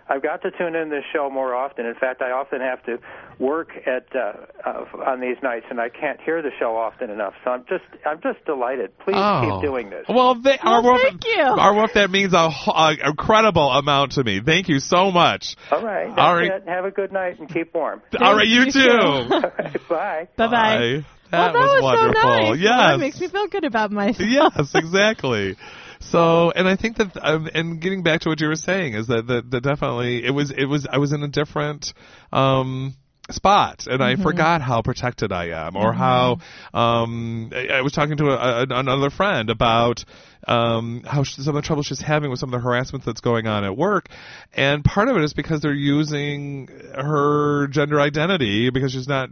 I've 0.09 0.23
got 0.23 0.43
to 0.43 0.51
tune 0.51 0.75
in 0.75 0.91
this 0.91 1.05
show 1.13 1.31
more 1.31 1.55
often. 1.55 1.87
In 1.87 1.95
fact, 1.95 2.21
I 2.21 2.31
often 2.31 2.61
have 2.61 2.83
to 2.85 2.99
work 3.39 3.71
at 3.87 4.07
uh, 4.15 4.33
uh, 4.69 4.85
on 5.07 5.21
these 5.21 5.37
nights, 5.43 5.67
and 5.71 5.81
I 5.81 5.89
can't 5.89 6.21
hear 6.21 6.43
the 6.43 6.51
show 6.59 6.77
often 6.77 7.09
enough. 7.11 7.33
So 7.45 7.51
I'm 7.51 7.65
just 7.69 7.85
I'm 8.07 8.21
just 8.23 8.45
delighted. 8.45 8.97
Please 8.99 9.17
Oh. 9.17 9.41
keep 9.61 9.69
doing 9.71 9.91
this. 9.91 10.05
Well, 10.09 10.35
they, 10.35 10.59
Well, 10.63 10.83
Arwolf, 10.83 11.03
thank 11.03 11.25
you. 11.25 11.43
Arwolf, 11.43 11.93
that 11.95 12.11
means 12.11 12.33
a, 12.35 12.51
ho- 12.51 12.73
a 12.73 13.09
incredible 13.11 13.71
amount 13.71 14.13
to 14.13 14.25
me. 14.25 14.41
Thank 14.45 14.69
you 14.69 14.79
so 14.81 15.11
much. 15.11 15.57
All 15.73 15.83
right. 15.83 16.09
That's 16.09 16.19
All 16.21 16.35
right. 16.37 16.51
it. 16.51 16.65
Have 16.69 16.85
a 16.85 16.91
good 16.91 17.11
night 17.13 17.39
and 17.41 17.49
keep 17.49 17.73
warm. 17.75 18.03
All 18.21 18.37
right, 18.37 18.47
you 18.47 18.65
you 18.65 18.73
too. 18.73 18.81
too. 18.81 18.81
All 19.35 19.41
right, 19.41 19.89
bye. 19.89 20.29
Bye 20.37 20.47
bye. 20.47 20.51
Bye. 20.51 21.05
Well, 21.33 21.41
That, 21.47 21.53
that 21.53 21.59
was, 21.59 21.83
wonderful. 21.83 22.23
so 22.23 22.29
nice. 22.53 22.59
Yes. 22.61 22.71
That 22.79 23.01
makes 23.01 23.21
me 23.21 23.29
feel 23.29 23.47
good 23.49 23.65
about 23.65 23.91
myself. 23.91 24.29
yes, 24.29 24.71
exactly. 24.75 25.57
So, 26.11 26.51
and 26.51 26.69
I 26.69 26.77
think 26.77 26.99
that, 26.99 27.17
um, 27.21 27.49
and 27.55 27.81
getting 27.81 28.03
back 28.03 28.21
to 28.21 28.29
what 28.29 28.41
you 28.41 28.49
were 28.49 28.57
saying 28.57 28.95
is 28.95 29.07
that, 29.09 29.27
that, 29.27 29.51
that 29.51 29.63
definitely 29.63 30.25
it 30.25 30.31
was, 30.31 30.51
it 30.51 30.67
was, 30.67 30.87
I 30.91 30.99
was 30.99 31.13
in 31.13 31.23
a 31.23 31.29
different, 31.29 31.95
um, 32.33 32.95
spot 33.31 33.87
and 33.87 34.05
I 34.05 34.17
forgot 34.17 34.61
how 34.61 34.83
protected 34.83 35.33
I 35.33 35.67
am 35.67 35.77
or 35.77 35.95
how, 35.95 36.41
um, 36.75 37.51
I, 37.55 37.69
I 37.69 37.81
was 37.81 37.93
talking 37.93 38.19
to 38.19 38.27
a, 38.27 38.63
a, 38.63 38.67
another 38.69 39.09
friend 39.09 39.49
about, 39.49 40.05
um, 40.47 41.03
how 41.07 41.25
she, 41.25 41.41
some 41.41 41.57
of 41.57 41.63
the 41.63 41.67
trouble 41.67 41.83
she's 41.83 42.03
having 42.03 42.31
with 42.31 42.39
some 42.39 42.53
of 42.53 42.61
the 42.61 42.63
harassment 42.63 43.07
that's 43.07 43.23
going 43.23 43.47
on 43.47 43.65
at 43.65 43.75
work. 43.75 44.09
And 44.53 44.85
part 44.85 45.09
of 45.09 45.17
it 45.17 45.25
is 45.25 45.33
because 45.33 45.63
they're 45.63 45.73
using 45.73 46.69
her 46.95 47.67
gender 47.69 47.99
identity 47.99 48.69
because 48.69 48.93
she's 48.93 49.09
not, 49.09 49.31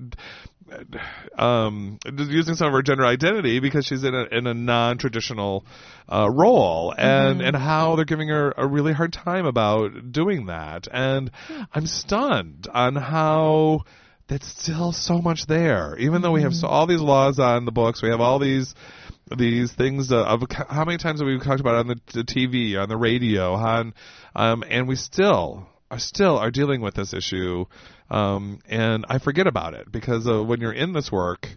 um, 1.39 1.99
using 2.05 2.55
some 2.55 2.69
of 2.69 2.73
her 2.73 2.83
gender 2.83 3.05
identity 3.05 3.61
because 3.61 3.87
she's 3.87 4.05
in 4.05 4.15
a 4.15 4.25
in 4.31 4.47
a 4.47 4.55
non 4.55 4.99
traditional 4.99 5.65
uh, 6.09 6.29
role, 6.31 6.95
and 6.97 7.41
and 7.41 7.57
how 7.57 7.97
they're 7.97 8.05
giving 8.05 8.29
her 8.29 8.53
a 8.57 8.67
really 8.67 8.93
hard 8.93 9.13
time 9.13 9.47
about 9.47 10.13
doing 10.13 10.47
that, 10.47 10.89
and 10.93 11.31
I'm 11.73 11.87
stunned 11.87 12.69
on 12.73 12.97
how 12.97 13.85
that's 14.29 14.49
still 14.49 14.93
so 14.93 15.21
much 15.21 15.47
there, 15.47 15.97
even 15.99 16.23
though 16.23 16.33
we 16.33 16.43
have 16.43 16.55
so, 16.55 16.67
all 16.67 16.87
these 16.87 17.01
laws 17.01 17.39
on 17.39 17.65
the 17.65 17.73
books, 17.73 18.03
we 18.03 18.09
have 18.09 18.21
all 18.21 18.39
these 18.39 18.75
these 19.37 19.73
things 19.73 20.13
uh, 20.13 20.25
of 20.25 20.43
how 20.51 20.85
many 20.85 20.99
times 20.99 21.21
have 21.21 21.27
we 21.27 21.39
talked 21.39 21.61
about 21.61 21.75
it 21.75 21.79
on 21.79 21.87
the, 21.89 22.01
the 22.13 22.25
TV, 22.25 22.81
on 22.81 22.89
the 22.89 22.97
radio, 22.97 23.55
on 23.55 23.95
um, 24.35 24.65
and 24.69 24.89
we 24.89 24.97
still 24.97 25.67
are 25.91 25.99
still 25.99 26.39
are 26.39 26.51
dealing 26.51 26.81
with 26.81 26.95
this 26.95 27.13
issue, 27.13 27.67
um, 28.13 28.59
and 28.69 29.07
I 29.09 29.19
forget 29.19 29.47
about 29.47 29.73
it 29.73 29.91
because 29.91 30.29
uh, 30.29 30.43
when 30.43 30.61
you're 30.61 30.73
in 30.73 30.93
this 30.93 31.11
work, 31.11 31.49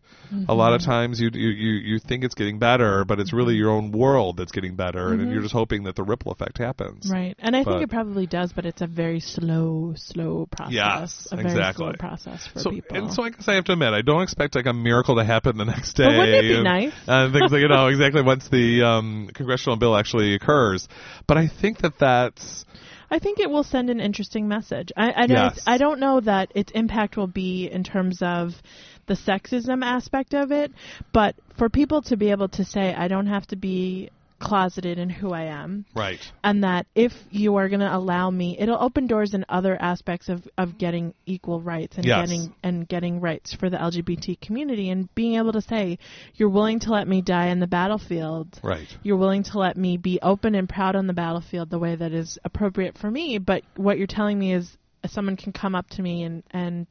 a 0.48 0.54
lot 0.54 0.74
of 0.74 0.82
times 0.82 1.20
you, 1.20 1.30
you 1.34 1.50
you 1.50 1.74
you 1.74 2.00
think 2.00 2.24
it's 2.24 2.34
getting 2.34 2.60
better, 2.60 3.06
but 3.06 3.20
it's 3.20 3.34
really 3.34 3.56
your 3.56 3.70
own 3.70 3.92
world 3.92 4.38
that's 4.38 4.52
getting 4.52 4.76
better, 4.76 5.14
and 5.14 5.32
you're 5.32 5.42
just 5.42 5.54
hoping 5.54 5.84
that 5.84 5.96
the 5.96 6.04
ripple 6.04 6.32
effect 6.32 6.58
happens. 6.58 7.10
Right. 7.12 7.36
And 7.40 7.56
I 7.56 7.64
think 7.64 7.82
it 7.82 7.90
probably 7.90 8.26
does, 8.26 8.54
but 8.54 8.66
it's 8.66 8.82
a 8.82 8.88
very 8.88 9.20
slow, 9.20 9.94
slow 9.98 10.48
process. 10.50 10.74
Yes, 10.74 11.28
a 11.32 11.36
very 11.36 11.50
exactly. 11.50 11.86
slow 11.86 11.94
process 12.00 12.48
for 12.48 12.60
so, 12.60 12.70
people. 12.72 12.98
And 12.98 13.14
so 13.14 13.24
I 13.24 13.30
guess 13.30 13.48
I 13.48 13.56
have 13.56 13.66
to 13.66 13.74
admit, 13.74 13.94
I 13.94 14.02
don't 14.02 14.24
expect 14.24 14.56
like 14.56 14.66
a 14.66 14.74
miracle 14.74 15.18
to 15.18 15.26
happen 15.26 15.58
the 15.58 15.66
next 15.66 15.94
day. 15.94 16.06
But 16.06 16.18
wouldn't 16.18 16.36
it 16.36 16.42
be 16.42 16.56
and, 16.56 16.64
nice? 16.64 16.94
And 17.06 17.34
things 17.34 17.52
like, 17.52 17.62
you 17.62 17.68
know, 17.68 17.88
exactly 17.88 18.22
once 18.22 18.48
the 18.50 18.84
um, 18.84 19.30
congressional 19.34 19.76
bill 19.76 19.96
actually 19.96 20.36
occurs. 20.36 20.88
But 21.28 21.38
I 21.38 21.48
think 21.48 21.80
that 21.80 22.00
that's, 22.00 22.66
I 23.10 23.20
think 23.20 23.40
it 23.40 23.50
will 23.50 23.64
send 23.64 23.90
an 23.90 24.00
interesting 24.00 24.48
message. 24.48 24.92
I 24.98 25.24
I 25.24 25.28
don't, 25.28 25.60
I 25.68 25.78
don't 25.78 26.00
know 26.00 26.20
that 26.22 26.52
its 26.56 26.72
impact 26.72 27.18
will 27.18 27.28
be 27.28 27.68
in 27.68 27.84
terms 27.84 28.22
of 28.22 28.62
the 29.06 29.14
sexism 29.14 29.84
aspect 29.84 30.34
of 30.34 30.52
it, 30.52 30.72
but 31.14 31.36
for 31.58 31.70
people 31.70 32.02
to 32.04 32.18
be 32.18 32.32
able 32.32 32.50
to 32.50 32.64
say 32.64 32.94
I 32.94 33.08
don't 33.08 33.28
have 33.28 33.48
to 33.48 33.56
be 33.56 34.10
closeted 34.40 34.98
in 34.98 35.10
who 35.10 35.32
I 35.32 35.44
am 35.44 35.86
right. 35.96 36.20
and 36.44 36.64
that 36.64 36.88
if 36.94 37.14
you 37.32 37.56
are 37.56 37.70
going 37.70 37.80
to 37.80 37.96
allow 37.96 38.30
me 38.30 38.58
it'll 38.60 38.82
open 38.82 39.08
doors 39.08 39.34
in 39.34 39.46
other 39.48 39.78
aspects 39.82 40.28
of, 40.28 40.46
of 40.58 40.78
getting 40.78 41.14
equal 41.26 41.62
rights 41.62 41.96
and 41.98 42.06
Yes. 42.06 42.28
getting 42.28 42.54
and 42.62 42.88
getting 42.88 43.22
rights 43.22 43.54
for 43.54 43.70
the 43.70 43.78
LGBT 43.78 44.40
community 44.42 44.90
and 44.90 45.14
being 45.16 45.36
able 45.36 45.54
to 45.54 45.62
say 45.62 45.98
you're 46.36 46.50
willing 46.50 46.80
to 46.82 46.92
let 46.92 47.08
me 47.08 47.22
die 47.22 47.48
in 47.48 47.60
the 47.60 47.68
battlefield 47.68 48.60
Right. 48.62 48.88
you're 49.04 49.18
willing 49.18 49.44
to 49.44 49.58
let 49.58 49.78
me 49.78 49.98
be 49.98 50.20
open 50.22 50.54
and 50.54 50.68
proud 50.68 50.96
on 50.96 51.08
the 51.08 51.14
battlefield 51.14 51.70
the 51.70 51.80
way 51.80 51.96
that 51.96 52.12
is 52.12 52.38
appropriate 52.44 52.98
for 52.98 53.10
me 53.10 53.38
but 53.38 53.64
what 53.78 53.98
you're 53.98 54.06
telling 54.08 54.38
me 54.38 54.54
is 54.54 54.78
someone 55.08 55.38
can 55.38 55.54
come 55.54 55.76
up 55.76 55.88
to 55.92 56.02
me 56.02 56.24
and 56.24 56.44
and 56.52 56.88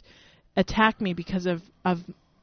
attack 0.57 1.01
me 1.01 1.13
because 1.15 1.47
of 1.47 1.61
of 1.85 1.99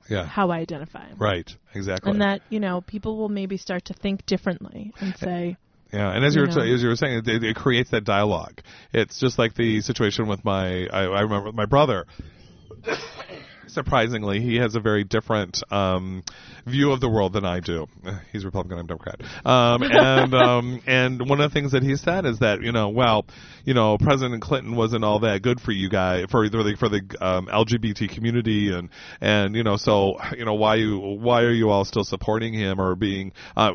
Yeah. 0.09 0.25
how 0.25 0.49
I 0.49 0.59
identify 0.59 1.05
Right. 1.17 1.49
Exactly. 1.73 2.11
and 2.11 2.21
that 2.21 2.41
you 2.49 2.59
know 2.59 2.81
people 2.81 3.17
will 3.17 3.29
maybe 3.29 3.57
start 3.57 3.85
to 3.85 3.93
think 3.93 4.25
differently 4.25 4.93
and 4.99 5.15
say 5.17 5.57
Yeah, 5.93 6.11
and 6.11 6.23
as 6.25 6.35
you, 6.35 6.41
you 6.41 6.47
were 6.47 6.53
know. 6.53 6.73
as 6.73 6.81
you 6.81 6.89
were 6.89 6.95
saying, 6.95 7.23
it, 7.25 7.43
it 7.43 7.55
creates 7.55 7.91
that 7.91 8.03
dialogue. 8.03 8.61
It's 8.93 9.19
just 9.19 9.37
like 9.37 9.55
the 9.55 9.81
situation 9.81 10.27
with 10.27 10.43
my 10.45 10.87
I, 10.87 11.03
I 11.03 11.21
remember 11.21 11.47
with 11.47 11.55
my 11.55 11.65
brother. 11.65 12.05
Surprisingly, 13.72 14.41
he 14.41 14.57
has 14.57 14.76
a 14.76 14.82
very 14.82 15.05
different 15.05 15.63
um, 15.72 16.24
view 16.65 16.91
of 16.91 16.99
the 16.99 17.09
world 17.09 17.32
than 17.32 17.45
I 17.45 17.61
do. 17.61 17.88
He's 18.34 18.43
Republican, 18.43 18.80
I'm 18.80 18.88
Democrat. 18.88 19.22
Um, 19.45 19.84
and 19.91 20.34
um, 20.34 20.82
and 20.86 21.30
one 21.30 21.39
of 21.39 21.49
the 21.49 21.53
things 21.53 21.72
that 21.72 21.82
he 21.82 21.95
said 21.95 22.26
is 22.26 22.39
that 22.39 22.61
you 22.61 22.74
know, 22.74 22.89
well, 22.89 23.26
you 23.63 23.74
know, 23.74 23.97
President 23.97 24.41
Clinton 24.41 24.76
wasn't 24.76 25.05
all 25.05 25.19
that 25.19 25.41
good 25.41 25.61
for 25.61 25.72
you 25.72 25.89
guys 25.89 26.26
for 26.30 26.49
the 26.49 26.76
for 26.78 26.89
the 26.89 27.01
um, 27.22 27.47
LGBT 27.47 28.13
community, 28.13 28.74
and 28.74 28.89
and 29.22 29.55
you 29.55 29.63
know, 29.63 29.78
so 29.78 30.17
you 30.38 30.43
know, 30.43 30.55
why 30.55 30.76
you 30.76 30.99
why 30.99 31.43
are 31.43 31.53
you 31.53 31.69
all 31.69 31.86
still 31.86 32.03
supporting 32.03 32.53
him 32.53 32.82
or 32.82 32.95
being 32.95 33.32
uh, 33.55 33.72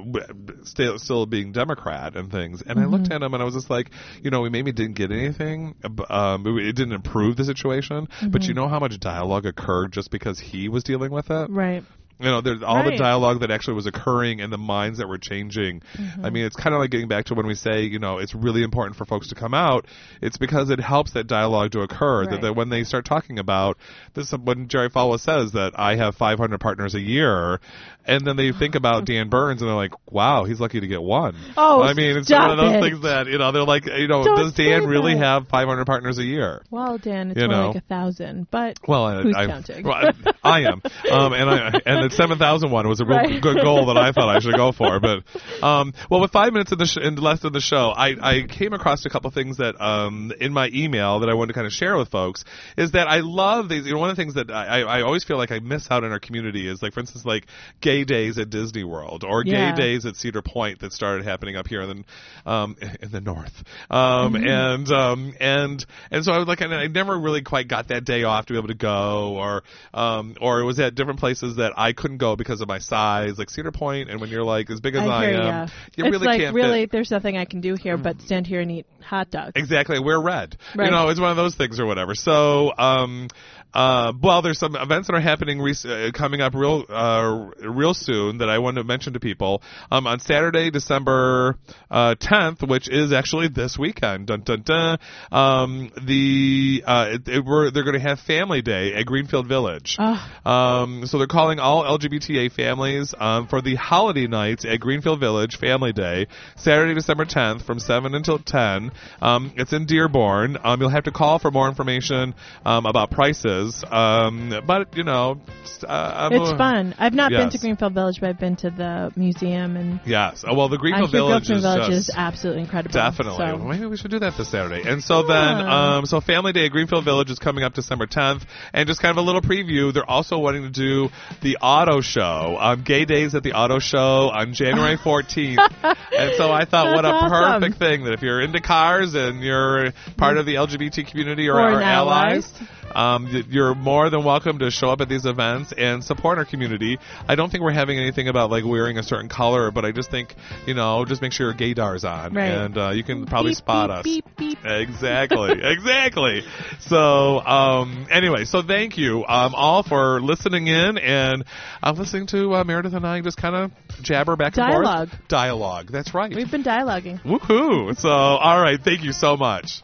still 0.65 0.99
still 0.99 1.25
being 1.25 1.53
Democrat 1.53 2.17
and 2.17 2.31
things? 2.31 2.63
And 2.67 2.79
I 2.79 2.85
looked 2.85 3.11
at 3.11 3.23
him 3.23 3.33
and 3.33 3.43
I 3.43 3.47
was 3.47 3.55
just 3.55 3.71
like, 3.71 3.91
you 4.23 4.31
know, 4.31 4.43
we 4.43 4.51
maybe 4.51 4.73
didn't 4.73 4.97
get 4.97 5.11
anything. 5.11 5.75
Um, 6.11 6.47
it 6.59 6.77
didn't 6.77 6.93
improve 6.93 7.37
the 7.37 7.45
situation, 7.45 8.09
but 8.29 8.45
you 8.45 8.53
know 8.53 8.69
how 8.69 8.79
much 8.79 9.01
dialogue 9.01 9.47
occurred 9.47 9.86
just 9.89 10.11
because 10.11 10.39
he 10.39 10.69
was 10.69 10.85
dealing 10.85 11.11
with 11.11 11.31
it. 11.31 11.51
right 11.51 11.85
You 12.19 12.27
know, 12.27 12.41
there's 12.41 12.63
all 12.63 12.83
the 12.83 12.97
dialogue 12.97 13.41
that 13.41 13.51
actually 13.51 13.75
was 13.75 13.87
occurring 13.87 14.41
and 14.41 14.51
the 14.51 14.59
minds 14.59 14.99
that 14.99 15.09
were 15.09 15.19
changing. 15.19 15.83
Mm-hmm. 15.99 16.25
I 16.25 16.31
mean, 16.31 16.47
it's 16.47 16.57
kind 16.57 16.75
of 16.75 16.81
like 16.81 16.91
getting 16.91 17.09
back 17.09 17.27
to 17.27 17.35
when 17.35 17.47
we 17.47 17.55
say, 17.55 17.83
you 17.83 17.99
know, 17.99 18.17
it's 18.17 18.35
really 18.35 18.63
important 18.63 18.97
for 18.97 19.05
folks 19.05 19.29
to 19.29 19.35
come 19.35 19.53
out. 19.53 19.87
It's 20.23 20.39
because 20.39 20.71
it 20.71 20.81
helps 20.81 21.13
that 21.13 21.27
dialogue 21.27 21.73
to 21.73 21.81
occur. 21.81 22.25
That, 22.25 22.41
that 22.41 22.57
when 22.57 22.71
they 22.71 22.85
start 22.85 23.05
talking 23.05 23.39
about 23.39 23.77
this, 24.15 24.33
when 24.33 24.69
Jerry 24.69 24.89
Falwell 24.89 25.21
says 25.21 25.53
that 25.53 25.79
I 25.79 25.97
have 25.97 26.15
500 26.15 26.59
partners 26.59 26.95
a 26.95 27.01
year, 27.01 27.61
and 28.07 28.27
then 28.27 28.37
they 28.37 28.53
think 28.53 28.75
about 28.75 29.05
Dan 29.07 29.29
Burns 29.29 29.61
and 29.63 29.69
they're 29.69 29.77
like, 29.77 29.93
wow, 30.11 30.45
he's 30.45 30.61
lucky 30.61 30.81
to 30.81 30.87
get 30.87 31.03
one. 31.03 31.35
Oh, 31.57 31.83
I 31.83 31.95
mean, 31.95 32.17
it's 32.17 32.31
one 32.31 32.51
of 32.51 32.57
those 32.57 32.75
it. 32.75 32.81
things 32.81 33.03
that 33.03 33.27
you 33.27 33.39
know 33.39 33.53
they're 33.53 33.65
like, 33.65 33.87
you 33.87 34.09
know, 34.09 34.25
Don't 34.25 34.37
does 34.37 34.55
Dan 34.55 34.87
really 34.87 35.15
that. 35.15 35.21
have 35.21 35.49
500 35.49 35.85
partners 35.87 36.19
a 36.19 36.25
year? 36.25 36.63
well 36.71 36.99
dan 36.99 37.31
it's 37.31 37.41
You 37.41 37.49
more 37.49 37.57
know. 37.57 37.67
like 37.69 37.77
a 37.77 37.81
thousand 37.83 38.49
but 38.51 38.79
Well, 38.87 39.05
I, 39.05 39.23
who's 39.23 39.35
I, 39.37 39.47
counting 39.47 39.85
well, 39.85 39.95
I, 39.95 40.33
I 40.43 40.61
am, 40.71 40.83
um, 41.11 41.33
and 41.33 41.51
I 41.51 41.81
and 41.87 42.11
the 42.11 42.15
seven 42.15 42.39
thousand 42.39 42.71
one 42.71 42.89
was 42.89 43.01
a 43.01 43.05
real 43.05 43.17
Right. 43.19 43.41
good 43.43 43.61
goal 43.63 43.87
that 43.87 43.97
I 43.97 44.13
thought 44.13 44.29
I 44.29 44.41
should 44.41 44.55
go 44.57 44.73
for. 44.73 45.01
But 45.07 45.23
um, 45.63 45.93
well, 46.11 46.21
with 46.21 46.33
five 46.33 46.53
minutes 46.53 46.73
in 46.73 46.79
the 46.79 46.87
sh- 46.87 46.99
and 47.01 47.19
less 47.19 47.45
of 47.45 47.53
the 47.53 47.61
show, 47.61 47.91
I, 47.91 48.15
I 48.21 48.43
came 48.47 48.73
across 48.73 49.05
a 49.07 49.11
couple 49.11 49.31
things 49.31 49.59
that 49.59 49.81
um, 49.81 50.33
in 50.41 50.53
my 50.53 50.69
email 50.73 51.21
that 51.21 51.29
I 51.29 51.35
wanted 51.35 51.49
to 51.49 51.53
kind 51.55 51.67
of 51.67 51.73
share 51.73 51.97
with 51.97 52.09
folks 52.11 52.45
is 52.77 52.93
that 52.93 53.09
I 53.09 53.21
love 53.21 53.69
these. 53.69 53.87
You 53.87 53.93
know, 53.95 53.99
one 54.01 54.11
of 54.11 54.17
the 54.17 54.23
things 54.23 54.35
that 54.35 54.51
I, 54.51 54.81
I 54.83 55.03
always 55.03 55.25
feel 55.25 55.37
like 55.39 55.51
I 55.53 55.59
miss 55.61 55.89
out 55.91 56.05
in 56.05 56.13
our 56.13 56.19
community 56.21 56.69
is 56.69 56.83
like, 56.83 56.93
for 56.93 57.01
instance, 57.01 57.25
like 57.25 57.47
gay 57.81 57.96
days 58.05 58.39
at 58.39 58.51
Disney 58.51 58.85
World 58.85 59.25
or 59.25 59.43
Yeah. 59.45 59.71
gay 59.75 59.77
days 59.83 60.07
at 60.07 60.17
Cedar 60.17 60.43
Point 60.43 60.81
that 60.81 60.93
started 60.93 61.25
happening 61.25 61.57
up 61.57 61.67
here 61.69 61.83
in 61.83 62.05
the 62.45 62.51
um, 62.51 62.77
in 63.01 63.11
the 63.11 63.21
north. 63.21 63.63
Um, 63.91 64.35
Mm-hmm. 64.35 64.47
and 64.47 64.91
um, 64.93 65.35
and 65.41 65.87
and 66.11 66.25
so 66.25 66.33
I 66.33 66.39
was 66.39 66.47
like, 66.49 66.63
I 66.63 66.87
never 66.87 67.19
really 67.19 67.43
quite 67.43 67.69
got 67.69 67.89
that 67.89 68.05
day 68.05 68.25
off 68.25 68.47
to 68.47 68.53
be 68.53 68.59
able 68.59 68.69
to 68.69 68.75
go, 68.75 69.35
or 69.37 69.63
um, 69.95 70.35
or 70.41 70.61
it 70.61 70.65
was 70.65 70.79
at 70.81 70.95
different 70.95 71.21
places 71.21 71.57
that 71.57 71.73
I 71.77 71.93
couldn't 71.93 72.19
go 72.19 72.37
because 72.37 72.61
of 72.61 72.69
my 72.69 72.79
size, 72.79 73.39
like 73.39 73.51
Cedar 73.51 73.73
Point, 73.73 74.11
and 74.11 74.21
when 74.21 74.31
you're 74.31 74.45
like 74.45 74.71
as 74.71 74.81
big 74.81 74.95
as 74.95 75.03
I 75.03 75.07
I, 75.07 75.27
hear 75.27 75.41
am, 75.41 75.47
ya. 75.47 75.67
you 75.97 76.05
it's 76.05 76.13
really 76.13 76.27
like 76.27 76.41
can't 76.41 76.55
really, 76.55 76.83
fit. 76.83 76.93
there's 76.93 77.11
nothing 77.11 77.37
I 77.37 77.45
can 77.45 77.61
do 77.61 77.75
here 77.75 77.97
but 77.97 78.21
stand 78.23 78.47
here 78.47 78.61
and 78.61 78.71
eat 78.71 78.87
hot 79.03 79.31
dogs. 79.31 79.53
Exactly, 79.55 79.99
wear 80.01 80.21
red. 80.21 80.57
Right. 80.75 80.87
You 80.87 80.91
know, 80.91 81.09
it's 81.09 81.21
one 81.21 81.31
of 81.31 81.37
those 81.37 81.55
things 81.55 81.79
or 81.79 81.87
whatever. 81.87 82.15
So, 82.15 82.73
um, 82.77 83.29
uh, 83.73 84.13
well, 84.23 84.43
there's 84.43 84.59
some 84.59 84.75
events 84.75 85.09
that 85.09 85.15
are 85.15 85.21
happening 85.21 85.61
rec- 85.61 85.85
uh, 85.85 86.11
coming 86.13 86.41
up 86.41 86.55
real, 86.55 86.85
uh, 86.89 87.51
real 87.69 87.86
soon 87.93 88.39
that 88.39 88.49
I 88.49 88.59
want 88.59 88.77
to 88.77 88.85
mention 88.85 89.13
to 89.15 89.21
people. 89.21 89.63
Um, 89.91 90.07
on 90.07 90.21
Saturday, 90.21 90.71
December 90.71 91.57
uh, 91.91 92.15
10th, 92.17 92.67
which 92.69 92.89
is 92.89 93.13
actually 93.13 93.49
this 93.49 93.79
weekend. 93.79 94.27
Dun 94.27 94.43
dun 94.43 94.63
dun. 94.63 94.99
Um, 95.33 95.91
the 96.07 96.83
uh, 96.87 97.07
it, 97.11 97.29
it, 97.29 97.45
we're, 97.45 97.71
they're 97.71 97.85
going 97.85 98.01
to 98.01 98.09
have 98.09 98.21
Family 98.21 98.63
Day 98.63 98.95
at 98.95 99.07
Greenfield 99.07 99.47
Village. 99.47 99.97
Um, 100.45 101.07
so 101.07 101.19
they're 101.19 101.27
calling 101.27 101.59
all 101.59 101.85
LGBTA 101.85 102.53
families 102.53 103.15
um, 103.19 103.47
for 103.49 103.61
the 103.61 103.75
holiday 103.75 104.27
nights 104.27 104.65
at 104.65 104.81
Greenfield 104.81 105.21
Village 105.21 105.57
Family 105.59 105.93
Day, 105.93 106.27
Saturday, 106.57 106.95
December 106.95 107.25
10th, 107.25 107.63
from 107.63 107.79
7 107.79 108.15
until 108.15 108.39
10. 108.39 108.93
Um, 109.21 109.53
it's 109.57 109.73
in 109.73 109.87
Dearborn. 109.87 110.57
Um, 110.63 110.81
you'll 110.81 110.91
have 110.91 111.05
to 111.05 111.13
call 111.13 111.39
for 111.39 111.51
more 111.51 111.69
information 111.69 112.35
um, 112.65 112.87
about 112.87 113.11
prices. 113.11 113.85
Um, 113.91 114.53
but 114.67 114.97
you 114.97 115.05
know, 115.05 115.41
uh, 115.87 116.29
It's 116.33 116.51
a- 116.51 116.57
fun. 116.57 116.95
I've 116.99 117.15
not 117.15 117.31
been 117.31 117.51
to 117.51 117.57
Yes. 117.57 117.63
Greenfield 117.77 117.95
Village, 117.95 118.21
but 118.21 118.31
I've 118.31 118.41
been 118.41 118.57
to 118.57 118.71
the 118.71 119.13
museum 119.17 119.77
and. 119.77 120.01
Yes. 120.07 120.45
Oh, 120.47 120.55
well, 120.55 120.69
the 120.69 120.79
Greenfield 120.79 121.11
Village 121.11 121.47
Greenfield 121.47 121.79
is 121.79 121.87
Village 121.87 121.93
is 121.93 122.11
absolutely 122.15 122.63
incredible. 122.63 122.93
Definitely. 122.95 123.47
So. 123.47 123.57
Well, 123.57 123.69
maybe 123.69 123.87
we 123.87 123.97
should 123.97 124.11
do 124.11 124.19
that 124.21 124.35
this 124.39 124.51
Saturday. 124.51 124.89
And 124.89 125.03
so 125.03 125.27
then, 125.27 125.61
um, 125.61 126.07
so 126.07 126.21
Family 126.21 126.53
Day 126.53 126.67
at 126.67 126.73
Greenfield 126.73 127.05
Village 127.05 127.31
is 127.31 127.39
coming 127.39 127.65
up 127.65 127.75
December 127.75 128.07
10th. 128.07 128.45
And 128.73 128.87
just 128.87 129.03
kind 129.03 129.11
of 129.11 129.19
a 129.19 129.27
little 129.27 129.43
preview, 129.43 129.93
they're 129.93 130.09
also 130.09 130.39
wanting 130.39 130.63
to 130.63 130.71
do 130.71 131.09
the 131.43 131.59
auto 131.61 132.01
show, 132.01 132.57
um, 132.59 132.83
Gay 132.83 133.05
Days 133.05 133.35
at 133.35 133.43
the 133.43 133.53
Auto 133.53 133.79
Show 133.79 134.31
on 134.33 134.55
January 134.55 134.97
14th. 134.97 135.59
and 136.17 136.35
so 136.37 136.51
I 136.51 136.65
thought, 136.65 136.95
what 136.95 137.05
a 137.05 137.09
awesome. 137.09 137.61
perfect 137.61 137.79
thing 137.79 138.05
that 138.05 138.15
if 138.15 138.23
you're 138.23 138.41
into 138.41 138.61
cars 138.61 139.15
and 139.15 139.43
you're 139.43 139.93
part 140.17 140.39
of 140.39 140.47
the 140.47 140.55
LGBT 140.55 141.07
community 141.11 141.49
or, 141.49 141.55
Or 141.55 141.61
our 141.61 141.83
allies, 141.83 142.51
ally. 142.59 142.69
Um, 142.95 143.29
you're 143.49 143.75
more 143.75 144.11
than 144.11 144.25
welcome 144.25 144.59
to 144.61 144.71
show 144.71 144.91
up 144.91 145.01
at 145.01 145.09
these 145.09 145.27
events 145.27 145.73
and 145.77 146.03
support 146.05 146.39
our 146.39 146.45
community. 146.45 146.99
I 147.29 147.35
don't 147.35 147.51
think 147.51 147.63
we're 147.63 147.73
having 147.73 147.99
anything 147.99 148.29
about 148.29 148.51
like 148.51 148.65
wearing 148.65 148.99
a 148.99 149.03
certain 149.03 149.29
color, 149.29 149.71
but 149.71 149.85
I 149.85 149.93
just 149.93 150.11
think, 150.11 150.35
you 150.67 150.75
know, 150.75 151.05
just 151.05 151.23
make 151.23 151.33
sure 151.33 151.47
your 151.47 151.55
gaydar's 151.57 152.05
on, 152.05 152.35
Right. 152.35 152.45
and 152.47 152.77
uh, 152.79 152.91
you 152.91 153.03
can 153.05 153.27
probably 153.27 153.51
Beep, 153.51 153.59
spot 153.59 154.03
beep, 154.05 154.25
us. 154.27 154.33
beep, 154.37 154.37
beep. 154.37 154.59
Exactly, 154.65 155.53
exactly. 155.63 156.43
So, 156.81 157.41
um, 157.41 158.07
anyway, 158.11 158.45
so 158.45 158.63
thank 158.63 158.97
you 158.99 159.25
um, 159.27 159.55
all 159.55 159.83
for 159.83 160.21
listening 160.21 160.67
in 160.67 160.99
and 160.99 161.45
uh, 161.83 161.93
listening 161.97 162.27
to 162.29 162.55
uh, 162.55 162.65
Meredith 162.65 162.95
and 162.95 163.07
I 163.07 163.21
just 163.21 163.37
kind 163.37 163.55
of 163.57 163.73
jabber 164.03 164.37
back 164.37 164.57
and 164.57 164.73
forth. 164.73 164.85
Dialogue. 164.85 165.09
Dialogue. 165.29 165.89
That's 165.91 166.15
right. 166.15 166.35
We've 166.35 166.51
been 166.51 166.65
dialoguing. 166.65 167.23
Woohoo! 167.23 167.97
So, 167.97 168.09
all 168.09 168.61
right, 168.61 168.81
thank 168.83 169.03
you 169.05 169.13
so 169.13 169.37
much. 169.37 169.83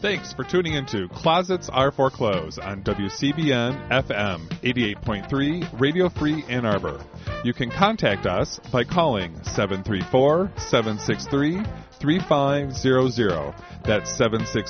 Thanks 0.00 0.32
for 0.32 0.44
tuning 0.44 0.74
into 0.74 1.08
Closets 1.08 1.68
Are 1.68 1.90
for 1.90 2.08
Clothes 2.08 2.56
on 2.56 2.84
WCBN 2.84 3.88
FM 3.90 4.46
88.3 4.62 5.80
Radio 5.80 6.08
Free 6.08 6.44
Ann 6.48 6.64
Arbor. 6.64 7.04
You 7.42 7.52
can 7.52 7.68
contact 7.68 8.24
us 8.24 8.60
by 8.70 8.84
calling 8.84 9.34
734 9.42 10.52
763 10.56 11.64
3500. 11.98 13.54
That's 13.82 14.08
763 14.16 14.62